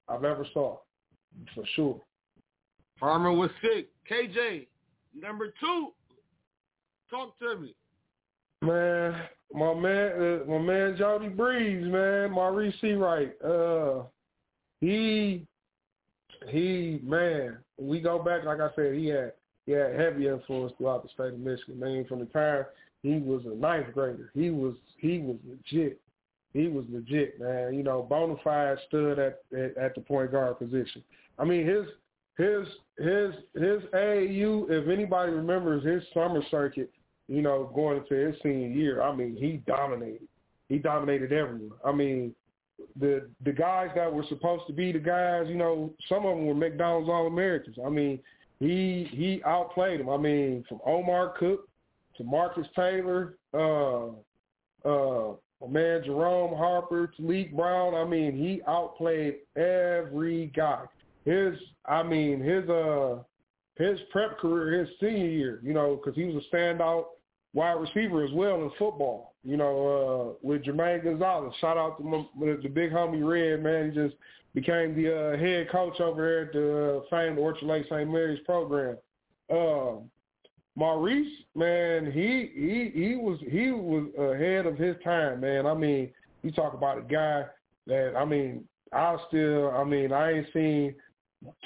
[0.07, 0.77] I've ever saw,
[1.53, 2.01] for sure.
[2.99, 3.89] Farmer was sick.
[4.09, 4.67] KJ,
[5.19, 5.89] number two,
[7.09, 7.75] talk to me.
[8.61, 9.13] Man,
[9.53, 13.33] my man, uh, my man Jody Breeze, man, Maurice Wright.
[13.43, 14.03] Uh,
[14.79, 15.45] he,
[16.49, 17.57] he, man.
[17.77, 19.33] We go back, like I said, he had
[19.65, 21.79] he had heavy influence throughout the state of Michigan.
[21.79, 22.65] Man, from the time
[23.01, 25.99] he was a ninth grader, he was he was legit.
[26.53, 27.73] He was legit, man.
[27.73, 31.03] You know, bona fide stood at, at at the point guard position.
[31.39, 31.85] I mean, his
[32.37, 32.67] his
[32.97, 34.69] his his AAU.
[34.69, 36.91] If anybody remembers his summer circuit,
[37.27, 40.27] you know, going into his senior year, I mean, he dominated.
[40.69, 41.71] He dominated everyone.
[41.85, 42.33] I mean,
[42.99, 46.45] the the guys that were supposed to be the guys, you know, some of them
[46.45, 47.77] were McDonald's All Americans.
[47.85, 48.19] I mean,
[48.59, 50.09] he he outplayed them.
[50.09, 51.67] I mean, from Omar Cook
[52.17, 54.07] to Marcus Taylor, uh,
[54.87, 55.33] uh,
[55.67, 57.95] man Jerome Harper, Taliek Brown.
[57.95, 60.83] I mean, he outplayed every guy.
[61.25, 61.55] His,
[61.85, 63.19] I mean, his uh,
[63.75, 67.05] his prep career, his senior year, you know, because he was a standout
[67.53, 69.32] wide receiver as well in football.
[69.43, 71.53] You know, uh, with Jermaine Gonzalez.
[71.59, 73.91] Shout out to my, the big homie Red, man.
[73.91, 74.15] He just
[74.53, 78.09] became the uh, head coach over there at the uh, famed Orchard Lake St.
[78.09, 78.97] Mary's program.
[79.49, 79.95] Uh,
[80.75, 85.67] Maurice, man, he he he was he was ahead of his time, man.
[85.67, 86.09] I mean,
[86.41, 87.45] you talk about a guy
[87.85, 90.95] that I mean, I still, I mean, I ain't seen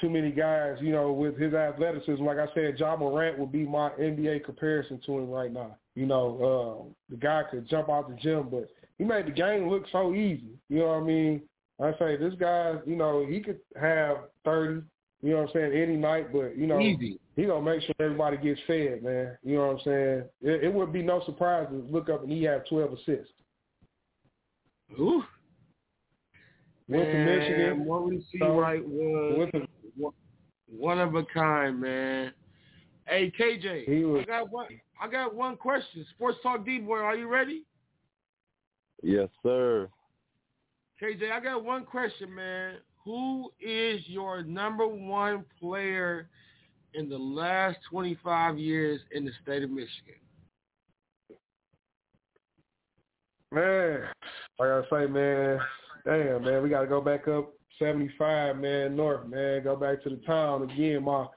[0.01, 2.23] too many guys, you know, with his athleticism.
[2.23, 5.77] Like I said, Ja Morant would be my NBA comparison to him right now.
[5.97, 8.69] You know, uh, the guy could jump out the gym, but
[8.99, 10.51] he made the game look so easy.
[10.69, 11.41] You know what I mean?
[11.81, 14.81] I say this guy, you know, he could have thirty,
[15.23, 17.19] you know what I'm saying, any night, but you know, Easy.
[17.35, 19.39] he gonna make sure everybody gets fed, man.
[19.43, 20.23] You know what I'm saying?
[20.43, 23.33] It, it would be no surprise to look up and he had 12 assists.
[24.99, 25.23] Ooh.
[26.87, 27.85] Went to Michigan.
[27.87, 29.67] Maurice So, Wright was to-
[29.97, 30.13] one-
[30.69, 32.33] one of a kind, man.
[33.07, 34.67] Hey KJ, He was- I got one.
[35.01, 36.05] I got one question.
[36.15, 37.63] Sports Talk D boy, are you ready?
[39.03, 39.89] Yes, sir.
[41.01, 42.75] KJ, I got one question, man.
[43.05, 46.29] Who is your number one player
[46.93, 50.15] in the last 25 years in the state of Michigan?
[53.51, 54.01] Man,
[54.59, 55.59] like I say, man,
[56.05, 60.09] damn, man, we got to go back up 75, man, north, man, go back to
[60.09, 61.03] the town again.
[61.03, 61.27] My,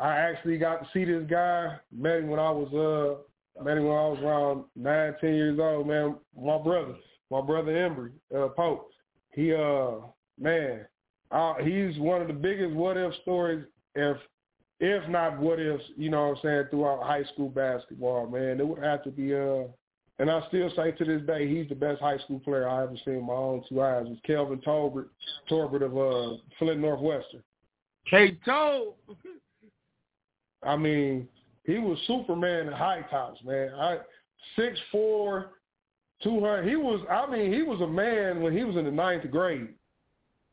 [0.00, 1.76] I actually got to see this guy.
[1.96, 5.58] Met him when I was uh, met him when I was around nine, ten years
[5.60, 6.16] old, man.
[6.40, 6.94] My brother,
[7.30, 8.90] my brother Embry, uh, Pope.
[9.32, 10.06] He, uh,
[10.40, 10.86] man,
[11.30, 13.64] uh, he's one of the biggest what if stories,
[13.94, 14.16] if
[14.80, 18.60] if not what ifs, you know what I'm saying, throughout high school basketball, man.
[18.60, 19.64] It would have to be uh
[20.20, 22.96] and I still say to this day he's the best high school player I ever
[23.04, 24.06] seen my own two eyes.
[24.08, 25.10] It's Kelvin Torbert,
[25.48, 27.42] Torbert of uh, Flint Northwestern.
[28.10, 28.94] K-Toe.
[30.62, 31.28] I mean,
[31.64, 33.72] he was Superman in high tops, man.
[33.74, 33.98] I
[34.56, 35.50] six four,
[36.22, 36.68] two hundred.
[36.68, 37.00] He was.
[37.10, 39.68] I mean, he was a man when he was in the ninth grade.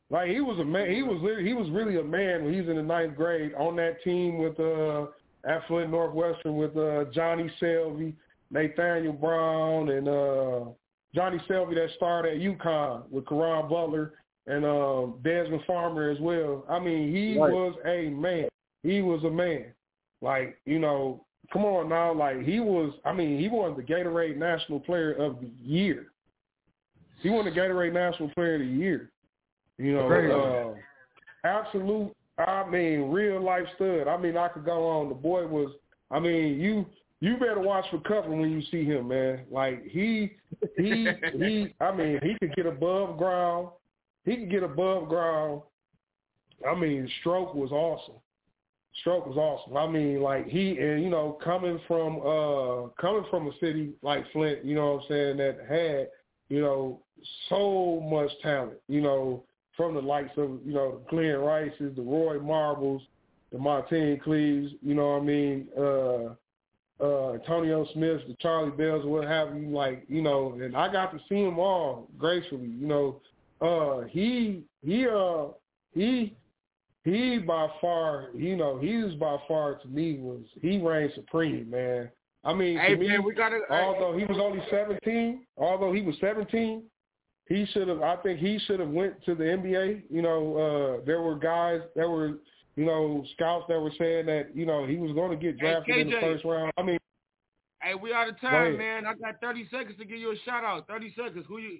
[0.10, 0.92] Like he was a man.
[0.92, 1.20] He was.
[1.44, 4.38] He was really a man when he was in the ninth grade on that team
[4.38, 5.08] with uh
[5.46, 8.14] at Flint Northwestern with uh Johnny Selvey,
[8.52, 10.72] Nathaniel Brown, and uh
[11.16, 14.14] Johnny Selvey that started at UConn with Caron Butler
[14.48, 16.66] and um Desmond Farmer as well.
[16.70, 17.52] I mean, he Right.
[17.52, 18.48] was a man.
[18.84, 19.74] He was a man.
[20.26, 21.24] Like, you know,
[21.54, 25.40] come on now, like he was I mean, he won the Gatorade National Player of
[25.40, 26.08] the Year.
[27.22, 29.12] He won the Gatorade National Player of the Year.
[29.78, 30.76] You know,
[31.46, 34.08] uh, absolute I mean, real life stud.
[34.08, 35.10] I mean, I could go on.
[35.10, 35.72] The boy was
[36.10, 36.88] I mean, you
[37.20, 39.42] you better watch for cover when you see him, man.
[39.52, 40.32] Like he
[40.76, 41.08] he
[41.38, 43.68] he I mean, he could get above ground.
[44.24, 45.62] He could get above ground.
[46.68, 48.16] I mean, stroke was awesome.
[49.00, 49.76] Stroke was awesome.
[49.76, 54.24] I mean, like he and you know, coming from uh coming from a city like
[54.32, 56.08] Flint, you know what I'm saying, that had,
[56.50, 57.02] you know,
[57.50, 59.44] so much talent, you know,
[59.76, 63.02] from the likes of, you know, Glenn Rices, the Roy Marbles,
[63.52, 66.36] the Mateen Cleaves, you know what I mean, uh
[67.04, 71.12] uh Antonio Smith, the Charlie Bells, what have you, like, you know, and I got
[71.12, 73.22] to see them all gracefully, you know.
[73.62, 75.48] Uh he he uh
[75.94, 76.36] he
[77.06, 81.70] he by far, you know, he was by far to me was he reigned supreme,
[81.70, 82.10] man.
[82.44, 83.62] I mean, Hey to me, man, we gotta.
[83.70, 86.84] although he was only seventeen, although he was seventeen,
[87.48, 88.02] he should have.
[88.02, 90.04] I think he should have went to the NBA.
[90.10, 90.58] You know,
[91.02, 92.40] uh, there were guys, there were
[92.76, 95.74] you know scouts that were saying that you know he was going to get Hey,
[95.74, 96.74] drafted in the first round.
[96.76, 96.98] I mean,
[97.82, 99.06] Hey, we out of time, man.
[99.06, 100.88] I got 30 seconds to give you a shout out.
[100.88, 101.46] 30 seconds.
[101.48, 101.80] Who you?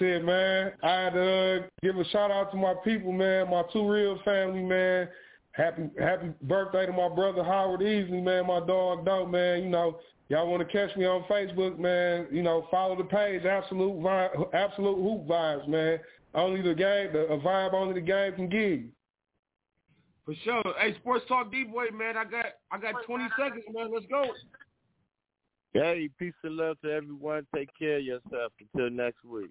[0.00, 0.72] Well, shit, man.
[0.82, 3.50] I'd uh, give a shout out to my people, man.
[3.50, 5.08] My two real family, man.
[5.52, 8.46] Happy happy birthday to my brother Howard Easley, man.
[8.46, 9.62] My dog, dope, man.
[9.62, 9.98] You know,
[10.28, 12.26] y'all want to catch me on Facebook, man?
[12.30, 15.98] You know, follow the page, absolute vibe, absolute hoop vibes, man.
[16.34, 18.88] Only the game, the, a vibe only the game can give you.
[20.24, 20.74] For sure.
[20.78, 22.16] Hey, Sports Talk D boy, man.
[22.16, 23.90] I got I got 20 seconds, man.
[23.92, 24.24] Let's go.
[25.72, 27.46] Hey, peace and love to everyone.
[27.54, 28.52] Take care of yourself.
[28.74, 29.50] Until next week.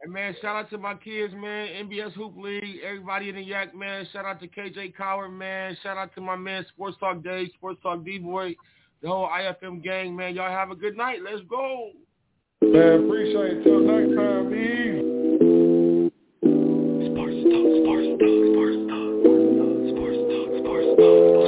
[0.00, 1.88] Hey man, shout out to my kids, man.
[1.88, 4.06] NBS Hoop League, everybody in the Yak, man.
[4.12, 5.76] Shout out to KJ Cowart, man.
[5.82, 8.54] Shout out to my man Sports Talk Dave, Sports Talk D Boy,
[9.02, 10.36] the whole IFM gang, man.
[10.36, 11.18] Y'all have a good night.
[11.24, 11.90] Let's go.
[12.62, 13.64] Man, appreciate it.
[13.64, 15.18] Till next time, be easy.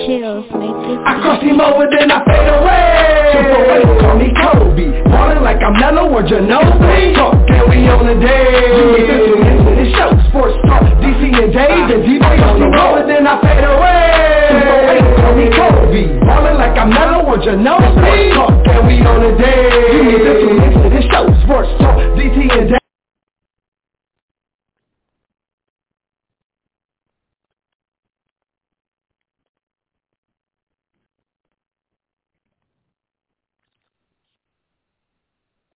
[0.06, 3.19] Chills make this I cross him over, then I fade away.
[3.30, 4.86] Triple A, call me Kobe.
[5.10, 7.14] Ballin' like I'm Melo or Ginobili.
[7.14, 8.74] Talk, can we on the day?
[8.74, 10.10] You listen to him to the show.
[10.30, 14.50] Sports Talk, DT and Dave The D-Boy on the road and then I fade away.
[14.50, 16.02] Triple A, call me Kobe.
[16.26, 17.94] Ballin' like I'm Melo or Ginobili.
[17.94, 19.94] Sports Talk, can we on a day?
[19.94, 21.24] You need to him to this show.
[21.46, 22.79] Sports Talk, DT and Dave